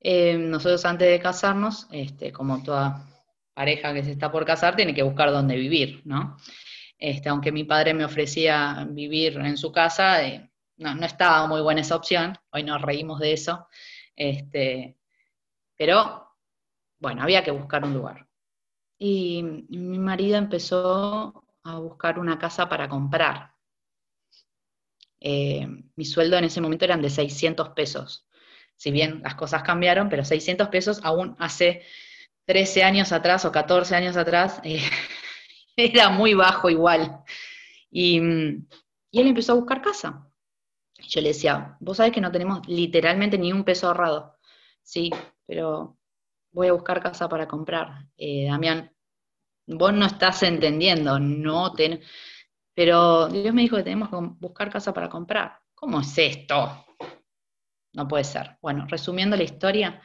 Eh, 0.00 0.38
nosotros 0.38 0.84
antes 0.84 1.08
de 1.08 1.20
casarnos, 1.20 1.88
este, 1.90 2.32
como 2.32 2.62
toda 2.62 3.04
pareja 3.52 3.92
que 3.92 4.04
se 4.04 4.12
está 4.12 4.30
por 4.30 4.44
casar, 4.44 4.76
tiene 4.76 4.94
que 4.94 5.02
buscar 5.02 5.30
dónde 5.32 5.56
vivir, 5.56 6.02
¿no? 6.04 6.36
Este, 6.98 7.28
aunque 7.28 7.52
mi 7.52 7.64
padre 7.64 7.94
me 7.94 8.04
ofrecía 8.04 8.86
vivir 8.90 9.36
en 9.38 9.56
su 9.56 9.72
casa, 9.72 10.24
eh, 10.24 10.50
no, 10.76 10.92
estaba 11.04 11.46
muy 11.46 11.60
buena 11.60 11.80
esa 11.80 11.96
opción, 11.96 12.36
hoy 12.52 12.62
nos 12.62 12.80
reímos 12.82 13.20
de 13.20 13.32
eso, 13.32 13.68
este, 14.14 14.96
pero 15.76 16.28
bueno, 16.98 17.22
había 17.22 17.42
que 17.44 17.50
buscar 17.50 17.84
un 17.84 17.94
lugar. 17.94 18.26
Y 18.98 19.42
mi 19.42 19.98
marido 19.98 20.36
empezó 20.36 21.44
a 21.62 21.78
buscar 21.78 22.18
una 22.18 22.38
casa 22.38 22.68
para 22.68 22.88
comprar. 22.88 23.52
Eh, 25.20 25.66
mi 25.96 26.04
sueldo 26.04 26.36
en 26.36 26.44
ese 26.44 26.60
momento 26.60 26.84
eran 26.84 27.02
de 27.02 27.10
600 27.10 27.70
pesos. 27.70 28.27
Si 28.78 28.92
bien 28.92 29.20
las 29.24 29.34
cosas 29.34 29.64
cambiaron, 29.64 30.08
pero 30.08 30.24
600 30.24 30.68
pesos 30.68 31.00
aún 31.02 31.34
hace 31.40 31.82
13 32.46 32.84
años 32.84 33.10
atrás 33.12 33.44
o 33.44 33.50
14 33.50 33.96
años 33.96 34.16
atrás 34.16 34.60
eh, 34.62 34.80
era 35.76 36.10
muy 36.10 36.32
bajo 36.34 36.70
igual. 36.70 37.24
Y, 37.90 38.18
él 38.18 39.26
empezó 39.26 39.52
a 39.52 39.56
buscar 39.56 39.82
casa. 39.82 40.30
Yo 41.08 41.20
le 41.20 41.28
decía, 41.28 41.76
vos 41.80 41.96
sabés 41.96 42.12
que 42.12 42.20
no 42.20 42.30
tenemos 42.30 42.66
literalmente 42.68 43.36
ni 43.36 43.52
un 43.52 43.64
peso 43.64 43.88
ahorrado. 43.88 44.36
Sí, 44.80 45.10
pero 45.44 45.98
voy 46.52 46.68
a 46.68 46.72
buscar 46.72 47.02
casa 47.02 47.28
para 47.28 47.48
comprar. 47.48 48.06
Eh, 48.16 48.46
Damián, 48.46 48.92
vos 49.66 49.92
no 49.92 50.06
estás 50.06 50.42
entendiendo, 50.44 51.18
no 51.18 51.72
ten... 51.72 52.00
Pero 52.74 53.26
Dios 53.26 53.52
me 53.52 53.62
dijo 53.62 53.76
que 53.76 53.82
tenemos 53.82 54.08
que 54.08 54.16
buscar 54.38 54.70
casa 54.70 54.94
para 54.94 55.08
comprar. 55.08 55.58
¿Cómo 55.74 56.00
es 56.00 56.16
esto? 56.16 56.86
No 57.98 58.06
puede 58.06 58.22
ser. 58.22 58.56
Bueno, 58.62 58.86
resumiendo 58.88 59.36
la 59.36 59.42
historia, 59.42 60.00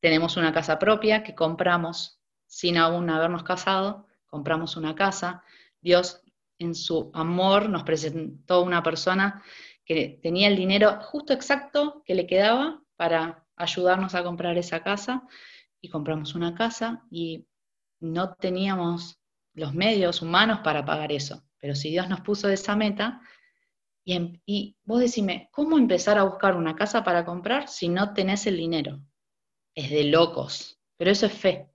tenemos 0.00 0.38
una 0.38 0.54
casa 0.54 0.78
propia 0.78 1.22
que 1.22 1.34
compramos 1.34 2.18
sin 2.46 2.78
aún 2.78 3.10
habernos 3.10 3.42
casado, 3.42 4.06
compramos 4.24 4.78
una 4.78 4.94
casa. 4.94 5.44
Dios 5.82 6.22
en 6.58 6.74
su 6.74 7.10
amor 7.12 7.68
nos 7.68 7.82
presentó 7.82 8.62
una 8.62 8.82
persona 8.82 9.42
que 9.84 10.18
tenía 10.22 10.48
el 10.48 10.56
dinero 10.56 10.98
justo 11.02 11.34
exacto 11.34 12.02
que 12.06 12.14
le 12.14 12.26
quedaba 12.26 12.82
para 12.96 13.44
ayudarnos 13.54 14.14
a 14.14 14.24
comprar 14.24 14.56
esa 14.56 14.82
casa 14.82 15.28
y 15.78 15.90
compramos 15.90 16.34
una 16.34 16.54
casa 16.54 17.04
y 17.10 17.46
no 18.00 18.32
teníamos 18.32 19.20
los 19.52 19.74
medios 19.74 20.22
humanos 20.22 20.60
para 20.64 20.86
pagar 20.86 21.12
eso. 21.12 21.44
Pero 21.58 21.74
si 21.74 21.90
Dios 21.90 22.08
nos 22.08 22.22
puso 22.22 22.48
esa 22.48 22.76
meta, 22.76 23.20
y, 24.14 24.40
y, 24.46 24.76
vos 24.84 25.00
decime, 25.00 25.48
¿cómo 25.52 25.78
empezar 25.78 26.18
a 26.18 26.24
buscar 26.24 26.56
una 26.56 26.74
casa 26.74 27.04
para 27.04 27.24
comprar 27.24 27.68
si 27.68 27.88
no 27.88 28.14
tenés 28.14 28.46
el 28.46 28.56
dinero? 28.56 29.00
Es 29.74 29.90
de 29.90 30.04
locos, 30.04 30.80
pero 30.96 31.10
eso 31.10 31.26
es 31.26 31.32
fe. 31.32 31.70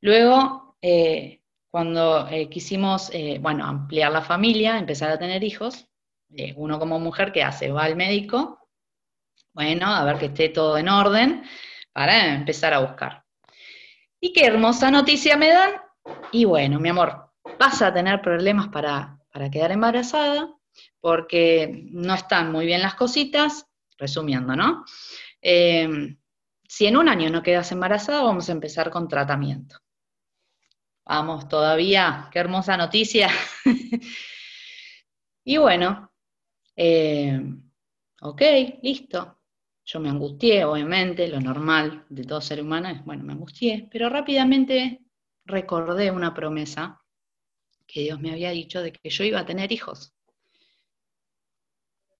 Luego, 0.00 0.76
eh, 0.82 1.42
cuando 1.70 2.26
eh, 2.28 2.48
quisimos, 2.48 3.10
eh, 3.12 3.38
bueno, 3.40 3.64
ampliar 3.64 4.12
la 4.12 4.22
familia, 4.22 4.78
empezar 4.78 5.10
a 5.10 5.18
tener 5.18 5.44
hijos, 5.44 5.88
uno 6.56 6.78
como 6.78 6.98
mujer, 6.98 7.30
¿qué 7.30 7.42
hace? 7.42 7.70
Va 7.70 7.84
al 7.84 7.94
médico 7.94 8.62
bueno, 9.54 9.86
a 9.86 10.04
ver 10.04 10.18
que 10.18 10.26
esté 10.26 10.48
todo 10.48 10.78
en 10.78 10.88
orden 10.88 11.44
para 11.92 12.34
empezar 12.34 12.72
a 12.72 12.78
buscar. 12.78 13.24
Y 14.20 14.32
qué 14.32 14.46
hermosa 14.46 14.90
noticia 14.90 15.36
me 15.36 15.48
dan. 15.48 15.72
Y 16.30 16.44
bueno, 16.46 16.80
mi 16.80 16.88
amor, 16.88 17.30
vas 17.58 17.82
a 17.82 17.92
tener 17.92 18.22
problemas 18.22 18.68
para, 18.68 19.18
quedar 19.50 19.72
embarazada 19.72 20.54
porque 21.00 21.86
no 21.90 22.14
están 22.14 22.52
muy 22.52 22.66
bien 22.66 22.82
las 22.82 22.94
cositas, 22.94 23.66
resumiendo, 23.98 24.56
¿no? 24.56 24.84
Eh, 25.40 26.16
si 26.66 26.86
en 26.86 26.96
un 26.96 27.08
año 27.08 27.28
no 27.28 27.42
quedas 27.42 27.70
embarazada, 27.72 28.22
vamos 28.22 28.48
a 28.48 28.52
empezar 28.52 28.90
con 28.90 29.06
tratamiento. 29.06 29.76
Vamos, 31.04 31.48
todavía, 31.48 32.28
qué 32.32 32.38
hermosa 32.38 32.76
noticia. 32.76 33.28
y 35.44 35.56
bueno, 35.58 36.10
eh, 36.76 37.40
ok, 38.22 38.42
listo. 38.82 39.38
Yo 39.84 40.00
me 40.00 40.08
angustié, 40.08 40.64
obviamente, 40.64 41.28
lo 41.28 41.40
normal 41.40 42.06
de 42.08 42.24
todo 42.24 42.40
ser 42.40 42.62
humano 42.62 42.88
es, 42.88 43.04
bueno, 43.04 43.24
me 43.24 43.32
angustié, 43.32 43.88
pero 43.90 44.08
rápidamente 44.08 45.02
recordé 45.44 46.10
una 46.10 46.32
promesa 46.32 47.02
que 47.86 48.00
Dios 48.00 48.20
me 48.20 48.30
había 48.30 48.50
dicho 48.50 48.80
de 48.80 48.92
que 48.92 49.10
yo 49.10 49.24
iba 49.24 49.40
a 49.40 49.46
tener 49.46 49.72
hijos. 49.72 50.14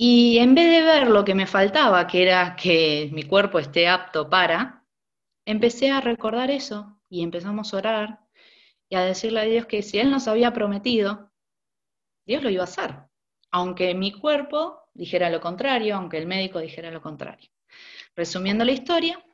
Y 0.05 0.38
en 0.38 0.57
vez 0.57 0.68
de 0.68 0.82
ver 0.82 1.07
lo 1.07 1.24
que 1.24 1.36
me 1.36 1.46
faltaba, 1.46 2.09
que 2.09 2.24
era 2.24 2.57
que 2.57 3.09
mi 3.12 3.22
cuerpo 3.22 3.61
esté 3.61 3.86
apto 3.86 4.28
para, 4.28 4.84
empecé 5.44 5.92
a 5.92 6.00
recordar 6.00 6.50
eso 6.50 7.00
y 7.09 7.22
empezamos 7.22 7.72
a 7.72 7.76
orar 7.76 8.20
y 8.88 8.96
a 8.96 9.03
decirle 9.03 9.38
a 9.38 9.44
Dios 9.44 9.66
que 9.66 9.80
si 9.80 10.00
Él 10.00 10.11
nos 10.11 10.26
había 10.26 10.53
prometido, 10.53 11.30
Dios 12.26 12.42
lo 12.42 12.50
iba 12.50 12.62
a 12.62 12.64
hacer, 12.64 12.96
aunque 13.53 13.94
mi 13.94 14.11
cuerpo 14.11 14.88
dijera 14.92 15.30
lo 15.30 15.40
contrario, 15.40 15.94
aunque 15.94 16.18
el 16.18 16.26
médico 16.26 16.59
dijera 16.59 16.90
lo 16.90 17.00
contrario. 17.00 17.48
Resumiendo 18.16 18.64
la 18.64 18.72
historia, 18.72 19.24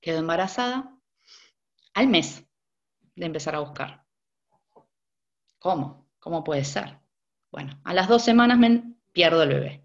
quedó 0.00 0.20
embarazada 0.20 0.96
al 1.94 2.06
mes 2.06 2.46
de 3.16 3.26
empezar 3.26 3.56
a 3.56 3.58
buscar. 3.58 4.06
¿Cómo? 5.58 6.08
¿Cómo 6.20 6.44
puede 6.44 6.62
ser? 6.62 7.00
Bueno, 7.50 7.80
a 7.82 7.92
las 7.92 8.06
dos 8.06 8.22
semanas 8.22 8.56
me 8.56 8.91
pierdo 9.12 9.42
el 9.42 9.48
bebé. 9.50 9.84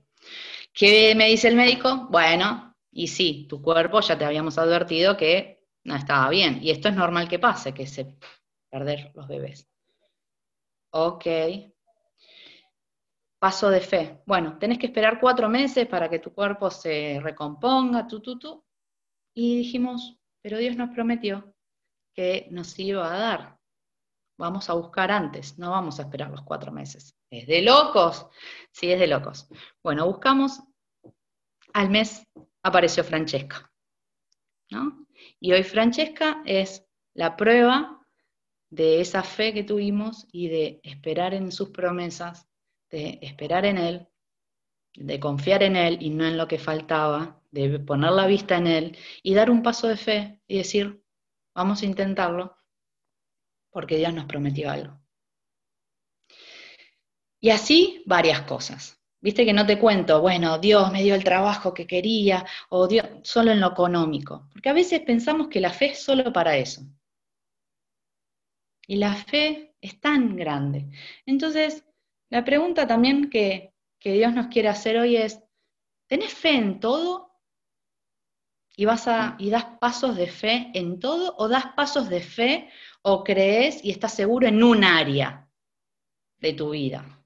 ¿Qué 0.74 1.16
me 1.16 1.28
dice 1.28 1.48
el 1.48 1.56
médico? 1.56 2.08
Bueno, 2.10 2.76
y 2.92 3.08
sí, 3.08 3.46
tu 3.50 3.62
cuerpo 3.62 4.00
ya 4.02 4.18
te 4.18 4.26
habíamos 4.26 4.58
advertido 4.58 5.18
que 5.18 5.66
no 5.84 5.96
estaba 5.96 6.30
bien. 6.30 6.60
Y 6.62 6.72
esto 6.72 6.90
es 6.90 6.96
normal 6.96 7.28
que 7.28 7.40
pase, 7.40 7.74
que 7.74 7.88
se 7.88 8.18
perder 8.70 9.12
los 9.16 9.28
bebés. 9.28 9.68
Ok. 10.92 11.26
Paso 13.40 13.70
de 13.70 13.82
fe. 13.82 14.22
Bueno, 14.26 14.58
tenés 14.58 14.80
que 14.80 14.88
esperar 14.88 15.20
cuatro 15.20 15.48
meses 15.50 15.88
para 15.88 16.10
que 16.10 16.20
tu 16.20 16.34
cuerpo 16.34 16.70
se 16.70 17.20
recomponga, 17.22 18.08
tú, 18.08 18.20
tú, 18.22 18.38
tú. 18.40 18.64
Y 19.34 19.58
dijimos, 19.60 20.18
pero 20.42 20.58
Dios 20.58 20.76
nos 20.76 20.90
prometió 20.90 21.54
que 22.14 22.48
nos 22.52 22.78
iba 22.80 23.14
a 23.14 23.18
dar. 23.18 23.60
Vamos 24.38 24.70
a 24.70 24.74
buscar 24.74 25.12
antes, 25.12 25.58
no 25.58 25.72
vamos 25.72 26.00
a 26.00 26.04
esperar 26.04 26.30
los 26.30 26.44
cuatro 26.44 26.72
meses. 26.72 27.17
¿Es 27.30 27.48
de 27.48 27.62
locos? 27.62 28.28
Sí, 28.72 28.92
es 28.92 29.00
de 29.00 29.08
locos. 29.08 29.48
Bueno, 29.84 30.06
buscamos, 30.06 30.62
al 31.74 31.90
mes 31.90 32.26
apareció 32.64 33.04
Francesca. 33.04 33.72
¿no? 34.70 35.06
Y 35.40 35.54
hoy 35.54 35.64
Francesca 35.64 36.42
es 36.46 36.86
la 37.14 37.36
prueba 37.36 38.06
de 38.70 39.02
esa 39.02 39.24
fe 39.24 39.54
que 39.54 39.64
tuvimos 39.64 40.28
y 40.32 40.50
de 40.50 40.80
esperar 40.84 41.34
en 41.34 41.52
sus 41.52 41.70
promesas, 41.70 42.48
de 42.90 43.20
esperar 43.22 43.66
en 43.66 43.78
Él, 43.78 44.08
de 44.96 45.20
confiar 45.20 45.64
en 45.64 45.76
Él 45.76 45.98
y 46.02 46.10
no 46.10 46.26
en 46.26 46.38
lo 46.38 46.48
que 46.48 46.60
faltaba, 46.60 47.42
de 47.52 47.80
poner 47.80 48.12
la 48.12 48.28
vista 48.28 48.58
en 48.58 48.68
Él 48.68 48.98
y 49.24 49.34
dar 49.34 49.50
un 49.50 49.64
paso 49.64 49.88
de 49.88 49.98
fe 49.98 50.42
y 50.48 50.58
decir, 50.58 51.02
Vamos 51.58 51.82
a 51.82 51.88
intentarlo 51.88 52.56
porque 53.72 53.98
Dios 53.98 54.14
nos 54.14 54.26
prometió 54.26 54.70
algo. 54.70 55.02
Y 57.40 57.50
así 57.50 58.04
varias 58.06 58.42
cosas. 58.42 59.00
Viste 59.20 59.46
que 59.46 59.54
no 59.54 59.66
te 59.66 59.80
cuento, 59.80 60.22
bueno, 60.22 60.60
Dios 60.60 60.92
me 60.92 61.04
dio 61.04 61.16
el 61.16 61.24
trabajo 61.24 61.74
que 61.74 61.88
quería, 61.88 62.46
o 62.70 62.88
Dios, 62.88 63.06
solo 63.24 63.52
en 63.52 63.60
lo 63.60 63.68
económico. 63.68 64.48
Porque 64.52 64.70
a 64.70 64.74
veces 64.74 65.02
pensamos 65.02 65.48
que 65.48 65.60
la 65.60 65.72
fe 65.72 65.88
es 65.88 66.04
solo 66.04 66.32
para 66.32 66.56
eso. 66.58 66.82
Y 68.88 68.98
la 68.98 69.16
fe 69.16 69.76
es 69.82 70.00
tan 70.00 70.36
grande. 70.36 70.88
Entonces, 71.26 71.84
la 72.30 72.46
pregunta 72.46 72.88
también 72.88 73.30
que, 73.30 73.74
que 74.00 74.14
Dios 74.14 74.34
nos 74.34 74.48
quiere 74.48 74.70
hacer 74.70 74.98
hoy 74.98 75.18
es, 75.18 75.42
¿tenés 76.08 76.34
fe 76.34 76.56
en 76.56 76.80
todo 76.80 77.28
y 78.76 78.86
vas 78.86 79.08
a 79.08 79.36
y 79.40 79.50
das 79.50 79.66
pasos 79.80 80.16
de 80.16 80.28
fe 80.28 80.70
en 80.74 81.00
todo 81.00 81.36
o 81.38 81.48
das 81.48 81.74
pasos 81.76 82.08
de 82.10 82.22
fe 82.22 82.70
o 83.02 83.24
crees 83.24 83.84
y 83.84 83.90
estás 83.90 84.14
seguro 84.14 84.48
en 84.48 84.64
un 84.64 84.84
área 84.84 85.50
de 86.38 86.54
tu 86.54 86.70
vida. 86.70 87.17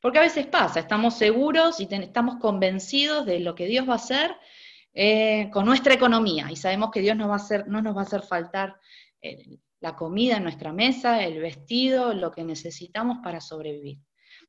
Porque 0.00 0.18
a 0.18 0.22
veces 0.22 0.46
pasa, 0.46 0.80
estamos 0.80 1.14
seguros 1.14 1.80
y 1.80 1.88
estamos 1.90 2.36
convencidos 2.36 3.26
de 3.26 3.40
lo 3.40 3.54
que 3.54 3.66
Dios 3.66 3.88
va 3.88 3.94
a 3.94 3.96
hacer 3.96 4.36
eh, 4.94 5.48
con 5.52 5.64
nuestra 5.64 5.94
economía 5.94 6.48
y 6.50 6.56
sabemos 6.56 6.90
que 6.90 7.00
Dios 7.00 7.16
no, 7.16 7.28
va 7.28 7.34
a 7.34 7.36
hacer, 7.36 7.66
no 7.66 7.80
nos 7.80 7.96
va 7.96 8.00
a 8.00 8.04
hacer 8.04 8.22
faltar 8.22 8.76
eh, 9.22 9.58
la 9.80 9.96
comida 9.96 10.36
en 10.36 10.44
nuestra 10.44 10.72
mesa, 10.72 11.24
el 11.24 11.40
vestido, 11.40 12.14
lo 12.14 12.30
que 12.30 12.44
necesitamos 12.44 13.18
para 13.22 13.40
sobrevivir. 13.40 13.98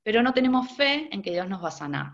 Pero 0.04 0.22
no 0.22 0.34
tenemos 0.34 0.72
fe 0.72 1.10
en 1.12 1.22
que 1.22 1.32
Dios 1.32 1.48
nos 1.48 1.64
va 1.64 1.70
a 1.70 1.72
sanar. 1.72 2.12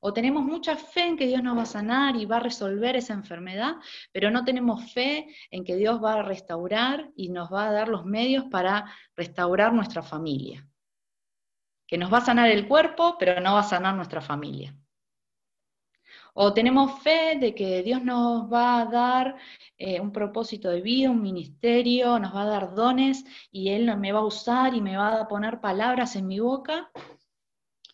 O 0.00 0.12
tenemos 0.12 0.42
mucha 0.42 0.76
fe 0.76 1.06
en 1.06 1.16
que 1.16 1.28
Dios 1.28 1.42
nos 1.42 1.56
va 1.56 1.62
a 1.62 1.66
sanar 1.66 2.16
y 2.16 2.24
va 2.24 2.38
a 2.38 2.40
resolver 2.40 2.96
esa 2.96 3.14
enfermedad, 3.14 3.76
pero 4.10 4.30
no 4.30 4.44
tenemos 4.44 4.92
fe 4.92 5.28
en 5.50 5.62
que 5.62 5.76
Dios 5.76 6.02
va 6.02 6.14
a 6.14 6.22
restaurar 6.22 7.10
y 7.14 7.28
nos 7.28 7.52
va 7.52 7.68
a 7.68 7.72
dar 7.72 7.88
los 7.88 8.04
medios 8.04 8.46
para 8.50 8.86
restaurar 9.14 9.72
nuestra 9.72 10.02
familia. 10.02 10.66
Que 11.92 11.98
nos 11.98 12.10
va 12.10 12.18
a 12.18 12.24
sanar 12.24 12.48
el 12.48 12.66
cuerpo, 12.66 13.16
pero 13.18 13.38
no 13.42 13.52
va 13.52 13.60
a 13.60 13.64
sanar 13.64 13.94
nuestra 13.94 14.22
familia. 14.22 14.74
O 16.32 16.54
tenemos 16.54 17.02
fe 17.02 17.36
de 17.38 17.54
que 17.54 17.82
Dios 17.82 18.02
nos 18.02 18.50
va 18.50 18.80
a 18.80 18.86
dar 18.86 19.36
eh, 19.76 20.00
un 20.00 20.10
propósito 20.10 20.70
de 20.70 20.80
vida, 20.80 21.10
un 21.10 21.20
ministerio, 21.20 22.18
nos 22.18 22.34
va 22.34 22.44
a 22.44 22.46
dar 22.46 22.74
dones 22.74 23.26
y 23.50 23.68
Él 23.68 23.94
me 23.98 24.10
va 24.10 24.20
a 24.20 24.24
usar 24.24 24.72
y 24.72 24.80
me 24.80 24.96
va 24.96 25.20
a 25.20 25.28
poner 25.28 25.60
palabras 25.60 26.16
en 26.16 26.28
mi 26.28 26.40
boca, 26.40 26.90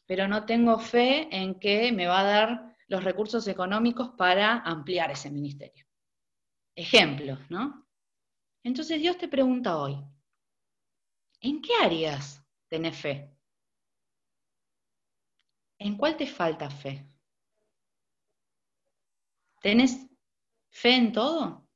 pero 0.06 0.28
no 0.28 0.46
tengo 0.46 0.78
fe 0.78 1.26
en 1.36 1.58
que 1.58 1.90
me 1.90 2.06
va 2.06 2.20
a 2.20 2.30
dar 2.36 2.76
los 2.86 3.02
recursos 3.02 3.48
económicos 3.48 4.10
para 4.10 4.58
ampliar 4.60 5.10
ese 5.10 5.28
ministerio. 5.28 5.84
Ejemplos, 6.76 7.40
¿no? 7.50 7.84
Entonces 8.62 9.00
Dios 9.00 9.18
te 9.18 9.26
pregunta 9.26 9.76
hoy, 9.76 9.98
¿en 11.40 11.60
qué 11.60 11.72
áreas 11.82 12.46
tenés 12.68 12.96
fe? 12.96 13.37
¿En 15.78 15.96
cuál 15.96 16.16
te 16.16 16.26
falta 16.26 16.70
fe? 16.70 17.06
¿Tenés 19.60 20.06
fe 20.70 20.96
en 20.96 21.12
todo? 21.12 21.66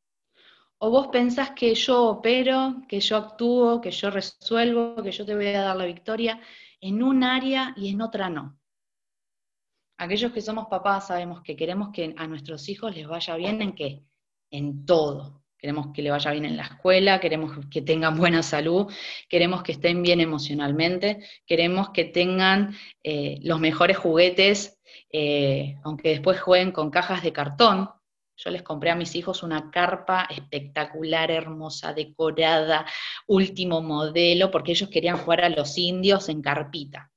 ¿O 0.78 0.90
vos 0.90 1.08
pensás 1.08 1.50
que 1.50 1.74
yo 1.74 2.04
opero, 2.08 2.82
que 2.88 3.00
yo 3.00 3.16
actúo, 3.16 3.80
que 3.80 3.90
yo 3.90 4.10
resuelvo, 4.10 5.02
que 5.02 5.12
yo 5.12 5.24
te 5.24 5.34
voy 5.34 5.46
a 5.46 5.62
dar 5.62 5.76
la 5.76 5.84
victoria 5.84 6.40
en 6.82 7.02
un 7.02 7.22
área 7.22 7.72
y 7.76 7.90
en 7.90 8.02
otra 8.02 8.28
no. 8.28 8.58
Aquellos 9.96 10.32
que 10.32 10.40
somos 10.40 10.66
papás 10.66 11.06
sabemos 11.06 11.42
que 11.42 11.56
queremos 11.56 11.90
que 11.92 12.12
a 12.18 12.26
nuestros 12.26 12.68
hijos 12.68 12.94
les 12.94 13.06
vaya 13.06 13.36
bien 13.36 13.62
en 13.62 13.72
qué? 13.74 14.04
En 14.50 14.84
todo. 14.84 15.41
Queremos 15.62 15.92
que 15.94 16.02
le 16.02 16.10
vaya 16.10 16.32
bien 16.32 16.44
en 16.44 16.56
la 16.56 16.64
escuela, 16.64 17.20
queremos 17.20 17.52
que 17.70 17.82
tengan 17.82 18.16
buena 18.16 18.42
salud, 18.42 18.92
queremos 19.28 19.62
que 19.62 19.70
estén 19.70 20.02
bien 20.02 20.20
emocionalmente, 20.20 21.24
queremos 21.46 21.90
que 21.90 22.04
tengan 22.04 22.74
eh, 23.04 23.38
los 23.42 23.60
mejores 23.60 23.96
juguetes, 23.96 24.80
eh, 25.12 25.76
aunque 25.84 26.08
después 26.08 26.40
jueguen 26.40 26.72
con 26.72 26.90
cajas 26.90 27.22
de 27.22 27.32
cartón, 27.32 27.88
yo 28.36 28.50
les 28.50 28.64
compré 28.64 28.90
a 28.90 28.96
mis 28.96 29.14
hijos 29.14 29.44
una 29.44 29.70
carpa 29.70 30.26
espectacular, 30.28 31.30
hermosa, 31.30 31.92
decorada, 31.92 32.84
último 33.28 33.80
modelo, 33.82 34.50
porque 34.50 34.72
ellos 34.72 34.90
querían 34.90 35.18
jugar 35.18 35.42
a 35.44 35.48
los 35.48 35.78
indios 35.78 36.28
en 36.28 36.42
carpita. 36.42 37.12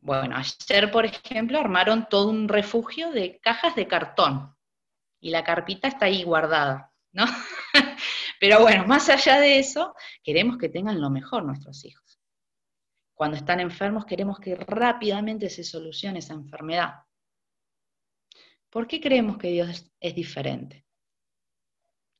Bueno, 0.00 0.36
ayer, 0.36 0.90
por 0.90 1.04
ejemplo, 1.04 1.58
armaron 1.58 2.06
todo 2.08 2.30
un 2.30 2.48
refugio 2.48 3.10
de 3.10 3.38
cajas 3.40 3.76
de 3.76 3.86
cartón 3.86 4.56
y 5.20 5.28
la 5.28 5.44
carpita 5.44 5.86
está 5.88 6.06
ahí 6.06 6.22
guardada, 6.22 6.94
Pero 8.40 8.60
bueno, 8.60 8.86
más 8.86 9.08
allá 9.08 9.40
de 9.40 9.58
eso, 9.58 9.94
queremos 10.22 10.58
que 10.58 10.68
tengan 10.68 11.00
lo 11.00 11.10
mejor 11.10 11.44
nuestros 11.44 11.84
hijos. 11.84 12.20
Cuando 13.14 13.36
están 13.36 13.58
enfermos, 13.58 14.06
queremos 14.06 14.38
que 14.38 14.54
rápidamente 14.54 15.50
se 15.50 15.64
solucione 15.64 16.20
esa 16.20 16.34
enfermedad. 16.34 17.02
¿Por 18.70 18.86
qué 18.86 19.00
creemos 19.00 19.38
que 19.38 19.48
Dios 19.48 19.90
es 19.98 20.14
diferente? 20.14 20.86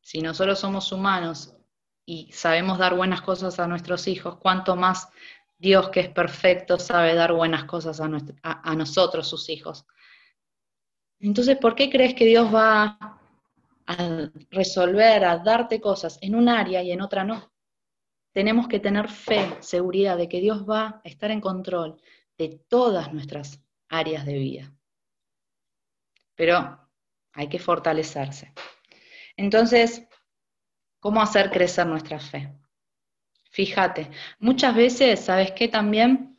Si 0.01 0.21
nosotros 0.21 0.59
somos 0.59 0.91
humanos 0.91 1.55
y 2.05 2.33
sabemos 2.33 2.79
dar 2.79 2.97
buenas 2.97 3.21
cosas 3.21 3.61
a 3.61 3.69
nuestros 3.69 4.09
hijos, 4.09 4.39
¿cuánto 4.39 4.75
más 4.75 5.09
Dios 5.59 5.91
que 5.91 6.01
es 6.01 6.09
perfecto 6.09 6.79
sabe 6.79 7.15
dar 7.15 7.33
buenas 7.33 7.65
cosas 7.65 8.01
a, 8.01 8.75
nosotros, 8.75 9.29
sus 9.29 9.49
hijos? 9.51 9.87
Entonces, 11.21 11.59
¿por 11.59 11.75
qué 11.75 11.91
crees 11.91 12.15
que 12.15 12.25
Dios 12.25 12.53
va 12.53 13.18
a 13.89 14.31
resolver, 14.51 15.25
a 15.25 15.39
darte 15.39 15.81
cosas 15.81 16.19
en 16.21 16.37
un 16.37 16.49
área 16.49 16.83
y 16.83 16.93
en 16.93 17.01
otra 17.01 17.25
no? 17.25 17.53
Tenemos 18.33 18.69
que 18.69 18.79
tener 18.79 19.09
fe, 19.09 19.57
seguridad 19.61 20.17
de 20.17 20.29
que 20.29 20.41
Dios 20.41 20.69
va 20.69 21.01
a 21.05 21.09
estar 21.09 21.33
en 21.33 21.41
control 21.41 22.01
de 22.37 22.61
todas 22.69 23.13
nuestras 23.13 23.61
áreas 23.89 24.25
de 24.25 24.35
vida 24.35 24.79
pero 26.39 26.79
hay 27.33 27.49
que 27.49 27.59
fortalecerse. 27.59 28.55
Entonces, 29.37 30.07
¿cómo 31.01 31.21
hacer 31.21 31.51
crecer 31.51 31.85
nuestra 31.85 32.21
fe? 32.21 32.55
Fíjate, 33.51 34.09
muchas 34.39 34.75
veces, 34.77 35.19
¿sabes 35.19 35.51
qué? 35.51 35.67
También 35.67 36.39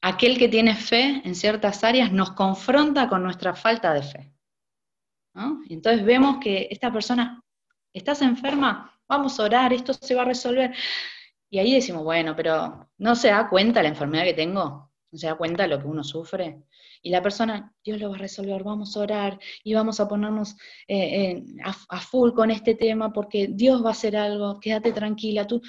aquel 0.00 0.36
que 0.36 0.48
tiene 0.48 0.74
fe 0.74 1.22
en 1.24 1.36
ciertas 1.36 1.84
áreas 1.84 2.10
nos 2.10 2.32
confronta 2.32 3.08
con 3.08 3.22
nuestra 3.22 3.54
falta 3.54 3.94
de 3.94 4.02
fe. 4.02 4.32
Entonces 5.68 6.04
vemos 6.04 6.38
que 6.38 6.68
esta 6.70 6.92
persona, 6.92 7.42
¿estás 7.92 8.22
enferma? 8.22 8.98
Vamos 9.08 9.38
a 9.38 9.44
orar, 9.44 9.72
esto 9.72 9.92
se 9.92 10.14
va 10.14 10.22
a 10.22 10.26
resolver. 10.26 10.74
Y 11.50 11.58
ahí 11.58 11.74
decimos, 11.74 12.04
bueno, 12.04 12.34
pero 12.36 12.90
¿no 12.98 13.14
se 13.16 13.28
da 13.28 13.48
cuenta 13.48 13.82
la 13.82 13.88
enfermedad 13.88 14.24
que 14.24 14.34
tengo? 14.34 14.92
¿No 15.12 15.18
se 15.18 15.26
da 15.26 15.34
cuenta 15.34 15.66
lo 15.66 15.80
que 15.80 15.86
uno 15.86 16.04
sufre? 16.04 16.62
Y 17.02 17.10
la 17.10 17.22
persona, 17.22 17.74
Dios 17.82 17.98
lo 17.98 18.10
va 18.10 18.16
a 18.16 18.18
resolver, 18.18 18.62
vamos 18.62 18.96
a 18.96 19.00
orar 19.00 19.38
y 19.64 19.74
vamos 19.74 19.98
a 20.00 20.06
ponernos 20.06 20.56
eh, 20.86 21.42
a, 21.64 22.00
full 22.00 22.32
con 22.32 22.50
este 22.50 22.74
tema 22.74 23.12
porque 23.12 23.48
Dios 23.50 23.82
va 23.82 23.88
a 23.88 23.92
hacer 23.92 24.16
algo, 24.16 24.60
quédate 24.60 24.92
tranquila 24.92 25.46
tú. 25.46 25.60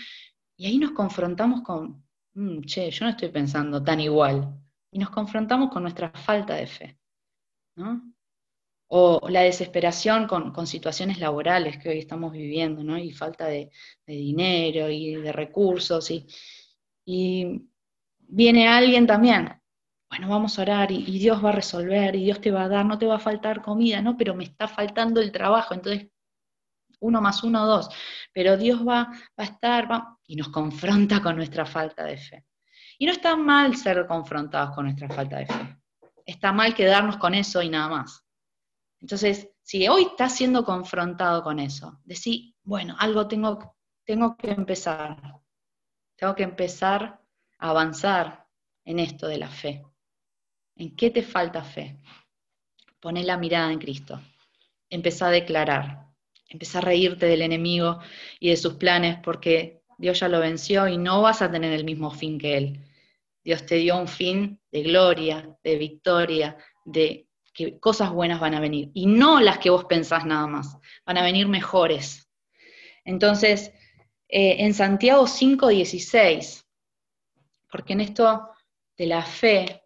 Y 0.58 0.68
ahí 0.68 0.78
nos 0.78 0.92
confrontamos 0.92 1.62
con, 1.62 2.06
mm, 2.34 2.62
che, 2.62 2.92
yo 2.92 3.06
no 3.06 3.12
estoy 3.12 3.30
pensando 3.30 3.84
tan 3.84 4.00
igual. 4.00 4.54
Y 4.92 5.00
nos 5.00 5.10
confrontamos 5.10 5.72
con 5.72 5.84
nuestra 5.84 6.12
falta 6.12 6.56
de 6.56 6.68
fe. 6.68 7.00
O 8.94 9.30
la 9.30 9.42
desesperación 9.42 10.28
con, 10.28 10.68
situaciones 10.68 11.18
laborales 11.20 11.78
que 11.78 11.88
hoy 11.88 12.00
estamos 12.00 12.34
viviendo, 12.34 12.84
¿no? 12.84 12.98
Y 12.98 13.14
falta 13.14 13.46
de, 13.46 13.72
dinero 14.06 14.90
y 14.90 15.16
de 15.16 15.32
recursos, 15.32 16.12
y, 16.12 16.28
y, 17.06 17.70
viene 18.20 18.68
alguien 18.68 19.08
también, 19.08 19.62
bueno, 20.10 20.28
vamos 20.28 20.60
a 20.60 20.64
orar 20.64 20.92
y, 20.92 21.20
Dios 21.20 21.44
va 21.44 21.50
a 21.50 21.54
resolver 21.54 22.18
y 22.18 22.26
Dios 22.26 22.42
te 22.42 22.52
va 22.52 22.64
a 22.64 22.68
dar, 22.68 22.86
no 22.86 22.98
te 22.98 23.06
va 23.06 23.16
a 23.16 23.20
faltar 23.20 23.62
comida, 23.62 24.02
¿no? 24.02 24.18
Pero 24.18 24.36
me 24.36 24.44
está 24.44 24.68
faltando 24.68 25.22
el 25.22 25.32
trabajo, 25.32 25.74
entonces 25.74 26.10
uno 27.00 27.22
más 27.22 27.44
uno, 27.44 27.66
dos, 27.66 27.90
pero 28.34 28.58
Dios 28.58 28.86
va, 28.86 29.06
va 29.06 29.44
a 29.44 29.44
estar, 29.46 29.90
va, 29.90 30.18
y 30.28 30.36
nos 30.36 30.50
confronta 30.50 31.22
con 31.22 31.38
nuestra 31.38 31.66
falta 31.66 32.04
de 32.04 32.18
fe. 32.18 32.46
Y 32.98 33.06
no 33.06 33.14
está 33.14 33.38
mal 33.38 33.78
ser 33.78 34.06
confrontados 34.06 34.76
con 34.76 34.84
nuestra 34.84 35.08
falta 35.08 35.38
de 35.38 35.46
fe, 35.46 35.78
está 36.26 36.52
mal 36.52 36.76
quedarnos 36.76 37.16
con 37.16 37.34
eso 37.34 37.62
y 37.62 37.70
nada 37.70 37.88
más. 37.88 38.21
Entonces, 39.02 39.50
si 39.64 39.88
hoy 39.88 40.04
estás 40.04 40.36
siendo 40.36 40.64
confrontado 40.64 41.44
con 41.44 41.60
eso, 41.60 42.00
decir, 42.06 42.54
bueno, 42.64 42.96
algo 43.00 43.28
tengo, 43.28 43.76
tengo 44.06 44.38
que 44.38 44.52
empezar, 44.52 45.42
tengo 46.16 46.36
que 46.36 46.44
empezar 46.44 47.20
a 47.58 47.70
avanzar 47.70 48.48
en 48.86 49.00
esto 49.00 49.28
de 49.28 49.40
la 49.40 49.50
fe. 49.50 49.84
¿En 50.76 50.96
qué 50.96 51.10
te 51.10 51.24
falta 51.24 51.64
fe? 51.64 51.98
Poné 53.00 53.24
la 53.24 53.38
mirada 53.38 53.72
en 53.72 53.80
Cristo. 53.80 54.22
Empezá 54.90 55.28
a 55.28 55.32
declarar. 55.32 56.08
Empezá 56.48 56.80
a 56.80 56.82
reírte 56.82 57.26
del 57.26 57.42
enemigo 57.42 58.00
y 58.40 58.50
de 58.50 58.58
sus 58.58 58.74
planes 58.76 59.18
porque 59.24 59.82
Dios 59.98 60.20
ya 60.20 60.28
lo 60.28 60.40
venció 60.40 60.88
y 60.88 60.98
no 60.98 61.22
vas 61.22 61.42
a 61.42 61.52
tener 61.52 61.74
el 61.74 61.86
mismo 61.86 62.12
fin 62.12 62.38
que 62.38 62.58
Él. 62.58 62.86
Dios 63.44 63.66
te 63.66 63.76
dio 63.76 63.98
un 63.98 64.08
fin 64.08 64.60
de 64.72 64.84
gloria, 64.84 65.58
de 65.64 65.78
victoria, 65.78 66.58
de 66.86 67.28
que 67.54 67.80
cosas 67.80 68.12
buenas 68.12 68.40
van 68.40 68.56
a 68.56 68.60
venir, 68.60 68.92
y 68.94 69.06
no 69.06 69.40
las 69.40 69.60
que 69.60 69.70
vos 69.70 69.86
pensás 69.86 70.26
nada 70.26 70.48
más, 70.48 70.78
van 71.06 71.18
a 71.18 71.24
venir 71.24 71.48
mejores. 71.48 72.30
Entonces, 73.04 73.74
eh, 74.28 74.58
en 74.60 74.74
Santiago 74.74 75.26
5.16, 75.26 76.66
porque 77.72 77.94
en 77.94 78.02
esto 78.02 78.50
de 78.98 79.06
la 79.06 79.22
fe, 79.24 79.84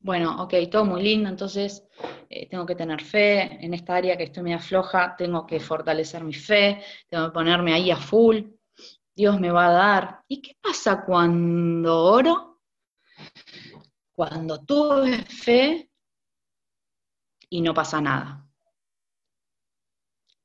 bueno, 0.00 0.42
ok, 0.42 0.54
todo 0.70 0.84
muy 0.84 1.02
lindo, 1.02 1.28
entonces 1.28 1.86
eh, 2.28 2.48
tengo 2.48 2.66
que 2.66 2.74
tener 2.74 3.02
fe, 3.02 3.64
en 3.64 3.72
esta 3.72 3.94
área 3.94 4.16
que 4.16 4.24
estoy 4.24 4.42
media 4.42 4.58
floja, 4.58 5.14
tengo 5.16 5.46
que 5.46 5.60
fortalecer 5.60 6.24
mi 6.24 6.34
fe, 6.34 6.82
tengo 7.08 7.26
que 7.26 7.32
ponerme 7.32 7.72
ahí 7.72 7.90
a 7.90 7.96
full, 7.96 8.40
Dios 9.14 9.38
me 9.38 9.50
va 9.50 9.66
a 9.66 9.72
dar. 9.72 10.24
¿Y 10.26 10.40
qué 10.40 10.56
pasa 10.60 11.04
cuando 11.04 12.04
oro? 12.04 12.60
Cuando 14.12 14.64
tuve 14.64 15.22
fe, 15.24 15.90
y 17.52 17.60
no 17.60 17.74
pasa 17.74 18.00
nada. 18.00 18.48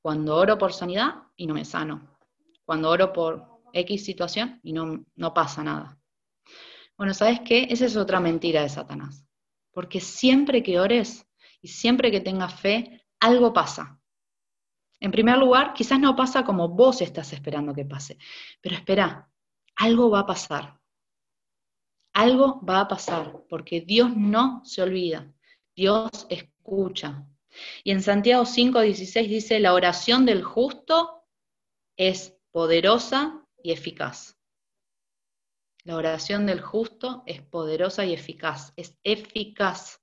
Cuando 0.01 0.35
oro 0.35 0.57
por 0.57 0.73
sanidad 0.73 1.23
y 1.37 1.47
no 1.47 1.53
me 1.53 1.63
sano. 1.63 2.17
Cuando 2.65 2.89
oro 2.89 3.13
por 3.13 3.61
X 3.71 4.03
situación 4.03 4.59
y 4.61 4.73
no, 4.73 5.05
no 5.15 5.33
pasa 5.33 5.63
nada. 5.63 5.97
Bueno, 6.97 7.13
¿sabes 7.13 7.39
qué? 7.45 7.67
Esa 7.69 7.85
es 7.85 7.95
otra 7.95 8.19
mentira 8.19 8.61
de 8.61 8.67
Satanás. 8.67 9.25
Porque 9.71 10.01
siempre 10.01 10.61
que 10.61 10.81
ores 10.81 11.25
y 11.61 11.69
siempre 11.69 12.11
que 12.11 12.19
tengas 12.19 12.59
fe, 12.59 13.05
algo 13.21 13.53
pasa. 13.53 14.01
En 14.99 15.11
primer 15.11 15.37
lugar, 15.37 15.73
quizás 15.73 16.01
no 16.01 16.13
pasa 16.13 16.43
como 16.43 16.67
vos 16.67 17.01
estás 17.01 17.31
esperando 17.31 17.73
que 17.73 17.85
pase, 17.85 18.17
pero 18.59 18.75
espera, 18.75 19.31
algo 19.77 20.09
va 20.09 20.19
a 20.19 20.25
pasar. 20.25 20.77
Algo 22.13 22.59
va 22.65 22.81
a 22.81 22.87
pasar, 22.89 23.45
porque 23.47 23.79
Dios 23.79 24.13
no 24.13 24.65
se 24.65 24.81
olvida. 24.81 25.31
Dios 25.73 26.09
es 26.29 26.49
escucha. 26.67 27.25
Y 27.83 27.91
en 27.91 28.01
Santiago 28.01 28.43
5:16 28.43 29.27
dice, 29.27 29.59
la 29.59 29.73
oración 29.73 30.25
del 30.25 30.43
justo 30.43 31.25
es 31.95 32.37
poderosa 32.51 33.45
y 33.63 33.71
eficaz. 33.71 34.37
La 35.83 35.95
oración 35.95 36.45
del 36.45 36.59
justo 36.59 37.23
es 37.25 37.41
poderosa 37.41 38.05
y 38.05 38.13
eficaz, 38.13 38.73
es 38.75 38.97
eficaz. 39.03 40.01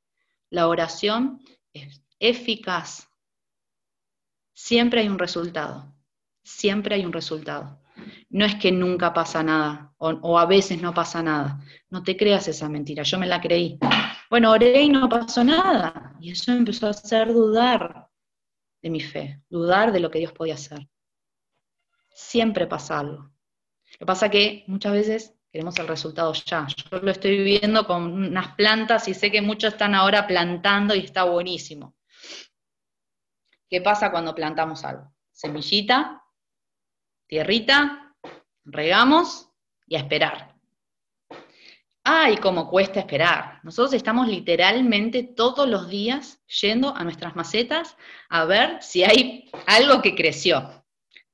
La 0.51 0.69
oración 0.69 1.41
es 1.75 2.03
eficaz. 2.19 3.09
Siempre 4.55 5.03
hay 5.03 5.09
un 5.09 5.19
resultado, 5.19 5.95
siempre 6.43 6.95
hay 6.95 7.05
un 7.05 7.13
resultado. 7.13 7.83
No 8.31 8.47
es 8.47 8.55
que 8.57 8.73
nunca 8.73 9.13
pasa 9.13 9.43
nada 9.43 9.93
o, 9.99 10.09
o 10.09 10.39
a 10.39 10.47
veces 10.47 10.81
no 10.81 10.95
pasa 10.95 11.23
nada. 11.23 11.61
No 11.91 12.03
te 12.03 12.17
creas 12.17 12.49
esa 12.49 12.69
mentira, 12.69 13.03
yo 13.03 13.19
me 13.19 13.27
la 13.27 13.41
creí. 13.41 13.79
Bueno, 14.31 14.51
oré 14.53 14.83
y 14.83 14.89
no 14.89 15.09
pasó 15.09 15.45
nada. 15.45 16.17
Y 16.21 16.33
eso 16.33 16.53
empezó 16.53 16.87
a 16.87 16.91
hacer 16.91 17.33
dudar 17.33 18.09
de 18.83 18.91
mi 18.91 19.01
fe, 19.01 19.43
dudar 19.49 19.93
de 19.93 20.01
lo 20.01 20.11
que 20.11 20.19
Dios 20.19 20.33
podía 20.33 20.55
hacer. 20.55 20.89
Siempre 22.11 22.67
pasa 22.67 23.01
algo. 23.01 23.23
Lo 23.93 23.99
que 23.99 24.07
pasa 24.07 24.29
que 24.29 24.65
muchas 24.67 24.93
veces 24.93 25.35
queremos 25.51 25.79
el 25.79 25.89
resultado 25.89 26.33
ya. 26.33 26.67
Yo 26.67 26.99
lo 26.99 27.11
estoy 27.11 27.39
viviendo 27.39 27.87
con 27.87 28.03
unas 28.03 28.55
plantas 28.57 29.07
y 29.09 29.15
sé 29.15 29.31
que 29.31 29.41
muchos 29.41 29.75
están 29.75 29.95
ahora 29.95 30.27
plantando 30.27 30.95
y 30.95 31.01
está 31.01 31.25
buenísimo. 31.25 31.97
¿Qué 33.69 33.81
pasa 33.81 34.11
cuando 34.11 34.35
plantamos 34.35 34.85
algo? 34.85 35.13
Semillita, 35.31 36.23
tierrita, 37.27 38.15
regamos 38.65 39.51
y 39.87 39.97
a 39.97 39.99
esperar. 39.99 40.54
Ay, 42.07 42.37
cómo 42.37 42.69
cuesta 42.69 43.01
esperar. 43.01 43.61
Nosotros 43.63 43.95
estamos 43.95 44.29
literalmente 44.29 45.23
todos 45.23 45.67
los 45.67 45.89
días 45.89 46.39
yendo 46.61 46.95
a 46.95 47.03
nuestras 47.03 47.35
macetas 47.35 47.97
a 48.29 48.45
ver 48.45 48.83
si 48.83 49.05
hay 49.05 49.51
algo 49.67 50.03
que 50.03 50.15
creció. 50.15 50.85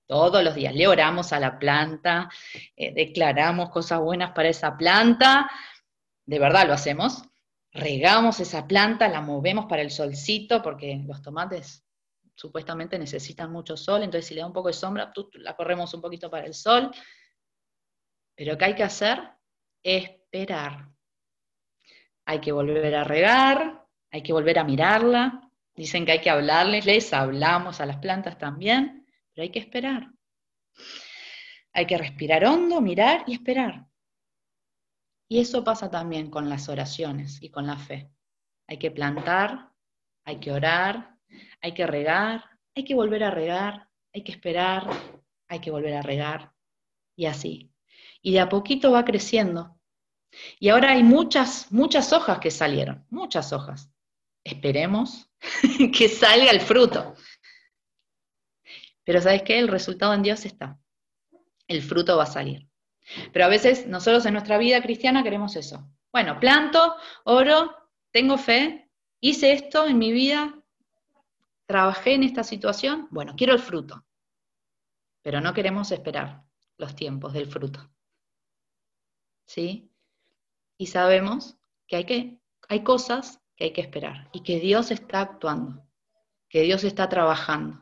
Todos 0.07 0.45
los 0.45 0.55
días 0.55 0.73
le 0.73 0.87
oramos 0.87 1.33
a 1.33 1.41
la 1.41 1.59
planta, 1.59 2.31
eh, 2.77 2.93
declaramos 2.95 3.71
cosas 3.71 3.99
buenas 3.99 4.31
para 4.31 4.49
esa 4.49 4.77
planta, 4.77 5.51
de 6.25 6.39
verdad 6.39 6.69
lo 6.69 6.75
hacemos. 6.75 7.25
Regamos 7.73 8.39
esa 8.39 8.69
planta, 8.69 9.09
la 9.09 9.21
movemos 9.21 9.67
para 9.67 9.83
el 9.83 9.91
solcito, 9.91 10.63
porque 10.63 11.03
los 11.05 11.21
tomates 11.21 11.85
supuestamente 12.37 12.97
necesitan 12.97 13.51
mucho 13.51 13.77
sol, 13.77 14.05
entonces 14.05 14.27
si 14.27 14.35
le 14.35 14.41
da 14.41 14.47
un 14.47 14.53
poco 14.53 14.69
de 14.69 14.75
sombra, 14.75 15.13
la 15.35 15.57
corremos 15.57 15.93
un 15.95 16.01
poquito 16.01 16.31
para 16.31 16.47
el 16.47 16.55
sol. 16.55 16.93
Pero 18.37 18.57
¿qué 18.57 18.65
hay 18.67 18.75
que 18.77 18.85
hacer? 18.85 19.21
Es 19.83 20.20
esperar. 20.31 20.89
Hay 22.25 22.41
que 22.41 22.53
volver 22.53 22.95
a 22.95 23.03
regar, 23.03 23.85
hay 24.13 24.23
que 24.23 24.33
volver 24.33 24.61
a 24.61 24.65
mirarla. 24.65 25.51
Dicen 25.75 26.07
que 26.07 26.13
hay 26.13 26.21
que 26.21 26.31
hablarles, 26.31 26.87
les 26.87 27.13
hablamos 27.13 27.81
a 27.81 27.87
las 27.87 27.97
plantas 27.97 28.39
también, 28.39 29.07
pero 29.33 29.43
hay 29.43 29.51
que 29.51 29.59
esperar. 29.59 30.13
Hay 31.73 31.87
que 31.87 31.99
respirar 31.99 32.45
hondo, 32.45 32.81
mirar 32.81 33.25
y 33.27 33.33
esperar. 33.33 33.87
Y 35.29 35.41
eso 35.41 35.65
pasa 35.65 35.91
también 35.91 36.31
con 36.31 36.49
las 36.49 36.69
oraciones 36.69 37.43
y 37.43 37.51
con 37.51 37.67
la 37.67 37.77
fe. 37.77 38.09
Hay 38.69 38.79
que 38.79 38.91
plantar, 38.93 39.73
hay 40.25 40.39
que 40.39 40.53
orar, 40.53 41.17
hay 41.61 41.75
que 41.75 41.87
regar, 41.87 42.45
hay 42.75 42.85
que 42.85 42.95
volver 42.95 43.25
a 43.25 43.31
regar, 43.31 43.89
hay 44.13 44.23
que 44.23 44.33
esperar, 44.33 44.89
hay 45.49 45.61
que 45.61 45.71
volver 45.71 45.95
a 45.95 46.03
regar, 46.03 46.53
y 47.17 47.27
así. 47.27 47.73
Y 48.23 48.33
de 48.33 48.41
a 48.41 48.49
poquito 48.49 48.93
va 48.93 49.05
creciendo. 49.05 49.80
Y 50.59 50.69
ahora 50.69 50.93
hay 50.93 51.03
muchas, 51.03 51.71
muchas 51.73 52.13
hojas 52.13 52.39
que 52.39 52.51
salieron, 52.51 53.05
muchas 53.11 53.53
hojas. 53.53 53.91
Esperemos 54.45 55.31
que 55.97 56.09
salga 56.09 56.51
el 56.51 56.61
fruto. 56.61 57.15
Pero 59.05 59.21
¿sabes 59.21 59.43
qué? 59.43 59.59
El 59.59 59.69
resultado 59.69 60.15
en 60.15 60.23
Dios 60.23 60.45
está. 60.45 60.79
El 61.67 61.83
fruto 61.83 62.17
va 62.17 62.25
a 62.25 62.27
salir. 62.27 62.69
Pero 63.33 63.45
a 63.45 63.49
veces 63.49 63.87
nosotros 63.87 64.25
en 64.27 64.35
nuestra 64.35 64.59
vida 64.59 64.83
cristiana 64.83 65.23
queremos 65.23 65.57
eso. 65.57 65.91
Bueno, 66.13 66.39
planto, 66.39 66.97
oro, 67.25 67.75
tengo 68.11 68.39
fe, 68.39 68.91
hice 69.21 69.53
esto 69.53 69.87
en 69.87 69.99
mi 69.99 70.13
vida, 70.13 70.61
trabajé 71.67 72.15
en 72.15 72.25
esta 72.25 72.43
situación, 72.43 73.09
bueno, 73.11 73.35
quiero 73.37 73.53
el 73.53 73.61
fruto. 73.61 74.05
Pero 75.23 75.41
no 75.41 75.55
queremos 75.55 75.93
esperar 75.93 76.43
los 76.79 76.95
tiempos 76.95 77.33
del 77.33 77.47
fruto. 77.47 77.91
¿Sí? 79.47 79.90
Y 80.81 80.87
sabemos 80.87 81.59
que 81.87 81.97
hay, 81.97 82.05
que 82.05 82.39
hay 82.71 82.83
cosas 82.83 83.39
que 83.55 83.65
hay 83.65 83.73
que 83.75 83.83
esperar 83.83 84.31
y 84.33 84.43
que 84.43 84.59
Dios 84.59 84.91
está 84.91 85.21
actuando, 85.21 85.87
que 86.49 86.63
Dios 86.63 86.85
está 86.85 87.07
trabajando. 87.07 87.79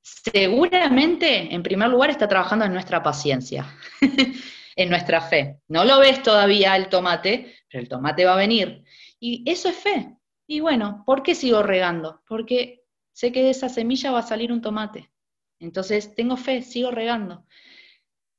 Seguramente, 0.00 1.54
en 1.54 1.62
primer 1.62 1.90
lugar, 1.90 2.08
está 2.08 2.26
trabajando 2.26 2.64
en 2.64 2.72
nuestra 2.72 3.02
paciencia, 3.02 3.76
en 4.76 4.88
nuestra 4.88 5.20
fe. 5.20 5.60
No 5.68 5.84
lo 5.84 5.98
ves 5.98 6.22
todavía 6.22 6.74
el 6.74 6.88
tomate, 6.88 7.54
pero 7.70 7.82
el 7.82 7.90
tomate 7.90 8.24
va 8.24 8.32
a 8.32 8.36
venir. 8.36 8.82
Y 9.20 9.44
eso 9.44 9.68
es 9.68 9.76
fe. 9.76 10.16
Y 10.46 10.60
bueno, 10.60 11.02
¿por 11.04 11.22
qué 11.22 11.34
sigo 11.34 11.62
regando? 11.62 12.22
Porque 12.26 12.82
sé 13.12 13.30
que 13.30 13.42
de 13.42 13.50
esa 13.50 13.68
semilla 13.68 14.10
va 14.10 14.20
a 14.20 14.26
salir 14.26 14.50
un 14.52 14.62
tomate. 14.62 15.12
Entonces, 15.60 16.14
tengo 16.14 16.38
fe, 16.38 16.62
sigo 16.62 16.90
regando. 16.92 17.44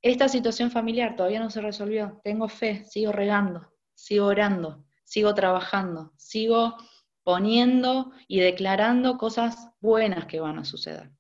Esta 0.01 0.27
situación 0.29 0.71
familiar 0.71 1.15
todavía 1.15 1.39
no 1.39 1.51
se 1.51 1.61
resolvió. 1.61 2.19
Tengo 2.23 2.49
fe, 2.49 2.85
sigo 2.85 3.11
regando 3.11 3.71
sigo 3.93 4.27
orando, 4.27 4.85
sigo 5.03 5.33
trabajando, 5.33 6.13
sigo 6.17 6.77
poniendo 7.23 8.11
y 8.27 8.39
declarando 8.39 9.17
cosas 9.17 9.69
buenas 9.79 10.25
que 10.25 10.39
van 10.39 10.59
a 10.59 10.65
suceder. 10.65 11.11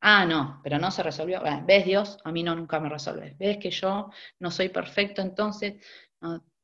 Ah, 0.00 0.24
no, 0.24 0.60
pero 0.64 0.78
no 0.78 0.90
se 0.90 1.02
resolvió. 1.02 1.42
¿Ves 1.64 1.84
Dios? 1.84 2.18
A 2.24 2.32
mí 2.32 2.42
no, 2.42 2.56
nunca 2.56 2.80
me 2.80 2.88
resuelve. 2.88 3.36
¿Ves 3.38 3.58
que 3.58 3.70
yo 3.70 4.10
no 4.40 4.50
soy 4.50 4.68
perfecto? 4.68 5.22
Entonces, 5.22 5.84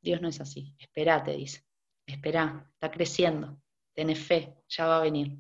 Dios 0.01 0.21
no 0.21 0.29
es 0.29 0.41
así. 0.41 0.75
Esperate, 0.79 1.33
dice. 1.37 1.65
Esperá, 2.05 2.69
está 2.73 2.91
creciendo. 2.91 3.61
Tenés 3.95 4.19
fe, 4.19 4.57
ya 4.69 4.87
va 4.87 4.99
a 4.99 5.03
venir. 5.03 5.39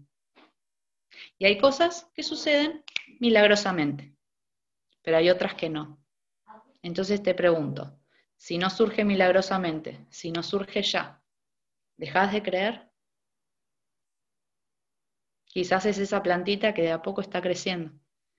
Y 1.38 1.46
hay 1.46 1.58
cosas 1.58 2.08
que 2.14 2.22
suceden 2.22 2.84
milagrosamente, 3.18 4.14
pero 5.02 5.16
hay 5.16 5.30
otras 5.30 5.54
que 5.54 5.68
no. 5.68 5.98
Entonces 6.82 7.22
te 7.22 7.34
pregunto, 7.34 7.97
si 8.38 8.56
no 8.56 8.70
surge 8.70 9.04
milagrosamente, 9.04 10.06
si 10.08 10.30
no 10.30 10.42
surge 10.42 10.82
ya, 10.82 11.20
¿dejás 11.96 12.32
de 12.32 12.42
creer? 12.42 12.88
Quizás 15.44 15.86
es 15.86 15.98
esa 15.98 16.22
plantita 16.22 16.72
que 16.72 16.82
de 16.82 16.92
a 16.92 17.02
poco 17.02 17.20
está 17.20 17.42
creciendo. 17.42 17.92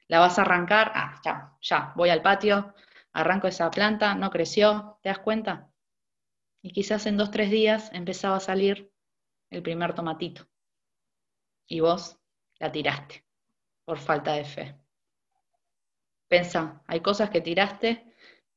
La 0.07 0.19
vas 0.19 0.39
a 0.39 0.43
arrancar, 0.43 0.91
ah, 0.95 1.21
ya, 1.23 1.57
ya, 1.61 1.93
voy 1.95 2.09
al 2.09 2.21
patio, 2.21 2.73
arranco 3.11 3.47
esa 3.47 3.69
planta, 3.69 4.15
no 4.15 4.29
creció, 4.31 4.97
¿te 5.03 5.09
das 5.09 5.19
cuenta? 5.19 5.69
Y 6.61 6.71
quizás 6.71 7.05
en 7.05 7.17
dos, 7.17 7.29
tres 7.29 7.51
días 7.51 7.91
empezaba 7.93 8.37
a 8.37 8.41
salir 8.41 8.91
el 9.49 9.61
primer 9.61 9.93
tomatito. 9.93 10.47
Y 11.67 11.81
vos 11.81 12.17
la 12.57 12.71
tiraste 12.71 13.25
por 13.83 13.99
falta 13.99 14.33
de 14.33 14.45
fe. 14.45 14.75
Pensa, 16.27 16.83
hay 16.87 17.01
cosas 17.01 17.29
que 17.29 17.41
tiraste, 17.41 18.08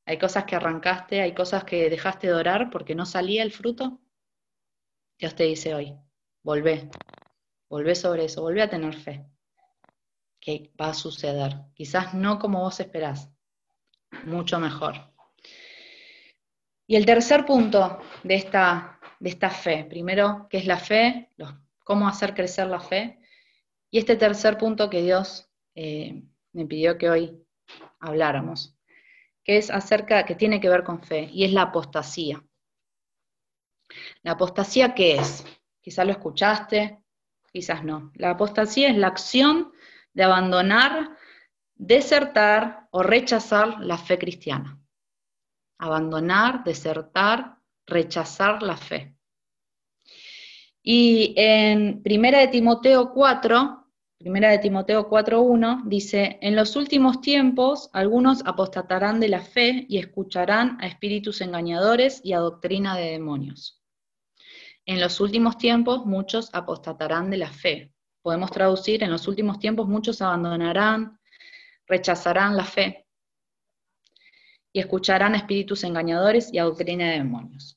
hay 0.04 0.18
cosas 0.18 0.44
que 0.44 0.56
arrancaste, 0.56 1.20
hay 1.20 1.34
cosas 1.34 1.64
que 1.64 1.88
dejaste 1.88 2.26
de 2.26 2.34
orar 2.34 2.70
porque 2.70 2.94
no 2.94 3.06
salía 3.06 3.42
el 3.42 3.52
fruto. 3.52 4.00
Dios 5.18 5.34
te 5.34 5.44
dice 5.44 5.74
hoy, 5.74 5.94
volvé, 6.42 6.90
volvé 7.68 7.94
sobre 7.94 8.24
eso, 8.24 8.42
volvé 8.42 8.62
a 8.62 8.70
tener 8.70 8.94
fe, 8.94 9.24
que 10.40 10.72
va 10.80 10.88
a 10.88 10.94
suceder. 10.94 11.56
Quizás 11.74 12.14
no 12.14 12.38
como 12.38 12.60
vos 12.60 12.80
esperás, 12.80 13.30
mucho 14.24 14.58
mejor. 14.58 15.12
Y 16.86 16.96
el 16.96 17.06
tercer 17.06 17.46
punto 17.46 18.00
de 18.24 18.34
esta, 18.34 18.98
de 19.20 19.30
esta 19.30 19.50
fe, 19.50 19.84
primero, 19.84 20.46
¿qué 20.50 20.58
es 20.58 20.66
la 20.66 20.78
fe? 20.78 21.30
¿Cómo 21.84 22.08
hacer 22.08 22.34
crecer 22.34 22.66
la 22.66 22.80
fe? 22.80 23.20
Y 23.90 23.98
este 23.98 24.16
tercer 24.16 24.58
punto 24.58 24.90
que 24.90 25.02
Dios 25.02 25.48
eh, 25.74 26.24
me 26.52 26.66
pidió 26.66 26.98
que 26.98 27.08
hoy 27.08 27.46
habláramos, 28.00 28.76
que 29.44 29.56
es 29.56 29.70
acerca, 29.70 30.24
que 30.24 30.34
tiene 30.34 30.60
que 30.60 30.68
ver 30.68 30.84
con 30.84 31.02
fe, 31.02 31.28
y 31.32 31.44
es 31.44 31.52
la 31.52 31.62
apostasía. 31.62 32.44
¿La 34.22 34.32
apostasía 34.32 34.94
qué 34.94 35.16
es? 35.16 35.44
Quizás 35.80 36.06
lo 36.06 36.12
escuchaste, 36.12 36.98
quizás 37.52 37.84
no. 37.84 38.12
La 38.14 38.30
apostasía 38.30 38.88
es 38.88 38.96
la 38.96 39.08
acción 39.08 39.72
de 40.14 40.22
abandonar, 40.24 41.16
desertar 41.74 42.88
o 42.90 43.02
rechazar 43.02 43.80
la 43.80 43.98
fe 43.98 44.18
cristiana 44.18 44.82
abandonar, 45.82 46.62
desertar, 46.62 47.56
rechazar 47.86 48.62
la 48.62 48.76
fe. 48.76 49.16
Y 50.80 51.34
en 51.36 52.02
Primera 52.04 52.38
de 52.38 52.48
Timoteo 52.48 53.12
4, 53.12 53.81
Primera 54.22 54.52
de 54.52 54.58
Timoteo 54.60 55.10
4.1 55.10 55.82
dice, 55.86 56.38
en 56.42 56.54
los 56.54 56.76
últimos 56.76 57.20
tiempos 57.20 57.90
algunos 57.92 58.46
apostatarán 58.46 59.18
de 59.18 59.28
la 59.28 59.40
fe 59.40 59.84
y 59.88 59.98
escucharán 59.98 60.78
a 60.80 60.86
espíritus 60.86 61.40
engañadores 61.40 62.20
y 62.22 62.32
a 62.32 62.38
doctrina 62.38 62.96
de 62.96 63.10
demonios. 63.10 63.82
En 64.86 65.00
los 65.00 65.18
últimos 65.18 65.58
tiempos 65.58 66.06
muchos 66.06 66.50
apostatarán 66.52 67.30
de 67.30 67.38
la 67.38 67.50
fe. 67.50 67.92
Podemos 68.22 68.52
traducir, 68.52 69.02
en 69.02 69.10
los 69.10 69.26
últimos 69.26 69.58
tiempos 69.58 69.88
muchos 69.88 70.22
abandonarán, 70.22 71.18
rechazarán 71.88 72.56
la 72.56 72.64
fe 72.64 73.08
y 74.72 74.78
escucharán 74.78 75.34
a 75.34 75.38
espíritus 75.38 75.82
engañadores 75.82 76.54
y 76.54 76.58
a 76.58 76.64
doctrina 76.64 77.10
de 77.10 77.18
demonios. 77.18 77.76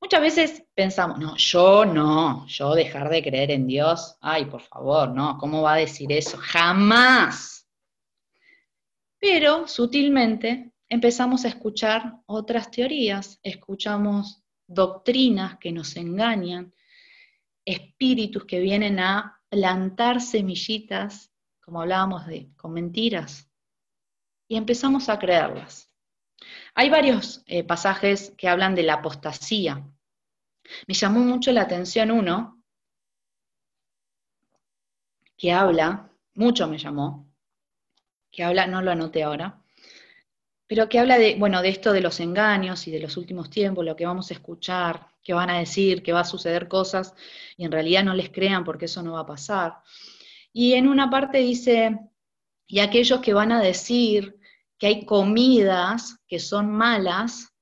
Muchas 0.00 0.20
veces 0.20 0.64
pensamos, 0.74 1.18
no, 1.18 1.36
yo 1.36 1.84
no, 1.84 2.46
yo 2.46 2.74
dejar 2.74 3.08
de 3.08 3.22
creer 3.22 3.50
en 3.50 3.66
Dios, 3.66 4.16
ay, 4.20 4.44
por 4.44 4.60
favor, 4.60 5.08
no, 5.10 5.38
¿cómo 5.38 5.62
va 5.62 5.74
a 5.74 5.78
decir 5.78 6.12
eso? 6.12 6.36
Jamás. 6.38 7.66
Pero 9.18 9.66
sutilmente 9.66 10.72
empezamos 10.88 11.44
a 11.44 11.48
escuchar 11.48 12.20
otras 12.26 12.70
teorías, 12.70 13.40
escuchamos 13.42 14.42
doctrinas 14.66 15.58
que 15.58 15.72
nos 15.72 15.96
engañan, 15.96 16.74
espíritus 17.64 18.44
que 18.44 18.60
vienen 18.60 19.00
a 19.00 19.40
plantar 19.48 20.20
semillitas, 20.20 21.32
como 21.60 21.80
hablábamos 21.80 22.26
de, 22.26 22.52
con 22.56 22.72
mentiras, 22.72 23.50
y 24.46 24.56
empezamos 24.56 25.08
a 25.08 25.18
creerlas. 25.18 25.88
Hay 26.78 26.90
varios 26.90 27.42
eh, 27.46 27.64
pasajes 27.64 28.34
que 28.36 28.48
hablan 28.48 28.74
de 28.74 28.82
la 28.82 28.94
apostasía. 28.94 29.82
Me 30.86 30.92
llamó 30.92 31.20
mucho 31.20 31.50
la 31.50 31.62
atención 31.62 32.10
uno 32.10 32.62
que 35.38 35.52
habla, 35.52 36.10
mucho 36.34 36.68
me 36.68 36.76
llamó, 36.76 37.32
que 38.30 38.44
habla, 38.44 38.66
no 38.66 38.82
lo 38.82 38.90
anoté 38.90 39.22
ahora, 39.22 39.62
pero 40.66 40.86
que 40.90 40.98
habla 40.98 41.16
de, 41.16 41.36
bueno, 41.36 41.62
de 41.62 41.70
esto 41.70 41.94
de 41.94 42.02
los 42.02 42.20
engaños 42.20 42.86
y 42.86 42.90
de 42.90 43.00
los 43.00 43.16
últimos 43.16 43.48
tiempos, 43.48 43.82
lo 43.82 43.96
que 43.96 44.04
vamos 44.04 44.30
a 44.30 44.34
escuchar, 44.34 45.08
que 45.22 45.32
van 45.32 45.48
a 45.48 45.58
decir, 45.58 46.02
que 46.02 46.12
va 46.12 46.20
a 46.20 46.24
suceder 46.24 46.68
cosas, 46.68 47.14
y 47.56 47.64
en 47.64 47.72
realidad 47.72 48.04
no 48.04 48.12
les 48.12 48.28
crean 48.28 48.64
porque 48.64 48.84
eso 48.84 49.02
no 49.02 49.12
va 49.12 49.20
a 49.20 49.26
pasar. 49.26 49.78
Y 50.52 50.74
en 50.74 50.88
una 50.88 51.08
parte 51.08 51.38
dice, 51.38 51.98
y 52.66 52.80
aquellos 52.80 53.20
que 53.20 53.32
van 53.32 53.52
a 53.52 53.62
decir 53.62 54.35
que 54.78 54.86
hay 54.86 55.06
comidas 55.06 56.18
que 56.26 56.38
son 56.38 56.70
malas 56.70 57.52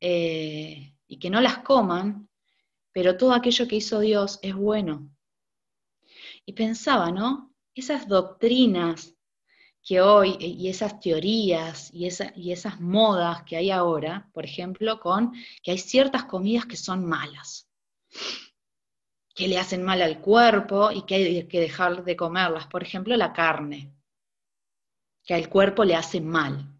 eh, 0.00 0.94
y 1.06 1.18
que 1.18 1.30
no 1.30 1.40
las 1.40 1.58
coman, 1.58 2.28
pero 2.92 3.16
todo 3.16 3.32
aquello 3.32 3.66
que 3.66 3.76
hizo 3.76 4.00
Dios 4.00 4.38
es 4.42 4.54
bueno. 4.54 5.10
Y 6.44 6.52
pensaba, 6.52 7.10
¿no? 7.10 7.54
Esas 7.74 8.08
doctrinas 8.08 9.14
que 9.82 10.00
hoy, 10.00 10.36
y 10.40 10.68
esas 10.68 11.00
teorías 11.00 11.90
y, 11.92 12.08
y 12.36 12.52
esas 12.52 12.80
modas 12.80 13.42
que 13.44 13.56
hay 13.56 13.70
ahora, 13.70 14.28
por 14.32 14.44
ejemplo, 14.44 15.00
con 15.00 15.32
que 15.62 15.72
hay 15.72 15.78
ciertas 15.78 16.24
comidas 16.24 16.66
que 16.66 16.76
son 16.76 17.06
malas, 17.06 17.68
que 19.34 19.48
le 19.48 19.58
hacen 19.58 19.82
mal 19.82 20.02
al 20.02 20.20
cuerpo 20.20 20.90
y 20.90 21.02
que 21.02 21.14
hay 21.14 21.48
que 21.48 21.60
dejar 21.60 22.04
de 22.04 22.16
comerlas. 22.16 22.66
Por 22.66 22.82
ejemplo, 22.82 23.16
la 23.16 23.32
carne 23.32 23.97
que 25.28 25.34
al 25.34 25.50
cuerpo 25.50 25.84
le 25.84 25.94
hace 25.94 26.22
mal. 26.22 26.74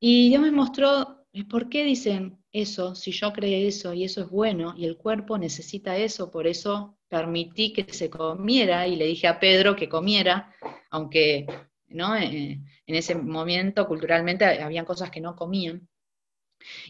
Y 0.00 0.30
Dios 0.30 0.42
me 0.42 0.50
mostró 0.50 1.24
por 1.48 1.68
qué 1.68 1.84
dicen 1.84 2.44
eso, 2.50 2.96
si 2.96 3.12
yo 3.12 3.32
creo 3.32 3.68
eso 3.68 3.94
y 3.94 4.02
eso 4.02 4.22
es 4.22 4.28
bueno, 4.28 4.74
y 4.76 4.84
el 4.84 4.96
cuerpo 4.96 5.38
necesita 5.38 5.96
eso, 5.96 6.28
por 6.28 6.48
eso 6.48 6.98
permití 7.06 7.72
que 7.72 7.92
se 7.92 8.10
comiera 8.10 8.88
y 8.88 8.96
le 8.96 9.06
dije 9.06 9.28
a 9.28 9.38
Pedro 9.38 9.76
que 9.76 9.88
comiera, 9.88 10.52
aunque 10.90 11.46
¿no? 11.86 12.16
Eh, 12.16 12.60
en 12.84 12.94
ese 12.96 13.14
momento 13.14 13.86
culturalmente 13.86 14.44
habían 14.44 14.84
cosas 14.84 15.08
que 15.08 15.20
no 15.20 15.36
comían. 15.36 15.88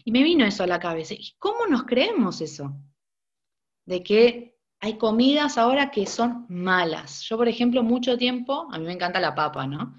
Y 0.03 0.11
me 0.11 0.23
vino 0.23 0.43
eso 0.43 0.63
a 0.63 0.67
la 0.67 0.79
cabeza. 0.79 1.13
¿Y 1.13 1.35
cómo 1.37 1.67
nos 1.67 1.83
creemos 1.83 2.41
eso? 2.41 2.75
De 3.85 4.01
que 4.01 4.56
hay 4.79 4.97
comidas 4.97 5.57
ahora 5.57 5.91
que 5.91 6.05
son 6.05 6.45
malas. 6.49 7.21
Yo, 7.21 7.37
por 7.37 7.47
ejemplo, 7.47 7.83
mucho 7.83 8.17
tiempo, 8.17 8.67
a 8.71 8.77
mí 8.77 8.85
me 8.85 8.93
encanta 8.93 9.19
la 9.19 9.33
papa, 9.33 9.65
¿no? 9.65 9.95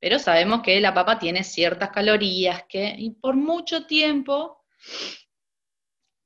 Pero 0.00 0.18
sabemos 0.18 0.62
que 0.62 0.80
la 0.80 0.94
papa 0.94 1.18
tiene 1.18 1.44
ciertas 1.44 1.90
calorías 1.90 2.64
que, 2.68 2.94
y 2.98 3.10
por 3.10 3.36
mucho 3.36 3.86
tiempo 3.86 4.64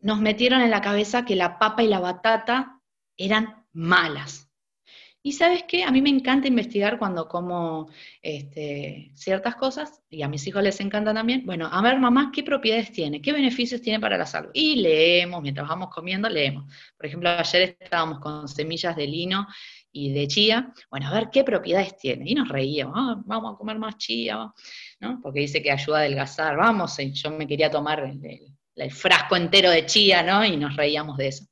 nos 0.00 0.20
metieron 0.20 0.60
en 0.60 0.70
la 0.70 0.80
cabeza 0.80 1.24
que 1.24 1.36
la 1.36 1.58
papa 1.58 1.82
y 1.82 1.88
la 1.88 2.00
batata 2.00 2.80
eran 3.16 3.66
malas. 3.72 4.47
Y 5.28 5.32
sabes 5.32 5.64
qué, 5.64 5.84
a 5.84 5.90
mí 5.90 6.00
me 6.00 6.08
encanta 6.08 6.48
investigar 6.48 6.98
cuando 6.98 7.28
como 7.28 7.90
este, 8.22 9.10
ciertas 9.12 9.56
cosas, 9.56 10.00
y 10.08 10.22
a 10.22 10.28
mis 10.28 10.46
hijos 10.46 10.62
les 10.62 10.80
encanta 10.80 11.12
también, 11.12 11.44
bueno, 11.44 11.68
a 11.70 11.82
ver 11.82 11.98
mamá, 11.98 12.32
¿qué 12.34 12.42
propiedades 12.42 12.92
tiene? 12.92 13.20
¿Qué 13.20 13.34
beneficios 13.34 13.82
tiene 13.82 14.00
para 14.00 14.16
la 14.16 14.24
salud? 14.24 14.48
Y 14.54 14.76
leemos, 14.76 15.42
mientras 15.42 15.68
vamos 15.68 15.90
comiendo, 15.90 16.30
leemos. 16.30 16.64
Por 16.96 17.04
ejemplo, 17.04 17.28
ayer 17.28 17.76
estábamos 17.78 18.20
con 18.20 18.48
semillas 18.48 18.96
de 18.96 19.06
lino 19.06 19.46
y 19.92 20.14
de 20.14 20.28
chía, 20.28 20.72
bueno, 20.90 21.08
a 21.08 21.12
ver 21.12 21.28
qué 21.30 21.44
propiedades 21.44 21.94
tiene. 21.98 22.24
Y 22.26 22.34
nos 22.34 22.48
reíamos, 22.48 22.94
ah, 22.96 23.20
vamos 23.26 23.52
a 23.52 23.58
comer 23.58 23.78
más 23.78 23.98
chía, 23.98 24.50
¿no? 25.00 25.20
Porque 25.22 25.40
dice 25.40 25.60
que 25.60 25.70
ayuda 25.70 25.98
a 25.98 26.00
adelgazar, 26.00 26.56
vamos, 26.56 26.98
y 27.00 27.12
yo 27.12 27.30
me 27.32 27.46
quería 27.46 27.70
tomar 27.70 28.00
el, 28.00 28.56
el 28.76 28.90
frasco 28.92 29.36
entero 29.36 29.70
de 29.70 29.84
chía, 29.84 30.22
¿no? 30.22 30.42
Y 30.42 30.56
nos 30.56 30.74
reíamos 30.74 31.18
de 31.18 31.28
eso. 31.28 31.44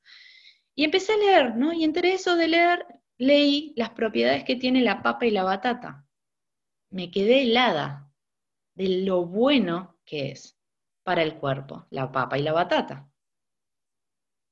Y 0.74 0.85
empecé 0.85 1.12
a 1.12 1.16
leer, 1.18 1.57
¿no? 1.57 1.74
Y 1.74 1.85
entre 1.85 2.14
eso 2.14 2.37
de 2.37 2.49
leer, 2.49 2.87
leí 3.19 3.73
las 3.77 3.91
propiedades 3.91 4.45
que 4.45 4.57
tiene 4.57 4.83
la 4.83 5.03
papa 5.03 5.27
y 5.27 5.31
la 5.31 5.45
batata. 5.45 6.07
Me 6.91 7.11
quedé 7.11 7.43
helada 7.43 8.12
de 8.75 9.05
lo 9.05 9.25
bueno 9.25 9.99
que 10.05 10.31
es 10.31 10.59
para 11.03 11.23
el 11.23 11.37
cuerpo, 11.37 11.87
la 11.91 12.11
papa 12.12 12.39
y 12.39 12.43
la 12.43 12.53
batata. 12.53 13.11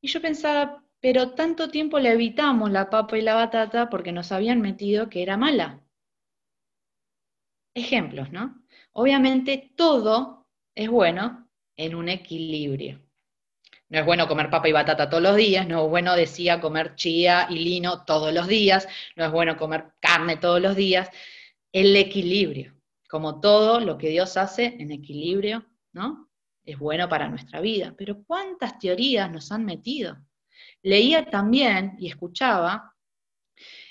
Y 0.00 0.08
yo 0.08 0.20
pensaba, 0.20 0.84
pero 1.00 1.32
tanto 1.34 1.70
tiempo 1.70 1.98
le 1.98 2.12
evitamos 2.12 2.70
la 2.70 2.90
papa 2.90 3.18
y 3.18 3.22
la 3.22 3.34
batata 3.34 3.90
porque 3.90 4.12
nos 4.12 4.32
habían 4.32 4.60
metido 4.60 5.08
que 5.08 5.22
era 5.22 5.36
mala. 5.36 5.82
Ejemplos, 7.74 8.30
¿no? 8.30 8.62
Obviamente 8.92 9.72
todo 9.76 10.46
es 10.74 10.88
bueno 10.88 11.48
en 11.76 11.94
un 11.94 12.08
equilibrio. 12.08 13.03
No 13.94 14.00
es 14.00 14.06
bueno 14.06 14.26
comer 14.26 14.50
papa 14.50 14.68
y 14.68 14.72
batata 14.72 15.08
todos 15.08 15.22
los 15.22 15.36
días, 15.36 15.68
no 15.68 15.84
es 15.84 15.88
bueno, 15.88 16.16
decía, 16.16 16.60
comer 16.60 16.96
chía 16.96 17.46
y 17.48 17.60
lino 17.60 18.04
todos 18.04 18.34
los 18.34 18.48
días, 18.48 18.88
no 19.14 19.24
es 19.24 19.30
bueno 19.30 19.56
comer 19.56 19.92
carne 20.00 20.36
todos 20.36 20.60
los 20.60 20.74
días. 20.74 21.08
El 21.70 21.94
equilibrio, 21.94 22.74
como 23.08 23.38
todo 23.38 23.78
lo 23.78 23.96
que 23.96 24.08
Dios 24.08 24.36
hace 24.36 24.74
en 24.80 24.90
equilibrio, 24.90 25.64
¿no? 25.92 26.28
Es 26.64 26.76
bueno 26.76 27.08
para 27.08 27.28
nuestra 27.28 27.60
vida. 27.60 27.94
Pero 27.96 28.24
¿cuántas 28.24 28.80
teorías 28.80 29.30
nos 29.30 29.52
han 29.52 29.64
metido? 29.64 30.16
Leía 30.82 31.26
también 31.26 31.94
y 32.00 32.08
escuchaba 32.08 32.96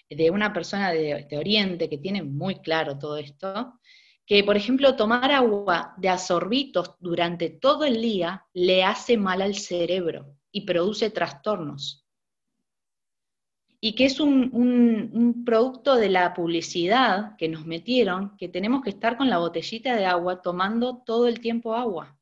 de 0.10 0.30
una 0.30 0.52
persona 0.52 0.92
de, 0.92 1.26
de 1.30 1.38
Oriente 1.38 1.90
que 1.90 1.98
tiene 1.98 2.24
muy 2.24 2.56
claro 2.56 3.00
todo 3.00 3.16
esto, 3.16 3.80
que, 4.26 4.44
por 4.44 4.56
ejemplo, 4.56 4.96
tomar 4.96 5.32
agua 5.32 5.94
de 5.98 6.10
asorbitos 6.10 6.96
durante 7.00 7.50
todo 7.50 7.84
el 7.84 8.02
día 8.02 8.46
le 8.54 8.84
hace 8.84 9.18
mal 9.18 9.42
al 9.42 9.56
cerebro 9.56 10.38
y 10.52 10.62
produce 10.62 11.10
trastornos. 11.10 12.06
Y 13.82 13.96
que 13.96 14.06
es 14.06 14.22
un, 14.22 14.50
un, 14.54 15.44
producto 15.44 15.96
de 15.96 16.10
la 16.10 16.34
publicidad 16.34 17.36
que 17.38 17.50
nos 17.50 17.66
metieron, 17.66 18.38
que 18.38 18.48
tenemos 18.48 18.82
que 18.82 18.92
estar 18.92 19.18
con 19.18 19.30
la 19.30 19.40
botellita 19.40 19.98
de 19.98 20.06
agua 20.06 20.42
tomando 20.42 21.04
todo 21.06 21.28
el 21.28 21.42
tiempo 21.42 21.76
agua. 21.76 22.18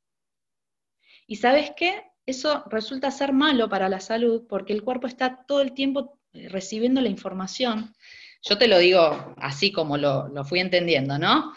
¿Y 1.28 1.36
sabes 1.36 1.72
qué? 1.78 2.04
Eso 2.26 2.64
resulta 2.68 3.12
ser 3.12 3.32
malo 3.32 3.70
para 3.70 3.90
la 3.90 4.00
salud 4.00 4.48
porque 4.50 4.74
el 4.74 4.84
cuerpo 4.84 5.06
está 5.06 5.46
todo 5.46 5.62
el 5.62 5.74
tiempo 5.74 6.18
eh, 6.34 6.50
recibiendo 6.50 7.00
la 7.00 7.10
información. 7.10 7.94
Yo 8.42 8.58
te 8.58 8.68
lo 8.68 8.80
digo 8.80 9.36
así 9.38 9.72
como 9.72 9.98
lo, 9.98 10.30
lo 10.30 10.44
fui 10.44 10.60
entendiendo, 10.60 11.20
¿no? 11.20 11.54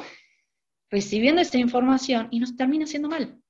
Recibiendo 0.94 1.42
esa 1.42 1.58
información 1.58 2.28
y 2.30 2.38
nos 2.38 2.54
termina 2.54 2.84
haciendo 2.84 3.08
mal. 3.08 3.42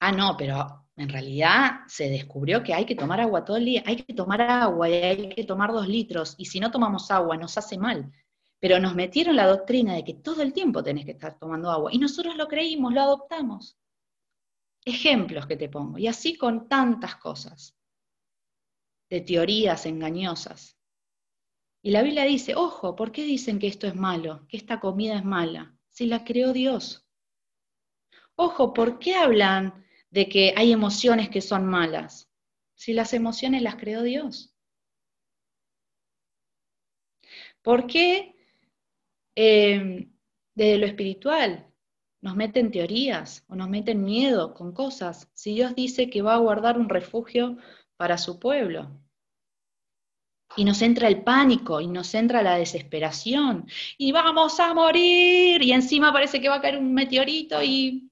Ah, 0.00 0.10
no, 0.10 0.34
pero 0.38 0.86
en 0.96 1.10
realidad 1.10 1.80
se 1.86 2.08
descubrió 2.08 2.62
que 2.62 2.72
hay 2.72 2.86
que 2.86 2.94
tomar 2.94 3.20
agua 3.20 3.44
todo 3.44 3.58
el 3.58 3.66
día, 3.66 3.82
hay 3.84 3.96
que 3.96 4.14
tomar 4.14 4.40
agua 4.40 4.88
y 4.88 4.94
hay 4.94 5.28
que 5.28 5.44
tomar 5.44 5.72
dos 5.72 5.86
litros, 5.86 6.34
y 6.38 6.46
si 6.46 6.60
no 6.60 6.70
tomamos 6.70 7.10
agua 7.10 7.36
nos 7.36 7.58
hace 7.58 7.76
mal. 7.76 8.10
Pero 8.58 8.80
nos 8.80 8.94
metieron 8.94 9.36
la 9.36 9.46
doctrina 9.46 9.94
de 9.94 10.02
que 10.02 10.14
todo 10.14 10.40
el 10.40 10.54
tiempo 10.54 10.82
tenés 10.82 11.04
que 11.04 11.10
estar 11.10 11.38
tomando 11.38 11.70
agua, 11.70 11.90
y 11.92 11.98
nosotros 11.98 12.36
lo 12.36 12.48
creímos, 12.48 12.94
lo 12.94 13.02
adoptamos. 13.02 13.76
Ejemplos 14.82 15.46
que 15.46 15.58
te 15.58 15.68
pongo, 15.68 15.98
y 15.98 16.06
así 16.06 16.38
con 16.38 16.70
tantas 16.70 17.16
cosas, 17.16 17.76
de 19.10 19.20
teorías 19.20 19.84
engañosas. 19.84 20.75
Y 21.82 21.90
la 21.90 22.02
Biblia 22.02 22.24
dice, 22.24 22.54
ojo, 22.54 22.96
¿por 22.96 23.12
qué 23.12 23.24
dicen 23.24 23.58
que 23.58 23.68
esto 23.68 23.86
es 23.86 23.94
malo, 23.94 24.46
que 24.48 24.56
esta 24.56 24.80
comida 24.80 25.16
es 25.16 25.24
mala? 25.24 25.76
Si 25.88 26.06
la 26.06 26.24
creó 26.24 26.52
Dios. 26.52 27.06
Ojo, 28.34 28.72
¿por 28.74 28.98
qué 28.98 29.14
hablan 29.14 29.84
de 30.10 30.28
que 30.28 30.52
hay 30.56 30.72
emociones 30.72 31.28
que 31.30 31.40
son 31.40 31.66
malas? 31.66 32.30
Si 32.74 32.92
las 32.92 33.14
emociones 33.14 33.62
las 33.62 33.76
creó 33.76 34.02
Dios. 34.02 34.54
¿Por 37.62 37.86
qué 37.86 38.36
eh, 39.34 40.08
desde 40.54 40.78
lo 40.78 40.86
espiritual 40.86 41.66
nos 42.20 42.36
meten 42.36 42.70
teorías 42.70 43.44
o 43.48 43.56
nos 43.56 43.68
meten 43.68 44.04
miedo 44.04 44.54
con 44.54 44.72
cosas 44.72 45.30
si 45.34 45.54
Dios 45.54 45.74
dice 45.74 46.10
que 46.10 46.22
va 46.22 46.34
a 46.34 46.38
guardar 46.38 46.78
un 46.78 46.88
refugio 46.88 47.56
para 47.96 48.18
su 48.18 48.38
pueblo? 48.38 49.00
Y 50.56 50.64
nos 50.64 50.82
entra 50.82 51.08
el 51.08 51.22
pánico 51.22 51.80
y 51.80 51.86
nos 51.86 52.14
entra 52.14 52.42
la 52.42 52.56
desesperación 52.56 53.66
y 53.98 54.10
vamos 54.10 54.58
a 54.58 54.74
morir 54.74 55.62
y 55.62 55.72
encima 55.72 56.12
parece 56.12 56.40
que 56.40 56.48
va 56.48 56.56
a 56.56 56.60
caer 56.60 56.78
un 56.78 56.92
meteorito 56.94 57.62
y 57.62 58.08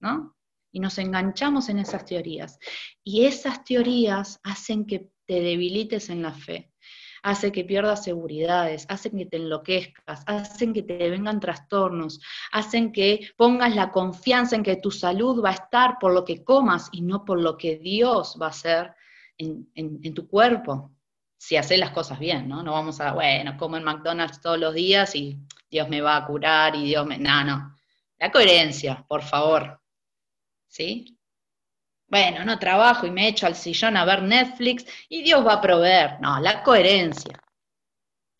¿no? 0.00 0.36
Y 0.72 0.80
nos 0.80 0.98
enganchamos 0.98 1.68
en 1.68 1.78
esas 1.78 2.04
teorías. 2.04 2.58
Y 3.04 3.26
esas 3.26 3.62
teorías 3.62 4.40
hacen 4.42 4.86
que 4.86 5.10
te 5.26 5.40
debilites 5.40 6.08
en 6.08 6.22
la 6.22 6.32
fe, 6.32 6.72
hacen 7.22 7.52
que 7.52 7.64
pierdas 7.64 8.02
seguridades, 8.02 8.86
hacen 8.88 9.16
que 9.16 9.26
te 9.26 9.36
enloquezcas, 9.36 10.24
hacen 10.26 10.72
que 10.72 10.82
te 10.82 11.10
vengan 11.10 11.40
trastornos, 11.40 12.20
hacen 12.52 12.90
que 12.90 13.30
pongas 13.36 13.76
la 13.76 13.92
confianza 13.92 14.56
en 14.56 14.62
que 14.62 14.76
tu 14.76 14.90
salud 14.90 15.44
va 15.44 15.50
a 15.50 15.54
estar 15.54 15.98
por 16.00 16.14
lo 16.14 16.24
que 16.24 16.42
comas 16.42 16.88
y 16.90 17.02
no 17.02 17.24
por 17.24 17.38
lo 17.38 17.56
que 17.58 17.76
Dios 17.76 18.36
va 18.40 18.46
a 18.46 18.50
hacer 18.50 18.94
en, 19.36 19.68
en 19.74 20.14
tu 20.14 20.26
cuerpo 20.26 20.90
si 21.42 21.56
haces 21.56 21.76
las 21.76 21.90
cosas 21.90 22.20
bien, 22.20 22.46
¿no? 22.46 22.62
No 22.62 22.70
vamos 22.70 23.00
a, 23.00 23.14
bueno, 23.14 23.56
como 23.56 23.76
en 23.76 23.82
McDonald's 23.82 24.40
todos 24.40 24.60
los 24.60 24.74
días 24.74 25.16
y 25.16 25.40
Dios 25.68 25.88
me 25.88 26.00
va 26.00 26.16
a 26.16 26.24
curar 26.24 26.76
y 26.76 26.84
Dios 26.84 27.04
me... 27.04 27.18
No, 27.18 27.42
no. 27.42 27.76
La 28.16 28.30
coherencia, 28.30 29.04
por 29.08 29.22
favor. 29.22 29.82
¿Sí? 30.68 31.18
Bueno, 32.06 32.44
no 32.44 32.60
trabajo 32.60 33.08
y 33.08 33.10
me 33.10 33.26
echo 33.26 33.46
al 33.46 33.56
sillón 33.56 33.96
a 33.96 34.04
ver 34.04 34.22
Netflix 34.22 34.86
y 35.08 35.24
Dios 35.24 35.44
va 35.44 35.54
a 35.54 35.60
proveer. 35.60 36.20
No, 36.20 36.38
la 36.38 36.62
coherencia. 36.62 37.42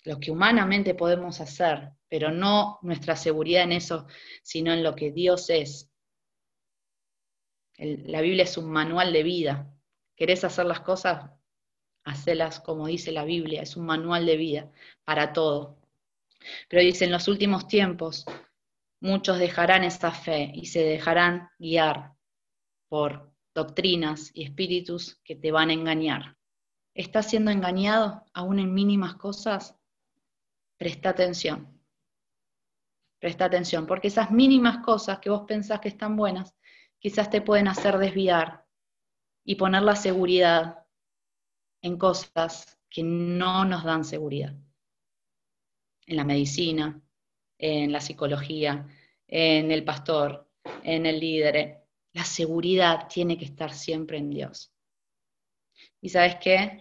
Lo 0.05 0.21
que 0.21 0.31
humanamente 0.31 0.95
podemos 0.95 1.41
hacer, 1.41 1.91
pero 2.09 2.31
no 2.31 2.79
nuestra 2.83 3.17
seguridad 3.17 3.65
en 3.65 3.73
eso, 3.73 4.07
sino 4.45 4.73
en 4.73 4.85
lo 4.85 4.95
que 4.95 5.11
Dios 5.11 5.51
es. 5.51 5.91
la 7.79 8.21
Biblia 8.21 8.45
es 8.45 8.57
un 8.57 8.71
manual 8.71 9.13
de 9.13 9.25
vida. 9.25 9.75
¿Querés 10.15 10.45
hacer 10.45 10.67
las 10.67 10.83
cosas? 10.83 11.33
Hacelas 12.05 12.61
como 12.61 12.87
dice 12.87 13.13
la 13.13 13.25
Biblia, 13.25 13.63
es 13.63 13.77
un 13.77 13.87
manual 13.87 14.27
de 14.27 14.37
vida 14.37 14.73
para 15.05 15.33
todo. 15.33 15.79
Pero 16.69 16.83
dice, 16.83 17.05
en 17.05 17.13
los 17.13 17.29
últimos 17.29 17.69
tiempos 17.69 18.25
muchos 19.01 19.39
dejarán 19.39 19.85
esa 19.85 20.13
fe 20.13 20.51
y 20.55 20.67
se 20.67 20.83
dejarán 20.83 21.49
guiar 21.59 22.15
por 22.89 23.33
doctrinas 23.55 24.31
y 24.35 24.45
espíritus 24.45 25.21
que 25.25 25.37
te 25.37 25.53
van 25.53 25.71
a 25.71 25.75
engañar. 25.75 26.37
¿Estás 26.95 27.31
siendo 27.31 27.51
engañado 27.51 28.25
aún 28.33 28.59
en 28.59 28.75
mínimas 28.75 29.15
cosas? 29.15 29.77
Presta 30.77 31.11
atención. 31.11 31.81
Presta 33.19 33.45
atención, 33.45 33.87
porque 33.87 34.09
esas 34.09 34.31
mínimas 34.31 34.79
cosas 34.79 35.21
que 35.21 35.31
vos 35.31 35.45
pensás 35.47 35.81
que 35.81 35.89
están 35.89 36.17
buenas, 36.17 36.55
quizás 36.99 37.31
te 37.31 37.41
pueden 37.41 37.69
hacer 37.69 37.99
desviar 37.99 38.67
y 39.45 39.55
poner 39.55 39.83
la 39.83 39.97
seguridad 39.97 40.82
en 41.83 41.99
cosas 41.99 42.79
que 42.89 43.03
no 43.03 43.65
nos 43.65 43.85
dan 43.85 44.05
seguridad. 44.05 44.55
En 46.07 46.17
la 46.17 46.25
medicina, 46.25 47.01
en 47.59 47.93
la 47.93 48.01
psicología, 48.01 48.87
en 49.27 49.71
el 49.71 49.85
pastor, 49.85 50.49
en 50.83 51.07
el 51.07 51.21
líder. 51.21 51.83
La 52.13 52.25
seguridad 52.25 53.09
tiene 53.09 53.39
que 53.39 53.45
estar 53.45 53.73
siempre 53.73 54.19
en 54.19 54.31
Dios. 54.31 54.73
¿Y 56.01 56.09
sabes 56.11 56.37
qué? 56.37 56.81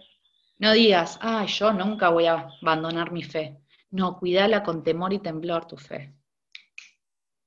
No 0.58 0.72
digas, 0.72 1.18
ah, 1.22 1.46
yo 1.46 1.72
nunca 1.72 2.10
voy 2.10 2.26
a 2.26 2.48
abandonar 2.60 3.10
mi 3.10 3.22
fe. 3.22 3.58
No, 3.90 4.18
cuídala 4.18 4.62
con 4.62 4.82
temor 4.82 5.12
y 5.12 5.18
temblor 5.18 5.66
tu 5.66 5.76
fe. 5.76 6.14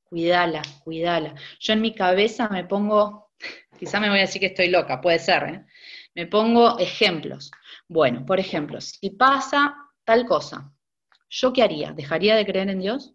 Cuídala, 0.03 0.61
cuídala. 0.83 1.35
Yo 1.59 1.73
en 1.73 1.81
mi 1.81 1.93
cabeza 1.93 2.49
me 2.49 2.63
pongo, 2.63 3.31
quizá 3.79 3.99
me 3.99 4.09
voy 4.09 4.19
a 4.19 4.21
decir 4.21 4.39
que 4.39 4.47
estoy 4.47 4.69
loca, 4.69 5.01
puede 5.01 5.19
ser, 5.19 5.43
¿eh? 5.43 5.65
Me 6.15 6.27
pongo 6.27 6.79
ejemplos. 6.79 7.51
Bueno, 7.87 8.25
por 8.25 8.39
ejemplo, 8.39 8.79
si 8.81 9.09
pasa 9.11 9.75
tal 10.05 10.25
cosa, 10.25 10.73
¿yo 11.29 11.51
qué 11.53 11.61
haría? 11.61 11.91
¿Dejaría 11.91 12.35
de 12.35 12.45
creer 12.45 12.69
en 12.69 12.79
Dios? 12.79 13.13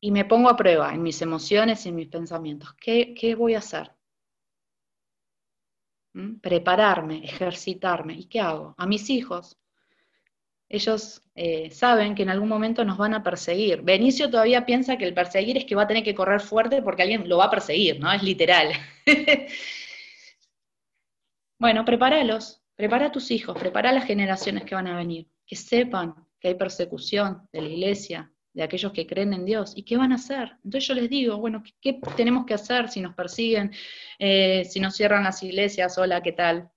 Y 0.00 0.10
me 0.10 0.26
pongo 0.26 0.50
a 0.50 0.56
prueba 0.56 0.92
en 0.94 1.02
mis 1.02 1.22
emociones 1.22 1.86
y 1.86 1.88
en 1.88 1.94
mis 1.96 2.08
pensamientos. 2.08 2.74
¿Qué, 2.74 3.34
voy 3.38 3.54
a 3.54 3.58
hacer? 3.58 3.90
¿Mm? 6.12 6.40
Prepararme, 6.40 7.24
ejercitarme. 7.24 8.14
¿Y 8.14 8.26
qué 8.26 8.40
hago? 8.40 8.74
A 8.76 8.86
mis 8.86 9.08
hijos. 9.08 9.56
Ellos 10.68 11.22
eh, 11.34 11.70
saben 11.70 12.14
que 12.14 12.22
en 12.22 12.30
algún 12.30 12.48
momento 12.48 12.84
nos 12.84 12.96
van 12.96 13.14
a 13.14 13.22
perseguir. 13.22 13.82
Benicio 13.82 14.30
todavía 14.30 14.64
piensa 14.64 14.96
que 14.96 15.04
el 15.04 15.14
perseguir 15.14 15.56
es 15.56 15.64
que 15.64 15.74
va 15.74 15.82
a 15.82 15.86
tener 15.86 16.02
que 16.02 16.14
correr 16.14 16.40
fuerte 16.40 16.82
porque 16.82 17.02
alguien 17.02 17.28
lo 17.28 17.38
va 17.38 17.46
a 17.46 17.50
perseguir, 17.50 18.00
¿no? 18.00 18.10
Es 18.12 18.22
literal. 18.22 18.72
bueno, 21.58 21.84
prepáralos, 21.84 22.62
prepara 22.74 23.06
a 23.06 23.12
tus 23.12 23.30
hijos, 23.30 23.58
prepara 23.58 23.90
a 23.90 23.92
las 23.92 24.06
generaciones 24.06 24.64
que 24.64 24.74
van 24.74 24.86
a 24.86 24.96
venir, 24.96 25.28
que 25.46 25.56
sepan 25.56 26.14
que 26.40 26.48
hay 26.48 26.54
persecución 26.54 27.48
de 27.52 27.62
la 27.62 27.68
iglesia, 27.68 28.32
de 28.52 28.62
aquellos 28.62 28.92
que 28.92 29.06
creen 29.06 29.32
en 29.34 29.44
Dios, 29.44 29.72
y 29.76 29.82
qué 29.82 29.96
van 29.96 30.12
a 30.12 30.16
hacer. 30.16 30.56
Entonces 30.64 30.86
yo 30.86 30.94
les 30.94 31.10
digo, 31.10 31.38
bueno, 31.38 31.62
¿qué, 31.80 32.00
tenemos 32.16 32.46
que 32.46 32.54
hacer 32.54 32.88
si 32.88 33.00
nos 33.00 33.14
persiguen, 33.14 33.72
eh, 34.18 34.64
si 34.64 34.80
nos 34.80 34.94
cierran 34.94 35.24
las 35.24 35.42
iglesias? 35.42 35.98
Hola, 35.98 36.22
¿qué 36.22 36.32
tal? 36.32 36.70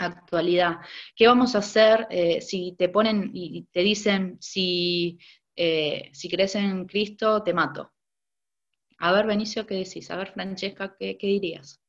Actualidad. 0.00 0.78
¿Qué 1.16 1.26
vamos 1.26 1.54
a 1.54 1.58
hacer 1.58 2.06
eh, 2.10 2.40
si 2.40 2.74
te 2.78 2.88
ponen 2.88 3.30
y 3.34 3.64
te 3.72 3.80
dicen, 3.80 4.36
si, 4.40 5.18
eh, 5.56 6.10
si 6.12 6.28
crees 6.28 6.54
en 6.54 6.86
Cristo, 6.86 7.42
te 7.42 7.54
mato? 7.54 7.92
A 8.98 9.12
ver, 9.12 9.26
Benicio, 9.26 9.66
¿qué 9.66 9.74
decís? 9.76 10.10
A 10.10 10.16
ver, 10.16 10.32
Francesca, 10.32 10.96
¿qué, 10.98 11.16
dirías? 11.20 11.80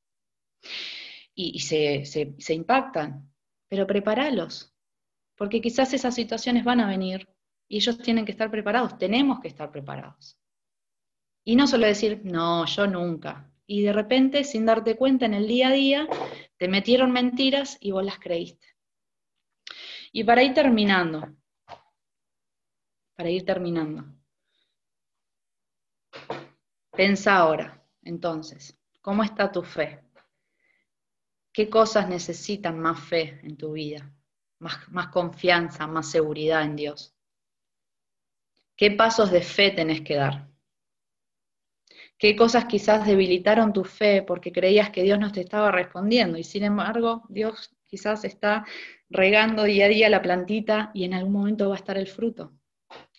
y, 1.36 1.60
se, 1.60 2.06
se 2.06 2.54
impactan, 2.54 3.30
pero 3.68 3.86
prepáralos, 3.86 4.74
porque 5.36 5.62
quizás 5.62 5.94
esas 5.94 6.16
situaciones 6.16 6.64
van 6.64 6.80
a 6.80 6.88
venir 6.88 7.28
y 7.68 7.78
ellos 7.78 7.98
tienen 7.98 8.26
que 8.26 8.32
estar 8.32 8.50
preparados, 8.50 8.98
tenemos 8.98 9.40
que 9.40 9.48
estar 9.48 9.72
preparados. 9.72 10.38
Y 11.44 11.56
no 11.56 11.68
solo 11.68 11.86
decir, 11.86 12.22
no, 12.24 12.66
yo 12.66 12.88
nunca. 12.88 13.52
Y 13.68 13.84
de 13.84 13.94
repente, 13.94 14.44
sin 14.44 14.66
darte 14.66 14.96
cuenta 14.96 15.26
en 15.26 15.34
el 15.34 15.48
día 15.48 15.70
a 15.70 15.74
día, 15.74 16.08
te 16.58 16.68
metieron 16.68 17.12
mentiras 17.12 17.78
y 17.80 17.92
vos 17.92 18.04
las 18.04 18.20
creíste. 18.20 18.68
Y 20.12 20.24
para 20.24 20.44
ir 20.44 20.54
terminando, 20.54 21.36
para 23.16 23.30
ir 23.30 23.46
terminando, 23.46 24.06
pensa 26.92 27.36
ahora, 27.36 27.86
entonces, 28.02 28.80
¿cómo 29.02 29.24
está 29.24 29.52
tu 29.52 29.62
fe? 29.64 30.02
¿Qué 31.52 31.70
cosas 31.70 32.08
necesitan 32.10 32.80
más 32.80 33.00
fe 33.00 33.40
en 33.44 33.58
tu 33.58 33.74
vida? 33.74 34.14
Más, 34.60 34.90
más 34.90 35.08
confianza, 35.08 35.88
más 35.88 36.10
seguridad 36.10 36.64
en 36.64 36.76
Dios. 36.76 37.16
¿Qué 38.78 38.92
pasos 38.92 39.32
de 39.32 39.42
fe 39.42 39.72
tenés 39.72 40.02
que 40.02 40.16
dar? 40.16 40.55
¿Qué 42.18 42.36
cosas 42.36 42.66
quizás 42.66 43.06
debilitaron 43.06 43.74
tu 43.74 43.84
fe 43.84 44.22
porque 44.22 44.52
creías 44.52 44.90
que 44.90 45.04
Dios 45.04 45.20
no 45.20 45.32
te 45.32 45.42
estaba 45.42 45.72
respondiendo? 45.72 46.38
Y 46.38 46.44
sin 46.44 46.64
embargo, 46.64 47.24
Dios 47.30 47.76
quizás 47.86 48.24
está 48.24 48.66
regando 49.10 49.64
día 49.64 49.86
a 49.86 49.90
día 49.90 50.10
la 50.10 50.22
plantita 50.22 50.92
y 50.94 51.04
en 51.04 51.14
algún 51.14 51.34
momento 51.34 51.70
va 51.70 51.76
a 51.76 51.78
estar 51.78 51.98
el 51.98 52.08
fruto 52.08 52.54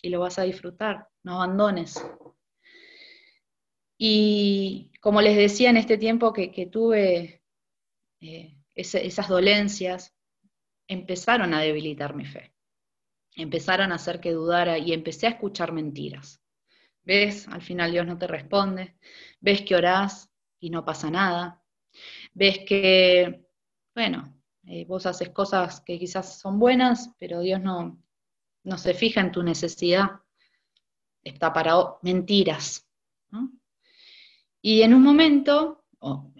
y 0.01 0.09
lo 0.09 0.19
vas 0.19 0.39
a 0.39 0.43
disfrutar. 0.43 1.07
No 1.23 1.41
abandones. 1.41 2.03
Y 3.97 4.91
como 5.01 5.21
les 5.21 5.37
decía 5.37 5.69
en 5.69 5.77
este 5.77 5.97
tiempo 5.97 6.33
que, 6.33 6.69
tuve 6.71 7.43
eh, 8.21 8.57
esas 8.75 9.27
dolencias, 9.27 10.15
empezaron 10.87 11.53
a 11.53 11.61
debilitar 11.61 12.15
mi 12.15 12.25
fe 12.25 12.53
empezaron 13.37 13.91
a 13.91 13.95
hacer 13.95 14.19
que 14.19 14.31
dudara 14.31 14.77
y 14.77 14.91
empecé 14.91 15.27
a 15.27 15.31
escuchar 15.31 15.71
mentiras. 15.71 16.41
¿Ves? 17.07 17.47
Al 17.47 17.61
final 17.61 17.93
Dios 17.93 18.05
no 18.05 18.17
te 18.17 18.27
responde. 18.27 18.97
¿Ves 19.39 19.61
que 19.61 19.77
orás 19.77 20.29
y 20.59 20.69
no 20.69 20.83
pasa 20.83 21.09
nada? 21.09 21.63
¿Ves 22.33 22.59
que, 22.67 23.47
bueno, 23.95 24.37
eh, 24.65 24.83
vos 24.83 25.05
haces 25.05 25.29
cosas 25.29 25.79
que 25.79 25.97
quizás 25.97 26.37
son 26.37 26.59
buenas, 26.59 27.11
pero 27.17 27.39
Dios 27.39 27.61
no, 27.61 28.03
no 28.65 28.77
se 28.77 28.93
fija 28.93 29.21
en 29.21 29.31
tu 29.31 29.41
necesidad? 29.41 30.19
Está 31.23 31.53
para 31.53 31.75
mentiras. 32.01 32.85
Y 34.61 34.81
en 34.81 34.93
un 34.93 35.01
momento, 35.01 35.85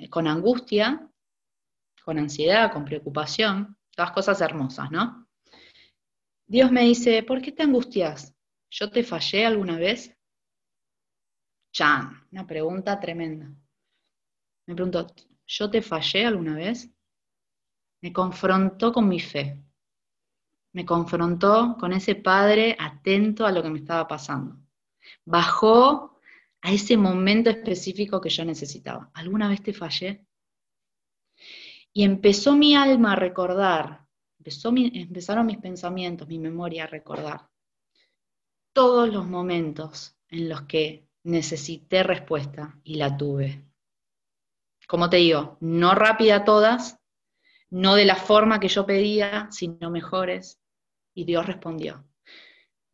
con 0.09 0.27
angustia, 0.27 1.09
con 2.03 2.19
ansiedad, 2.19 2.73
con 2.73 2.83
preocupación, 2.83 3.77
todas 3.95 4.11
cosas 4.11 4.41
hermosas, 4.41 4.91
¿no? 4.91 5.29
Dios 6.45 6.73
me 6.73 6.81
dice, 6.81 7.23
¿por 7.23 7.41
qué 7.41 7.53
te 7.53 7.63
angustias? 7.63 8.35
¿Yo 8.69 8.91
te 8.91 9.03
fallé 9.03 9.45
alguna 9.45 9.77
vez? 9.77 10.16
Una 11.79 12.47
pregunta 12.47 12.99
tremenda. 12.99 13.47
Me 14.65 14.73
preguntó, 14.73 15.07
¿yo 15.45 15.69
te 15.69 15.81
fallé 15.81 16.25
alguna 16.25 16.55
vez? 16.55 16.89
Me 18.01 18.11
confrontó 18.11 18.91
con 18.91 19.07
mi 19.07 19.19
fe. 19.19 19.61
Me 20.73 20.85
confrontó 20.85 21.77
con 21.79 21.93
ese 21.93 22.15
padre 22.15 22.75
atento 22.79 23.45
a 23.45 23.51
lo 23.51 23.61
que 23.61 23.69
me 23.69 23.79
estaba 23.79 24.07
pasando. 24.07 24.57
Bajó 25.25 26.19
a 26.61 26.71
ese 26.71 26.97
momento 26.97 27.49
específico 27.49 28.19
que 28.19 28.29
yo 28.29 28.43
necesitaba. 28.43 29.11
¿Alguna 29.13 29.47
vez 29.47 29.61
te 29.61 29.73
fallé? 29.73 30.25
Y 31.93 32.03
empezó 32.03 32.55
mi 32.55 32.75
alma 32.75 33.13
a 33.13 33.15
recordar 33.15 34.07
empezaron 34.73 35.45
mis 35.45 35.57
pensamientos, 35.57 36.27
mi 36.27 36.39
memoria 36.39 36.85
a 36.85 36.87
recordar 36.87 37.49
todos 38.73 39.11
los 39.11 39.27
momentos 39.27 40.17
en 40.29 40.49
los 40.49 40.61
que 40.63 41.06
necesité 41.27 42.03
respuesta 42.03 42.79
y 42.85 42.95
la 42.95 43.17
tuve. 43.17 43.65
Como 44.87 45.09
te 45.09 45.17
digo, 45.17 45.57
no 45.59 45.93
rápida 45.93 46.45
todas, 46.45 46.99
no 47.69 47.95
de 47.95 48.05
la 48.05 48.15
forma 48.15 48.61
que 48.61 48.69
yo 48.69 48.85
pedía, 48.85 49.49
sino 49.51 49.89
mejores, 49.89 50.61
y 51.13 51.25
Dios 51.25 51.45
respondió. 51.45 52.05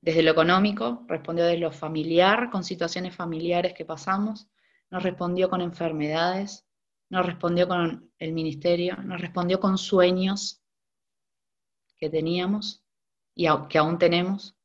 Desde 0.02 0.24
lo 0.24 0.32
económico, 0.32 1.06
respondió 1.08 1.46
desde 1.46 1.60
lo 1.60 1.72
familiar, 1.72 2.50
con 2.50 2.64
situaciones 2.64 3.16
familiares 3.16 3.74
que 3.74 3.86
pasamos, 3.86 4.48
nos 4.90 5.04
respondió 5.04 5.48
con 5.50 5.62
enfermedades, 5.62 6.66
nos 7.10 7.28
respondió 7.28 7.68
con 7.68 8.12
el 8.18 8.34
ministerio, 8.34 8.98
nos 8.98 9.22
respondió 9.22 9.60
con 9.60 9.78
sueños, 9.78 10.60
que 11.98 12.10
teníamos 12.10 12.84
y 13.36 13.46
que 13.70 13.78
aún 13.78 14.00
tenemos, 14.00 14.56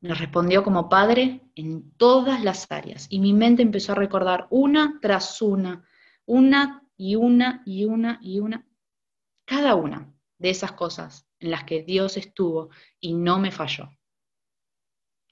nos 0.00 0.18
respondió 0.18 0.62
como 0.62 0.88
padre 0.88 1.42
en 1.54 1.90
todas 1.92 2.42
las 2.42 2.70
áreas. 2.70 3.06
Y 3.10 3.20
mi 3.20 3.32
mente 3.32 3.62
empezó 3.62 3.92
a 3.92 3.96
recordar 3.96 4.46
una 4.50 4.98
tras 5.00 5.40
una, 5.42 5.84
una 6.26 6.84
y 6.96 7.16
una 7.16 7.62
y 7.64 7.84
una 7.84 8.18
y 8.22 8.40
una, 8.40 8.66
cada 9.44 9.74
una 9.74 10.12
de 10.38 10.50
esas 10.50 10.72
cosas 10.72 11.26
en 11.40 11.50
las 11.50 11.64
que 11.64 11.82
Dios 11.82 12.16
estuvo 12.16 12.70
y 13.00 13.14
no 13.14 13.38
me 13.38 13.50
falló. 13.50 13.90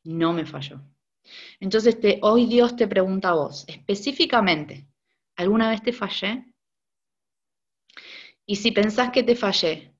No 0.04 0.32
me 0.32 0.46
falló. 0.46 0.80
Entonces 1.58 1.98
hoy 2.22 2.46
Dios 2.46 2.76
te 2.76 2.86
pregunta 2.86 3.30
a 3.30 3.34
vos, 3.34 3.64
específicamente, 3.66 4.88
¿alguna 5.36 5.68
vez 5.68 5.82
te 5.82 5.92
fallé? 5.92 6.52
Y 8.46 8.56
si 8.56 8.70
pensás 8.70 9.10
que 9.10 9.24
te 9.24 9.34
fallé, 9.34 9.96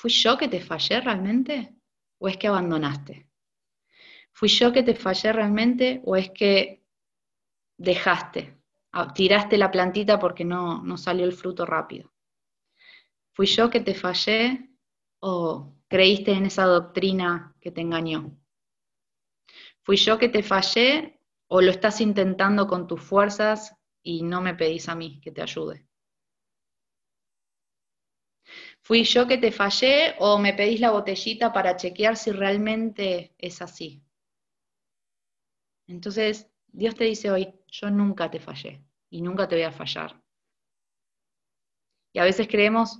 ¿Fui 0.00 0.10
yo 0.10 0.38
que 0.38 0.48
te 0.48 0.60
fallé 0.60 0.98
realmente? 1.02 1.74
¿O 2.18 2.26
es 2.26 2.38
que 2.38 2.48
abandonaste? 2.48 3.29
¿Fui 4.32 4.48
yo 4.48 4.72
que 4.72 4.82
te 4.82 4.94
fallé 4.94 5.32
realmente? 5.32 6.00
¿O 6.04 6.16
es 6.16 6.30
que 6.30 6.82
dejaste? 7.76 8.56
Tiraste 9.14 9.56
la 9.56 9.70
plantita 9.70 10.18
porque 10.18 10.44
no, 10.44 10.82
no 10.82 10.96
salió 10.96 11.24
el 11.24 11.32
fruto 11.32 11.64
rápido. 11.64 12.12
¿Fui 13.32 13.46
yo 13.46 13.70
que 13.70 13.80
te 13.80 13.94
fallé? 13.94 14.70
¿O 15.20 15.74
creíste 15.88 16.32
en 16.32 16.46
esa 16.46 16.64
doctrina 16.64 17.54
que 17.60 17.70
te 17.70 17.80
engañó? 17.80 18.36
¿Fui 19.82 19.96
yo 19.96 20.18
que 20.18 20.28
te 20.28 20.42
fallé? 20.42 21.20
¿O 21.48 21.60
lo 21.60 21.70
estás 21.70 22.00
intentando 22.00 22.66
con 22.66 22.86
tus 22.86 23.00
fuerzas 23.02 23.76
y 24.02 24.22
no 24.22 24.40
me 24.40 24.54
pedís 24.54 24.88
a 24.88 24.94
mí 24.94 25.20
que 25.20 25.32
te 25.32 25.42
ayude? 25.42 25.86
¿Fui 28.82 29.04
yo 29.04 29.26
que 29.28 29.38
te 29.38 29.52
fallé 29.52 30.14
o 30.18 30.38
me 30.38 30.52
pedís 30.52 30.80
la 30.80 30.90
botellita 30.90 31.52
para 31.52 31.76
chequear 31.76 32.16
si 32.16 32.30
realmente 32.32 33.32
es 33.38 33.62
así? 33.62 34.02
Entonces, 35.90 36.48
Dios 36.68 36.94
te 36.94 37.04
dice 37.04 37.30
hoy, 37.30 37.52
yo 37.68 37.90
nunca 37.90 38.30
te 38.30 38.40
fallé 38.40 38.84
y 39.10 39.22
nunca 39.22 39.48
te 39.48 39.56
voy 39.56 39.64
a 39.64 39.72
fallar. 39.72 40.22
Y 42.12 42.18
a 42.18 42.24
veces 42.24 42.48
creemos 42.48 42.98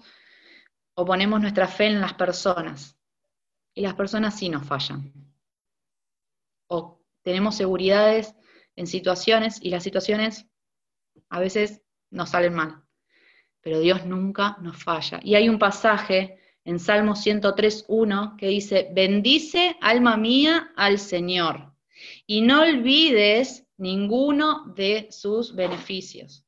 o 0.94 1.04
ponemos 1.04 1.40
nuestra 1.40 1.66
fe 1.66 1.86
en 1.86 2.00
las 2.00 2.14
personas 2.14 2.98
y 3.74 3.82
las 3.82 3.94
personas 3.94 4.38
sí 4.38 4.48
nos 4.48 4.66
fallan. 4.66 5.12
O 6.68 7.02
tenemos 7.22 7.56
seguridades 7.56 8.34
en 8.76 8.86
situaciones 8.86 9.62
y 9.62 9.70
las 9.70 9.82
situaciones 9.82 10.46
a 11.28 11.40
veces 11.40 11.82
nos 12.10 12.30
salen 12.30 12.54
mal 12.54 12.84
pero 13.60 13.80
Dios 13.80 14.06
nunca 14.06 14.56
nos 14.60 14.82
falla. 14.82 15.20
Y 15.22 15.34
hay 15.34 15.48
un 15.48 15.58
pasaje 15.58 16.38
en 16.64 16.78
Salmo 16.78 17.12
103.1 17.12 18.36
que 18.36 18.48
dice, 18.48 18.88
bendice 18.92 19.76
alma 19.80 20.16
mía 20.16 20.72
al 20.76 20.98
Señor 20.98 21.72
y 22.26 22.40
no 22.40 22.62
olvides 22.62 23.66
ninguno 23.76 24.72
de 24.74 25.08
sus 25.10 25.54
beneficios. 25.54 26.44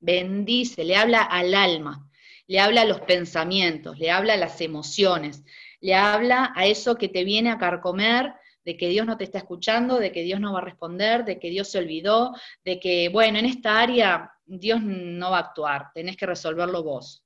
Bendice, 0.00 0.84
le 0.84 0.96
habla 0.96 1.22
al 1.22 1.54
alma, 1.54 2.08
le 2.46 2.60
habla 2.60 2.82
a 2.82 2.86
los 2.86 3.00
pensamientos, 3.00 3.98
le 3.98 4.10
habla 4.10 4.34
a 4.34 4.38
las 4.38 4.60
emociones, 4.60 5.44
le 5.80 5.94
habla 5.94 6.52
a 6.54 6.66
eso 6.66 6.96
que 6.96 7.08
te 7.08 7.24
viene 7.24 7.50
a 7.50 7.58
carcomer 7.58 8.34
de 8.64 8.76
que 8.76 8.88
Dios 8.88 9.06
no 9.06 9.16
te 9.16 9.24
está 9.24 9.38
escuchando, 9.38 9.98
de 9.98 10.12
que 10.12 10.22
Dios 10.22 10.40
no 10.40 10.52
va 10.52 10.58
a 10.58 10.64
responder, 10.64 11.24
de 11.24 11.38
que 11.38 11.50
Dios 11.50 11.70
se 11.70 11.78
olvidó, 11.78 12.34
de 12.64 12.78
que, 12.78 13.08
bueno, 13.08 13.38
en 13.38 13.46
esta 13.46 13.80
área 13.80 14.32
Dios 14.44 14.82
no 14.82 15.30
va 15.30 15.38
a 15.38 15.40
actuar, 15.40 15.86
tenés 15.94 16.16
que 16.16 16.26
resolverlo 16.26 16.82
vos. 16.82 17.24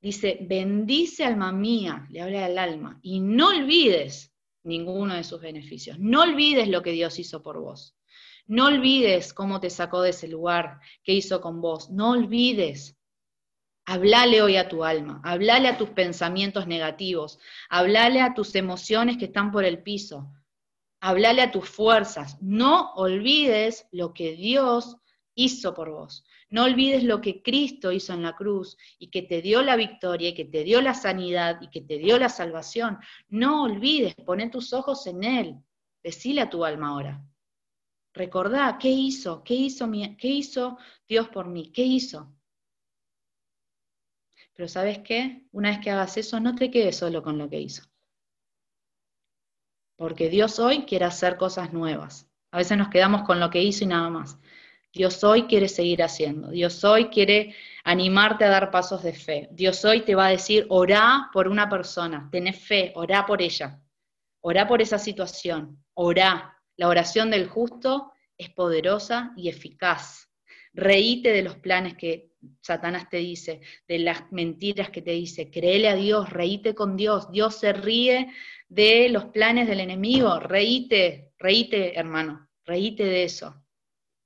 Dice, 0.00 0.38
bendice 0.42 1.24
alma 1.24 1.52
mía, 1.52 2.06
le 2.10 2.22
habla 2.22 2.46
al 2.46 2.58
alma, 2.58 2.98
y 3.02 3.20
no 3.20 3.48
olvides 3.48 4.29
ninguno 4.62 5.14
de 5.14 5.24
sus 5.24 5.40
beneficios. 5.40 5.98
No 5.98 6.22
olvides 6.22 6.68
lo 6.68 6.82
que 6.82 6.92
Dios 6.92 7.18
hizo 7.18 7.42
por 7.42 7.60
vos. 7.60 7.96
No 8.46 8.66
olvides 8.66 9.32
cómo 9.32 9.60
te 9.60 9.70
sacó 9.70 10.02
de 10.02 10.10
ese 10.10 10.28
lugar, 10.28 10.80
qué 11.04 11.12
hizo 11.12 11.40
con 11.40 11.60
vos. 11.60 11.90
No 11.90 12.10
olvides. 12.10 12.96
Hablale 13.86 14.42
hoy 14.42 14.56
a 14.56 14.68
tu 14.68 14.84
alma, 14.84 15.20
hablale 15.24 15.68
a 15.68 15.78
tus 15.78 15.90
pensamientos 15.90 16.66
negativos, 16.66 17.38
hablale 17.68 18.20
a 18.20 18.34
tus 18.34 18.54
emociones 18.54 19.16
que 19.16 19.24
están 19.26 19.50
por 19.50 19.64
el 19.64 19.82
piso, 19.82 20.30
hablale 21.00 21.42
a 21.42 21.50
tus 21.50 21.68
fuerzas. 21.68 22.36
No 22.40 22.92
olvides 22.94 23.86
lo 23.90 24.12
que 24.12 24.36
Dios 24.36 24.96
hizo 25.34 25.74
por 25.74 25.90
vos. 25.90 26.24
No 26.48 26.64
olvides 26.64 27.04
lo 27.04 27.20
que 27.20 27.42
Cristo 27.42 27.92
hizo 27.92 28.12
en 28.12 28.22
la 28.22 28.36
cruz 28.36 28.76
y 28.98 29.08
que 29.10 29.22
te 29.22 29.42
dio 29.42 29.62
la 29.62 29.76
victoria 29.76 30.30
y 30.30 30.34
que 30.34 30.44
te 30.44 30.64
dio 30.64 30.80
la 30.80 30.94
sanidad 30.94 31.60
y 31.62 31.68
que 31.68 31.80
te 31.80 31.98
dio 31.98 32.18
la 32.18 32.28
salvación. 32.28 32.98
No 33.28 33.62
olvides, 33.64 34.14
poner 34.14 34.50
tus 34.50 34.72
ojos 34.72 35.06
en 35.06 35.24
Él. 35.24 35.56
Decile 36.02 36.42
a 36.42 36.50
tu 36.50 36.64
alma 36.64 36.88
ahora. 36.88 37.24
Recordá, 38.12 38.76
¿qué 38.78 38.88
hizo? 38.88 39.44
¿Qué 39.44 39.54
hizo, 39.54 39.90
¿Qué 40.18 40.28
hizo 40.28 40.78
Dios 41.08 41.28
por 41.28 41.46
mí? 41.46 41.70
¿Qué 41.70 41.82
hizo? 41.82 42.34
Pero 44.54 44.68
¿sabes 44.68 44.98
qué? 44.98 45.46
Una 45.52 45.70
vez 45.70 45.78
que 45.78 45.90
hagas 45.90 46.16
eso, 46.16 46.40
no 46.40 46.54
te 46.54 46.70
quedes 46.70 46.96
solo 46.96 47.22
con 47.22 47.38
lo 47.38 47.48
que 47.48 47.60
hizo. 47.60 47.84
Porque 49.96 50.28
Dios 50.28 50.58
hoy 50.58 50.84
quiere 50.84 51.04
hacer 51.04 51.36
cosas 51.36 51.72
nuevas. 51.72 52.28
A 52.50 52.58
veces 52.58 52.76
nos 52.76 52.88
quedamos 52.88 53.22
con 53.22 53.38
lo 53.38 53.48
que 53.48 53.62
hizo 53.62 53.84
y 53.84 53.86
nada 53.86 54.10
más. 54.10 54.38
Dios 54.92 55.22
hoy 55.22 55.44
quiere 55.44 55.68
seguir 55.68 56.02
haciendo. 56.02 56.50
Dios 56.50 56.82
hoy 56.82 57.06
quiere 57.06 57.54
animarte 57.84 58.44
a 58.44 58.48
dar 58.48 58.72
pasos 58.72 59.04
de 59.04 59.12
fe. 59.12 59.48
Dios 59.52 59.84
hoy 59.84 60.00
te 60.00 60.16
va 60.16 60.26
a 60.26 60.30
decir, 60.30 60.66
orá 60.68 61.30
por 61.32 61.46
una 61.46 61.68
persona, 61.68 62.28
tenés 62.32 62.58
fe, 62.58 62.92
orá 62.96 63.24
por 63.24 63.40
ella, 63.40 63.80
orá 64.40 64.66
por 64.66 64.82
esa 64.82 64.98
situación, 64.98 65.82
orá. 65.94 66.56
La 66.76 66.88
oración 66.88 67.30
del 67.30 67.46
justo 67.46 68.12
es 68.36 68.50
poderosa 68.50 69.32
y 69.36 69.48
eficaz. 69.48 70.28
Reíte 70.72 71.30
de 71.32 71.42
los 71.42 71.56
planes 71.56 71.96
que 71.96 72.32
Satanás 72.60 73.08
te 73.08 73.18
dice, 73.18 73.60
de 73.86 73.98
las 74.00 74.32
mentiras 74.32 74.90
que 74.90 75.02
te 75.02 75.12
dice. 75.12 75.50
Créele 75.50 75.88
a 75.88 75.94
Dios, 75.94 76.30
reíte 76.30 76.74
con 76.74 76.96
Dios. 76.96 77.30
Dios 77.30 77.60
se 77.60 77.72
ríe 77.72 78.32
de 78.68 79.08
los 79.10 79.26
planes 79.26 79.68
del 79.68 79.80
enemigo. 79.80 80.40
Reíte, 80.40 81.32
reíte, 81.38 81.96
hermano, 81.98 82.48
reíte 82.64 83.04
de 83.04 83.24
eso 83.24 83.62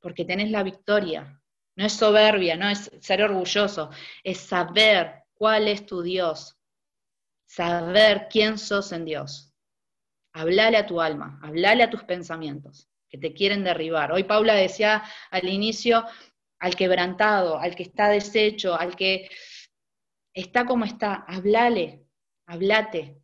porque 0.05 0.27
tenés 0.27 0.51
la 0.51 0.63
victoria. 0.63 1.41
No 1.77 1.87
es 1.87 1.95
soberbia, 1.95 2.57
no 2.57 2.69
es 2.69 2.91
ser 3.01 3.23
orgulloso, 3.23 3.89
es 4.23 4.37
saber 4.39 5.25
cuál 5.33 5.67
es 5.67 5.87
tu 5.87 6.03
Dios, 6.03 6.59
saber 7.47 8.29
quién 8.31 8.59
sos 8.59 8.93
en 8.93 9.07
Dios. 9.07 9.55
Hablale 10.35 10.77
a 10.77 10.85
tu 10.85 11.01
alma, 11.01 11.41
hablale 11.43 11.85
a 11.85 11.89
tus 11.89 12.05
pensamientos 12.05 12.87
que 13.09 13.17
te 13.17 13.33
quieren 13.33 13.65
derribar. 13.65 14.13
Hoy 14.13 14.25
Paula 14.25 14.55
decía 14.55 15.03
al 15.31 15.49
inicio, 15.49 16.05
al 16.59 16.77
quebrantado, 16.77 17.59
al 17.59 17.75
que 17.75 17.85
está 17.85 18.11
deshecho, 18.11 18.79
al 18.79 18.97
que 18.97 19.31
está 20.35 20.67
como 20.67 20.85
está, 20.85 21.25
hablale, 21.27 22.05
hablate. 22.45 23.23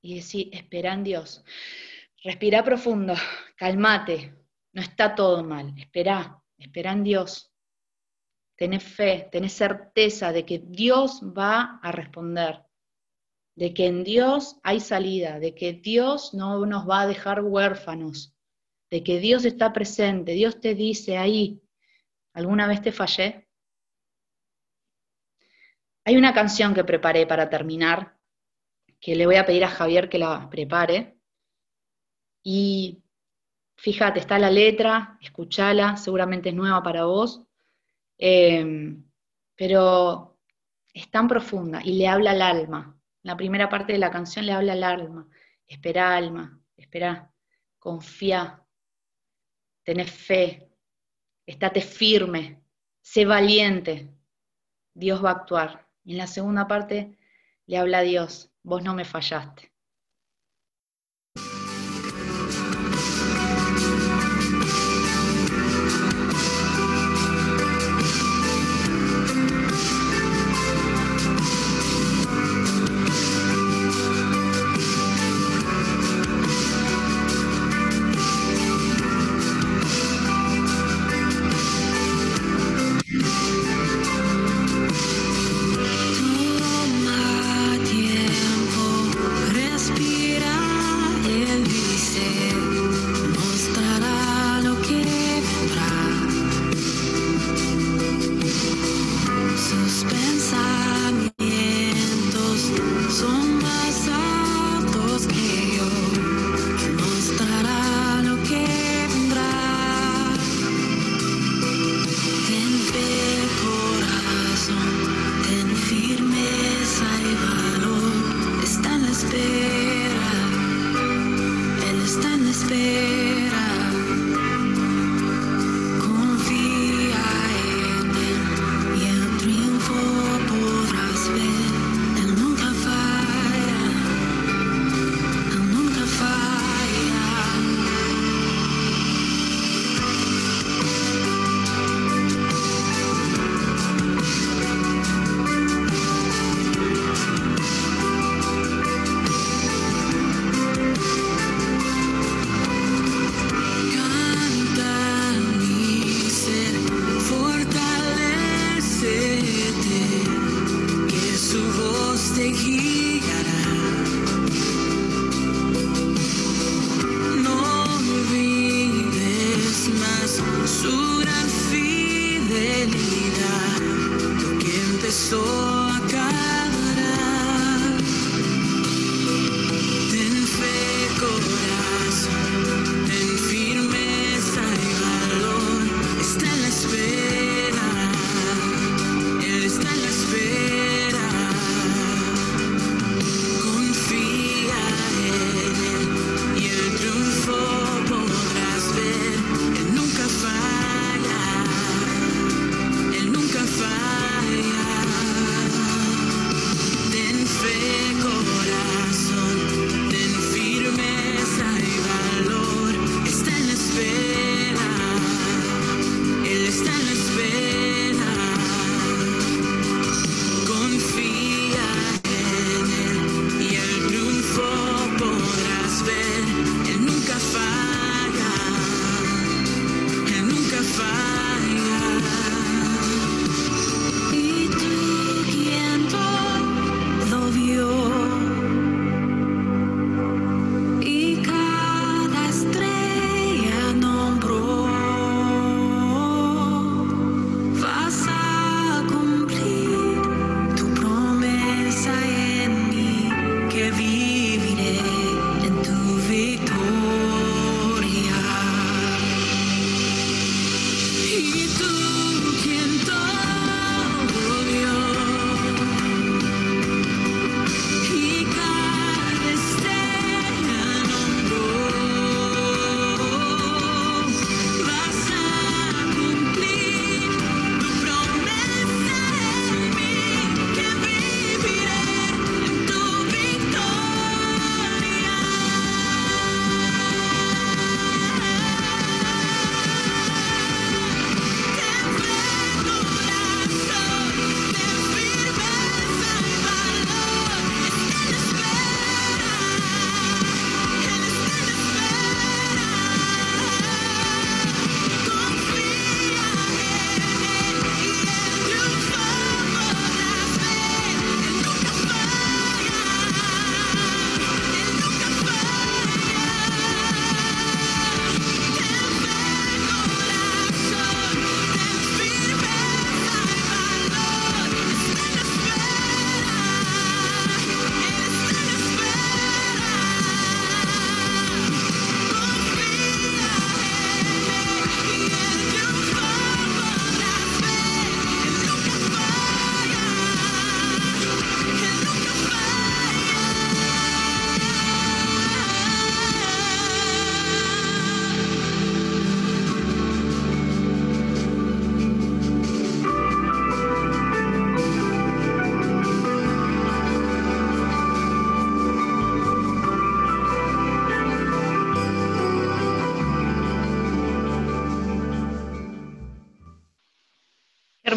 Y 0.00 0.14
decir, 0.14 0.48
espera 0.52 0.94
en 0.94 1.04
Dios. 1.04 1.44
Respira 2.22 2.64
profundo, 2.64 3.14
calmate, 3.56 4.43
no 4.74 4.82
está 4.82 5.14
todo 5.14 5.42
mal, 5.44 5.72
espera, 5.78 6.42
espera 6.58 6.92
en 6.92 7.04
Dios. 7.04 7.52
Tenés 8.56 8.82
fe, 8.82 9.28
tenés 9.30 9.52
certeza 9.52 10.32
de 10.32 10.44
que 10.44 10.58
Dios 10.58 11.22
va 11.22 11.78
a 11.80 11.92
responder, 11.92 12.64
de 13.56 13.72
que 13.72 13.86
en 13.86 14.02
Dios 14.02 14.58
hay 14.62 14.80
salida, 14.80 15.38
de 15.38 15.54
que 15.54 15.74
Dios 15.74 16.34
no 16.34 16.66
nos 16.66 16.88
va 16.88 17.02
a 17.02 17.06
dejar 17.06 17.42
huérfanos, 17.42 18.36
de 18.90 19.04
que 19.04 19.20
Dios 19.20 19.44
está 19.44 19.72
presente, 19.72 20.32
Dios 20.32 20.60
te 20.60 20.74
dice 20.74 21.18
ahí, 21.18 21.62
¿alguna 22.32 22.66
vez 22.66 22.82
te 22.82 22.92
fallé? 22.92 23.48
Hay 26.04 26.16
una 26.16 26.34
canción 26.34 26.74
que 26.74 26.84
preparé 26.84 27.26
para 27.26 27.48
terminar, 27.48 28.18
que 29.00 29.14
le 29.14 29.26
voy 29.26 29.36
a 29.36 29.46
pedir 29.46 29.64
a 29.64 29.68
Javier 29.68 30.08
que 30.08 30.18
la 30.18 30.50
prepare, 30.50 31.16
y 32.42 33.03
Fíjate, 33.84 34.18
está 34.18 34.38
la 34.38 34.50
letra, 34.50 35.18
escúchala, 35.20 35.98
seguramente 35.98 36.48
es 36.48 36.54
nueva 36.54 36.82
para 36.82 37.04
vos, 37.04 37.42
em, 38.16 39.04
pero 39.54 40.38
es 40.94 41.10
tan 41.10 41.28
profunda 41.28 41.82
y 41.84 41.98
le 41.98 42.08
habla 42.08 42.30
al 42.30 42.40
alma. 42.40 42.98
La 43.22 43.36
primera 43.36 43.68
parte 43.68 43.92
de 43.92 43.98
la 43.98 44.10
canción 44.10 44.46
le 44.46 44.52
habla 44.52 44.72
al 44.72 44.84
alma. 44.84 45.28
Espera, 45.66 46.16
alma, 46.16 46.58
espera, 46.78 47.30
confía, 47.78 48.64
tenés 49.82 50.10
fe, 50.10 50.66
estate 51.44 51.82
firme, 51.82 52.64
sé 53.02 53.26
valiente. 53.26 54.08
Dios 54.94 55.22
va 55.22 55.28
a 55.28 55.34
actuar. 55.34 55.86
Y 56.04 56.12
en 56.12 56.18
la 56.18 56.26
segunda 56.26 56.66
parte 56.66 57.18
le 57.66 57.76
habla 57.76 57.98
a 57.98 58.02
Dios, 58.02 58.50
vos 58.62 58.82
no 58.82 58.94
me 58.94 59.04
fallaste. 59.04 59.73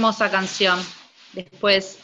Hermosa 0.08 0.32
canción. 0.32 0.80
Después 1.34 2.00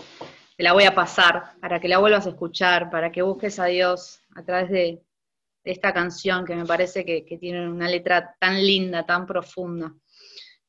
te 0.58 0.64
la 0.64 0.74
voy 0.74 0.84
a 0.84 0.94
pasar 0.94 1.54
para 1.62 1.80
que 1.80 1.88
la 1.88 2.00
vuelvas 2.00 2.26
a 2.26 2.32
escuchar, 2.32 2.90
para 2.90 3.14
que 3.14 3.22
busques 3.22 3.60
a 3.60 3.68
Dios 3.68 4.20
a 4.36 4.44
través 4.44 4.70
de, 4.70 5.02
esta 5.64 5.94
canción 5.94 6.44
que 6.44 6.54
me 6.54 6.66
parece 6.66 7.06
que, 7.06 7.24
que, 7.24 7.38
tiene 7.38 7.66
una 7.70 7.88
letra 7.88 8.36
tan 8.38 8.62
linda, 8.62 9.06
tan 9.06 9.26
profunda. 9.26 9.94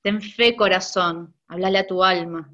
Ten 0.00 0.22
fe, 0.22 0.54
corazón, 0.54 1.34
hablale 1.48 1.80
a 1.80 1.86
tu 1.88 2.04
alma. 2.04 2.48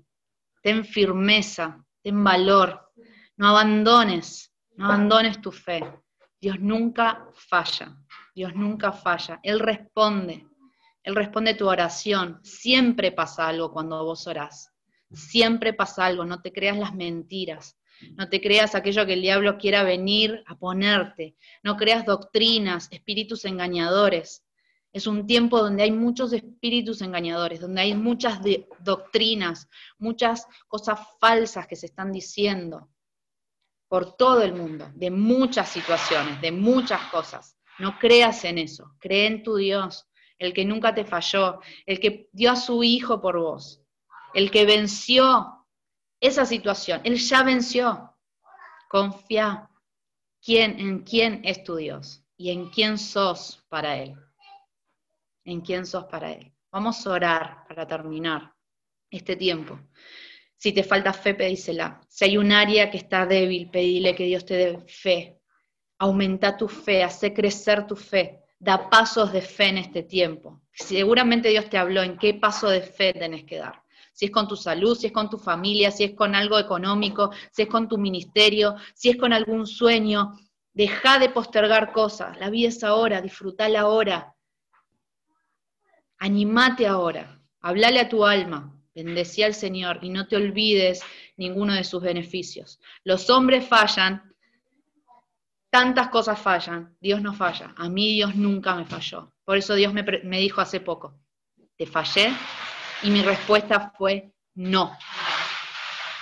Ten 0.62 0.83
firmeza, 0.83 1.85
ten 2.03 2.24
valor. 2.24 2.91
No 3.37 3.49
abandones, 3.49 4.51
no 4.76 4.87
abandones 4.87 5.43
tu 5.43 5.53
fe. 5.53 5.85
Dios 6.41 6.59
nunca 6.59 7.28
falla, 7.35 7.99
Dios 8.35 8.55
nunca 8.55 8.93
falla. 8.93 9.41
Él 9.43 9.61
responde, 9.61 10.47
Él 11.03 11.14
responde 11.14 11.53
tu 11.53 11.68
oración. 11.68 12.41
Siempre 12.43 13.12
pasa 13.12 13.47
algo 13.47 13.70
cuando 13.70 14.03
vos 14.07 14.26
orás. 14.26 14.70
Siempre 15.13 15.73
pasa 15.73 16.07
algo, 16.07 16.25
no 16.25 16.41
te 16.41 16.53
creas 16.53 16.79
las 16.79 16.95
mentiras. 16.95 17.77
No 18.17 18.29
te 18.29 18.41
creas 18.41 18.75
aquello 18.75 19.05
que 19.05 19.13
el 19.13 19.23
diablo 19.23 19.59
quiera 19.59 19.83
venir 19.83 20.43
a 20.47 20.59
ponerte. 20.59 21.37
No 21.63 21.77
creas 21.77 22.07
doctrinas, 22.07 22.89
espíritus 22.91 23.45
engañadores. 23.45 24.45
Es 24.93 25.07
un 25.07 25.27
tiempo 25.27 25.59
donde 25.59 25.85
hay 25.85 25.93
muchos 25.93 26.33
espíritus 26.33 27.03
engañadores, 27.03 27.61
donde 27.61 27.83
hay 27.83 27.95
muchas 27.95 28.41
doctrinas, 28.81 29.69
muchas 29.99 30.47
cosas 30.67 30.99
falsas 31.21 31.67
que 31.67 31.77
se 31.77 31.87
están 31.87 32.11
diciendo 32.11 32.89
por 33.89 34.17
todo 34.17 34.43
el 34.43 34.55
mundo, 34.55 34.91
de 34.95 35.11
muchas 35.11 35.69
situaciones, 35.69 36.41
de 36.41 36.53
muchas 36.53 37.03
cosas. 37.11 37.57
No 37.79 37.99
creas 37.99 38.45
en 38.45 38.59
eso, 38.59 38.95
cree 38.99 39.27
en 39.27 39.43
tu 39.43 39.57
Dios, 39.57 40.07
el 40.39 40.53
que 40.53 40.65
nunca 40.65 40.95
te 40.95 41.05
falló, 41.05 41.61
el 41.87 42.01
que 42.01 42.29
dio 42.33 42.53
a 42.53 42.57
su 42.57 42.83
Hijo 42.83 43.21
por 43.21 43.39
vos, 43.39 43.83
el 44.35 44.51
que 44.51 44.64
venció 44.64 45.66
esa 46.20 46.45
situación, 46.45 47.01
Él 47.05 47.16
ya 47.16 47.43
venció. 47.43 48.14
Confía 48.89 49.70
quién, 50.43 50.78
en 50.78 51.01
quién 51.01 51.40
es 51.44 51.65
tu 51.65 51.77
Dios 51.77 52.24
y 52.36 52.51
en 52.51 52.70
quién 52.70 52.98
sos 52.98 53.65
para 53.69 53.97
Él. 53.97 54.16
En 55.44 55.61
quién 55.61 55.86
sos 55.86 56.05
para 56.05 56.32
Él. 56.32 56.52
Vamos 56.70 57.07
a 57.07 57.11
orar 57.11 57.65
para 57.66 57.86
terminar 57.86 58.55
este 59.11 59.36
tiempo. 59.36 59.78
Si 60.57 60.73
te 60.73 60.82
falta 60.82 61.12
fe, 61.12 61.35
pedísela. 61.35 62.01
Si 62.09 62.27
hay 62.27 62.36
un 62.36 62.52
área 62.52 62.90
que 62.90 62.98
está 62.98 63.24
débil, 63.24 63.70
pedile 63.70 64.15
que 64.15 64.24
Dios 64.24 64.44
te 64.44 64.55
dé 64.55 64.78
fe. 64.86 65.40
Aumenta 65.98 66.57
tu 66.57 66.69
fe, 66.69 67.02
hace 67.02 67.32
crecer 67.32 67.86
tu 67.86 67.97
fe. 67.97 68.43
Da 68.59 68.90
pasos 68.90 69.32
de 69.32 69.40
fe 69.40 69.69
en 69.69 69.78
este 69.78 70.02
tiempo. 70.02 70.61
Seguramente 70.73 71.48
Dios 71.48 71.70
te 71.70 71.78
habló 71.78 72.02
en 72.02 72.19
qué 72.19 72.35
paso 72.35 72.69
de 72.69 72.82
fe 72.82 73.15
tenés 73.15 73.44
que 73.44 73.57
dar. 73.57 73.80
Si 74.20 74.26
es 74.26 74.32
con 74.32 74.47
tu 74.47 74.55
salud, 74.55 74.94
si 74.98 75.06
es 75.06 75.14
con 75.14 75.30
tu 75.30 75.38
familia, 75.38 75.90
si 75.90 76.05
es 76.05 76.12
con 76.12 76.34
algo 76.34 76.59
económico, 76.59 77.30
si 77.51 77.62
es 77.62 77.68
con 77.68 77.88
tu 77.88 77.97
ministerio, 77.97 78.76
si 78.92 79.09
es 79.09 79.16
con 79.16 79.32
algún 79.32 79.66
sueño. 79.66 80.38
Deja 80.74 81.18
de 81.18 81.30
postergar 81.30 81.90
cosas. 81.90 82.38
La 82.38 82.51
vida 82.51 82.68
es 82.68 82.84
ahora, 82.84 83.22
disfrutala 83.22 83.80
ahora. 83.80 84.36
Animate 86.18 86.86
ahora. 86.86 87.40
Hablale 87.62 87.98
a 87.98 88.10
tu 88.10 88.26
alma. 88.26 88.76
Bendecía 88.94 89.47
al 89.47 89.55
Señor 89.55 90.01
y 90.02 90.10
no 90.10 90.28
te 90.28 90.36
olvides 90.36 91.01
ninguno 91.38 91.72
de 91.72 91.84
sus 91.84 92.02
beneficios. 92.02 92.78
Los 93.05 93.30
hombres 93.30 93.66
fallan, 93.66 94.34
tantas 95.70 96.10
cosas 96.10 96.38
fallan, 96.38 96.94
Dios 97.01 97.22
no 97.22 97.32
falla. 97.32 97.72
A 97.74 97.88
mí 97.88 98.12
Dios 98.16 98.34
nunca 98.34 98.74
me 98.74 98.84
falló. 98.84 99.32
Por 99.47 99.56
eso 99.56 99.74
Dios 99.76 99.94
me, 99.94 100.02
me 100.02 100.40
dijo 100.40 100.60
hace 100.60 100.80
poco, 100.80 101.18
¿te 101.78 101.86
fallé? 101.86 102.34
Y 103.02 103.10
mi 103.10 103.22
respuesta 103.22 103.93
fue, 103.97 104.32
no, 104.55 104.97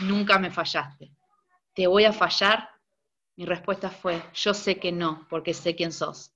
nunca 0.00 0.38
me 0.38 0.50
fallaste. 0.50 1.12
¿Te 1.74 1.86
voy 1.86 2.05
a 2.05 2.12
fallar? 2.12 2.70
Mi 3.36 3.44
respuesta 3.44 3.90
fue, 3.90 4.22
yo 4.34 4.55
sé 4.55 4.78
que 4.78 4.92
no, 4.92 5.26
porque 5.28 5.55
sé 5.55 5.74
quién 5.74 5.92
sos. 5.92 6.32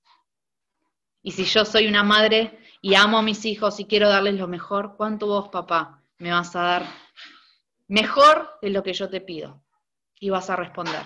Y 1.21 1.31
si 1.31 1.45
yo 1.45 1.65
soy 1.65 1.87
una 1.87 2.03
madre 2.03 2.59
y 2.81 2.95
amo 2.95 3.17
a 3.17 3.21
mis 3.21 3.45
hijos 3.45 3.79
y 3.79 3.85
quiero 3.85 4.09
darles 4.09 4.35
lo 4.35 4.47
mejor, 4.47 4.95
¿cuánto 4.97 5.27
vos, 5.27 5.49
papá, 5.49 6.01
me 6.17 6.31
vas 6.31 6.55
a 6.55 6.61
dar 6.61 6.85
mejor 7.87 8.57
de 8.61 8.69
lo 8.69 8.83
que 8.83 8.93
yo 8.93 9.09
te 9.09 9.21
pido. 9.21 9.61
Y 10.19 10.29
vas 10.29 10.49
a 10.49 10.55
responder. 10.55 11.03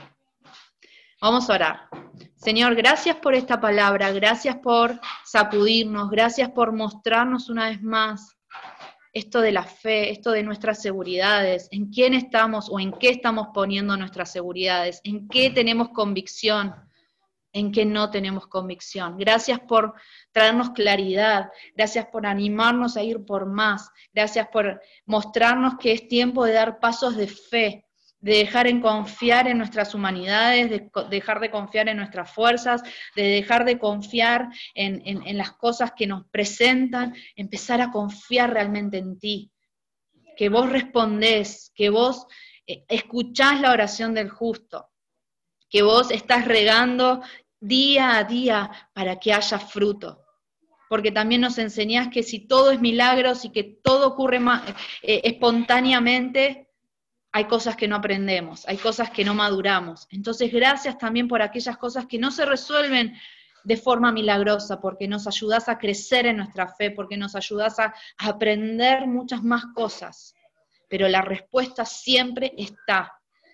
Vamos 1.19 1.49
a 1.49 1.53
orar. 1.53 1.89
Señor, 2.35 2.76
gracias 2.76 3.15
por 3.18 3.34
esta 3.34 3.59
palabra, 3.59 4.11
gracias 4.11 4.57
por 4.57 4.99
sacudirnos, 5.26 6.09
gracias 6.09 6.51
por 6.51 6.72
mostrarnos 6.72 7.49
una 7.49 7.69
vez 7.69 7.81
más 7.81 8.36
esto 9.18 9.41
de 9.41 9.52
la 9.52 9.64
fe, 9.64 10.11
esto 10.11 10.31
de 10.31 10.44
nuestras 10.44 10.81
seguridades, 10.81 11.68
en 11.72 11.88
quién 11.88 12.14
estamos 12.14 12.69
o 12.69 12.80
en 12.80 12.91
qué 12.91 13.10
estamos 13.10 13.48
poniendo 13.53 13.98
nuestras 13.98 14.31
seguridades, 14.31 15.02
en 15.03 15.27
qué 15.27 15.49
tenemos 15.49 15.89
convicción, 15.89 16.76
en 17.52 17.72
qué 17.72 17.85
no 17.85 18.11
tenemos 18.11 18.48
convicción. 18.48 19.18
Gracias 19.18 19.60
por 19.60 19.95
traernos 20.31 20.69
claridad, 20.72 21.49
gracias 21.76 22.06
por 22.06 22.27
animarnos 22.27 22.95
a 22.98 23.03
ir 23.03 23.26
por 23.26 23.48
más, 23.48 23.89
gracias 24.14 24.48
por 24.49 24.81
mostrarnos 25.06 25.77
que 25.80 25.94
es 25.94 26.07
tiempo 26.07 26.45
de 26.45 26.53
dar 26.53 26.80
pasos 26.80 27.18
de 27.18 27.27
fe, 27.27 27.86
de 28.19 28.38
dejar 28.38 28.68
en 28.68 28.81
confiar 28.81 29.48
en 29.48 29.57
nuestras 29.57 29.94
humanidades, 29.94 30.69
de 30.69 30.89
dejar 31.10 31.39
de 31.39 31.52
confiar 31.52 31.88
en 31.88 31.98
nuestras 31.98 32.31
fuerzas, 32.31 32.81
de 33.15 33.23
dejar 33.23 33.65
de 33.65 33.77
confiar 33.77 34.49
en, 34.73 35.02
en 35.06 35.38
las 35.38 35.52
cosas 35.52 35.91
que 35.95 36.07
nos 36.07 36.26
presentan, 36.27 37.15
empezar 37.35 37.81
a 37.81 37.91
confiar 37.91 38.52
realmente 38.53 38.98
en 38.98 39.19
ti, 39.19 39.52
que 40.38 40.49
vos 40.49 40.69
respondés, 40.69 41.72
que 41.76 41.89
vos 41.89 42.27
eh, 42.68 42.85
escuchás 42.89 43.61
la 43.61 43.72
oración 43.72 44.14
del 44.14 44.30
justo, 44.30 44.89
que 45.69 45.81
vos 45.81 46.11
estás 46.11 46.45
regando 46.45 47.22
día 47.60 48.18
a 48.18 48.23
día 48.26 48.69
para 48.94 49.19
que 49.19 49.34
haya 49.34 49.60
fruto. 49.60 50.23
Porque 50.89 51.11
también 51.11 51.41
nos 51.41 51.57
enseñás 51.57 52.07
que 52.10 52.23
si 52.23 52.48
todo 52.48 52.72
es 52.72 52.80
milagros 52.80 53.44
y 53.44 53.52
que 53.52 53.64
todo 53.64 54.07
ocurre 54.07 54.39
eh, 55.02 55.22
espontáneamente, 55.26 56.66
hay 57.32 57.45
cosas 57.45 57.76
que 57.76 57.88
no 57.88 57.95
aprendemos, 57.98 58.68
hay 58.68 58.78
cosas 58.78 59.10
que 59.12 59.26
no 59.26 59.34
maduramos. 59.34 60.08
Entonces, 60.12 60.52
gracias 60.52 60.98
también 60.98 61.28
por 61.28 61.41
aquellas 61.41 61.78
cosas 61.78 62.06
que 62.06 62.18
no 62.18 62.32
se 62.32 62.45
resuelven 62.45 63.16
de 63.64 63.78
forma 63.78 64.12
milagrosa, 64.12 64.80
porque 64.80 65.08
nos 65.08 65.28
ayudas 65.28 65.68
a 65.68 65.78
crecer 65.78 66.26
en 66.26 66.38
nuestra 66.38 66.68
fe, 66.70 66.91
porque 66.91 67.18
nos 67.18 67.36
ayudas 67.36 67.80
a 67.80 67.94
aprender 68.18 69.08
muchas 69.08 69.44
más 69.44 69.66
cosas. 69.76 70.34
Pero 70.90 71.08
la 71.10 71.22
respuesta 71.22 71.84
siempre 71.84 72.54
está, 72.58 73.12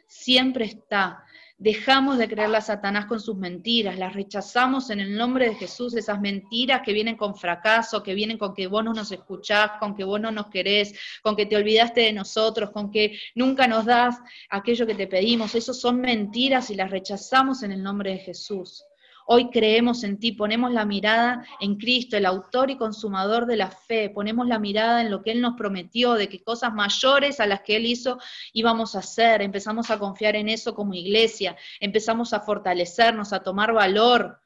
siempre 0.07 0.65
está. 0.65 1.23
Dejamos 1.57 2.17
de 2.17 2.27
creerle 2.27 2.57
a 2.57 2.61
Satanás 2.61 3.05
con 3.05 3.19
sus 3.19 3.37
mentiras, 3.37 3.97
las 3.97 4.13
rechazamos 4.13 4.89
en 4.89 4.99
el 4.99 5.15
nombre 5.15 5.49
de 5.49 5.55
Jesús, 5.55 5.95
esas 5.95 6.19
mentiras 6.19 6.81
que 6.83 6.93
vienen 6.93 7.15
con 7.15 7.35
fracaso, 7.35 8.01
que 8.01 8.15
vienen 8.15 8.37
con 8.37 8.53
que 8.53 8.67
vos 8.67 8.83
no 8.83 8.93
nos 8.93 9.11
escuchás, 9.11 9.71
con 9.79 9.95
que 9.95 10.03
vos 10.03 10.19
no 10.19 10.31
nos 10.31 10.47
querés, 10.47 10.93
con 11.21 11.35
que 11.35 11.45
te 11.45 11.55
olvidaste 11.55 12.01
de 12.01 12.13
nosotros, 12.13 12.71
con 12.71 12.91
que 12.91 13.17
nunca 13.35 13.67
nos 13.67 13.85
das 13.85 14.19
aquello 14.49 14.87
que 14.87 14.95
te 14.95 15.07
pedimos. 15.07 15.55
Esas 15.55 15.79
son 15.79 16.01
mentiras 16.01 16.69
y 16.69 16.75
las 16.75 16.91
rechazamos 16.91 17.63
en 17.63 17.71
el 17.71 17.83
nombre 17.83 18.11
de 18.11 18.17
Jesús. 18.17 18.83
Hoy 19.25 19.49
creemos 19.49 20.03
en 20.03 20.19
ti, 20.19 20.33
ponemos 20.33 20.71
la 20.71 20.85
mirada 20.85 21.45
en 21.59 21.75
Cristo, 21.75 22.17
el 22.17 22.25
autor 22.25 22.69
y 22.69 22.77
consumador 22.77 23.45
de 23.45 23.55
la 23.55 23.69
fe, 23.69 24.09
ponemos 24.09 24.47
la 24.47 24.59
mirada 24.59 25.01
en 25.01 25.09
lo 25.09 25.21
que 25.23 25.31
Él 25.31 25.41
nos 25.41 25.55
prometió, 25.55 26.13
de 26.13 26.27
que 26.27 26.43
cosas 26.43 26.73
mayores 26.73 27.39
a 27.39 27.47
las 27.47 27.61
que 27.61 27.77
Él 27.77 27.85
hizo 27.85 28.19
íbamos 28.51 28.95
a 28.95 28.99
hacer, 28.99 29.41
empezamos 29.41 29.91
a 29.91 29.99
confiar 29.99 30.35
en 30.35 30.49
eso 30.49 30.75
como 30.75 30.93
iglesia, 30.93 31.55
empezamos 31.79 32.33
a 32.33 32.41
fortalecernos, 32.41 33.31
a 33.31 33.41
tomar 33.43 33.73
valor 33.73 34.39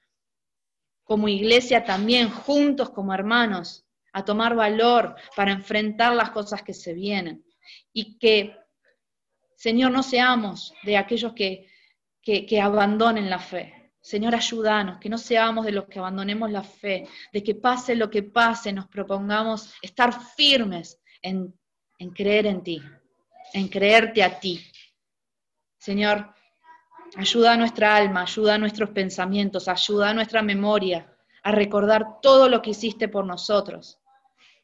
como 1.04 1.28
iglesia 1.30 1.86
también, 1.86 2.30
juntos 2.30 2.90
como 2.90 3.14
hermanos, 3.14 3.86
a 4.12 4.26
tomar 4.26 4.56
valor 4.56 5.16
para 5.36 5.54
enfrentar 5.54 6.14
las 6.14 6.32
cosas 6.32 6.64
que 6.64 6.74
se 6.74 6.94
vienen. 6.94 7.46
Y 7.94 8.18
que, 8.20 8.58
Señor, 9.56 9.92
no 9.92 10.04
seamos 10.04 10.74
de 10.84 10.98
aquellos 10.98 11.34
que, 11.34 11.68
que, 12.22 12.46
que 12.46 12.60
abandonen 12.60 13.30
la 13.30 13.40
fe, 13.40 13.77
Señor, 14.08 14.34
ayúdanos, 14.36 15.00
que 15.00 15.10
no 15.10 15.18
seamos 15.18 15.66
de 15.66 15.74
los 15.74 15.84
que 15.90 16.00
abandonemos 16.00 16.50
la 16.50 16.64
fe, 16.64 17.10
de 17.34 17.44
que 17.44 17.56
pase 17.56 17.94
lo 17.94 18.10
que 18.10 18.24
pase, 18.24 18.72
nos 18.72 18.88
propongamos 18.88 19.74
estar 19.82 20.18
firmes 20.34 20.98
en, 21.22 21.54
creer 22.16 22.46
en 22.46 22.64
ti, 22.64 22.82
en 23.52 23.68
creerte 23.68 24.24
a 24.24 24.40
ti. 24.40 24.66
Señor, 25.78 26.34
ayuda 27.18 27.52
a 27.52 27.58
nuestra 27.58 27.98
alma, 27.98 28.22
ayuda 28.22 28.54
a 28.54 28.58
nuestros 28.58 28.92
pensamientos, 28.92 29.68
ayuda 29.68 30.12
a 30.12 30.14
nuestra 30.14 30.42
memoria 30.42 31.14
a 31.44 31.52
recordar 31.52 32.22
todo 32.22 32.48
lo 32.48 32.62
que 32.62 32.70
hiciste 32.70 33.10
por 33.10 33.26
nosotros. 33.26 34.00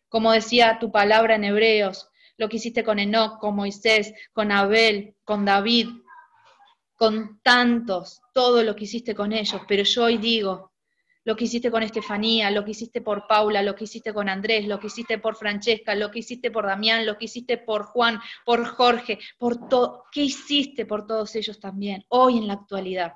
Como 0.08 0.32
decía 0.32 0.80
tu 0.80 0.90
palabra 0.90 1.36
en 1.36 1.44
Hebreos, 1.44 2.10
lo 2.38 2.48
que 2.48 2.56
hiciste 2.56 2.86
con 2.86 2.98
Enoch, 2.98 3.40
con 3.40 3.58
Moisés, 3.58 4.14
con 4.32 4.54
Abel, 4.54 5.18
con 5.26 5.44
David, 5.44 5.90
con 6.96 7.40
tantos, 7.42 8.22
todo 8.34 8.64
lo 8.64 8.76
que 8.76 8.86
hiciste 8.86 9.16
con 9.16 9.34
ellos, 9.34 9.62
pero 9.68 9.84
yo 9.84 10.04
hoy 10.06 10.18
digo, 10.18 10.74
lo 11.26 11.36
que 11.36 11.46
hiciste 11.46 11.72
con 11.72 11.84
Estefanía, 11.84 12.52
lo 12.52 12.66
que 12.66 12.72
hiciste 12.72 13.02
por 13.02 13.28
Paula, 13.28 13.62
lo 13.62 13.76
que 13.76 13.86
hiciste 13.86 14.14
con 14.14 14.28
Andrés, 14.28 14.68
lo 14.68 14.80
que 14.80 14.88
hiciste 14.88 15.18
por 15.20 15.36
Francesca, 15.36 15.96
lo 15.96 16.12
que 16.12 16.20
hiciste 16.20 16.52
por 16.52 16.66
Damián, 16.66 17.06
lo 17.06 17.18
que 17.18 17.26
hiciste 17.26 17.58
por 17.58 17.84
Juan, 17.84 18.20
por 18.46 18.66
Jorge, 18.66 19.20
por 19.38 19.70
todo. 19.70 20.04
¿Qué 20.12 20.22
hiciste 20.24 20.86
por 20.86 21.08
todos 21.08 21.36
ellos 21.36 21.60
también, 21.60 22.04
hoy 22.10 22.38
en 22.38 22.48
la 22.48 22.54
actualidad? 22.54 23.14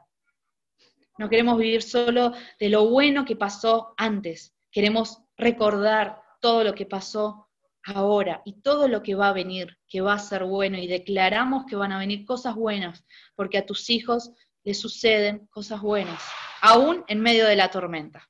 No 1.17 1.29
queremos 1.29 1.57
vivir 1.57 1.81
solo 1.81 2.31
de 2.59 2.69
lo 2.69 2.87
bueno 2.87 3.25
que 3.25 3.35
pasó 3.35 3.93
antes, 3.97 4.55
queremos 4.71 5.19
recordar 5.35 6.21
todo 6.39 6.63
lo 6.63 6.73
que 6.75 6.85
pasó 6.85 7.46
ahora 7.87 8.41
y 8.45 8.61
todo 8.61 8.87
lo 8.87 9.01
que 9.01 9.15
va 9.15 9.29
a 9.29 9.33
venir, 9.33 9.77
que 9.87 10.01
va 10.01 10.13
a 10.13 10.19
ser 10.19 10.43
bueno, 10.43 10.77
y 10.77 10.87
declaramos 10.87 11.65
que 11.65 11.75
van 11.75 11.91
a 11.91 11.99
venir 11.99 12.25
cosas 12.25 12.55
buenas, 12.55 13.05
porque 13.35 13.57
a 13.57 13.65
tus 13.65 13.89
hijos 13.89 14.31
les 14.63 14.79
suceden 14.79 15.47
cosas 15.47 15.81
buenas, 15.81 16.21
aún 16.61 17.03
en 17.07 17.21
medio 17.21 17.45
de 17.45 17.55
la 17.55 17.71
tormenta, 17.71 18.29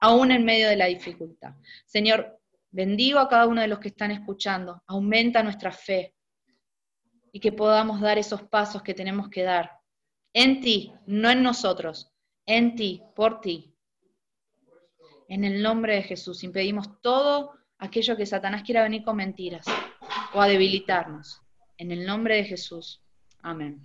aún 0.00 0.32
en 0.32 0.44
medio 0.44 0.68
de 0.68 0.76
la 0.76 0.86
dificultad. 0.86 1.54
Señor, 1.84 2.40
bendigo 2.70 3.18
a 3.18 3.28
cada 3.28 3.46
uno 3.46 3.60
de 3.60 3.68
los 3.68 3.78
que 3.78 3.88
están 3.88 4.10
escuchando, 4.10 4.82
aumenta 4.86 5.42
nuestra 5.42 5.70
fe 5.70 6.14
y 7.32 7.40
que 7.40 7.52
podamos 7.52 8.00
dar 8.00 8.16
esos 8.16 8.42
pasos 8.44 8.82
que 8.82 8.94
tenemos 8.94 9.28
que 9.28 9.42
dar 9.42 9.70
en 10.32 10.60
ti, 10.60 10.92
no 11.06 11.30
en 11.30 11.42
nosotros, 11.42 12.12
en 12.46 12.74
ti, 12.74 13.02
por 13.14 13.40
ti. 13.40 13.74
En 15.28 15.44
el 15.44 15.62
nombre 15.62 15.94
de 15.94 16.02
Jesús, 16.02 16.44
impedimos 16.44 17.00
todo 17.00 17.54
aquello 17.84 18.16
que 18.16 18.26
Satanás 18.26 18.62
quiera 18.62 18.82
venir 18.82 19.04
con 19.04 19.16
mentiras 19.16 19.66
o 20.32 20.40
a 20.40 20.48
debilitarnos. 20.48 21.40
En 21.78 21.90
el 21.90 22.06
nombre 22.06 22.36
de 22.36 22.44
Jesús. 22.44 23.00
Amén. 23.42 23.82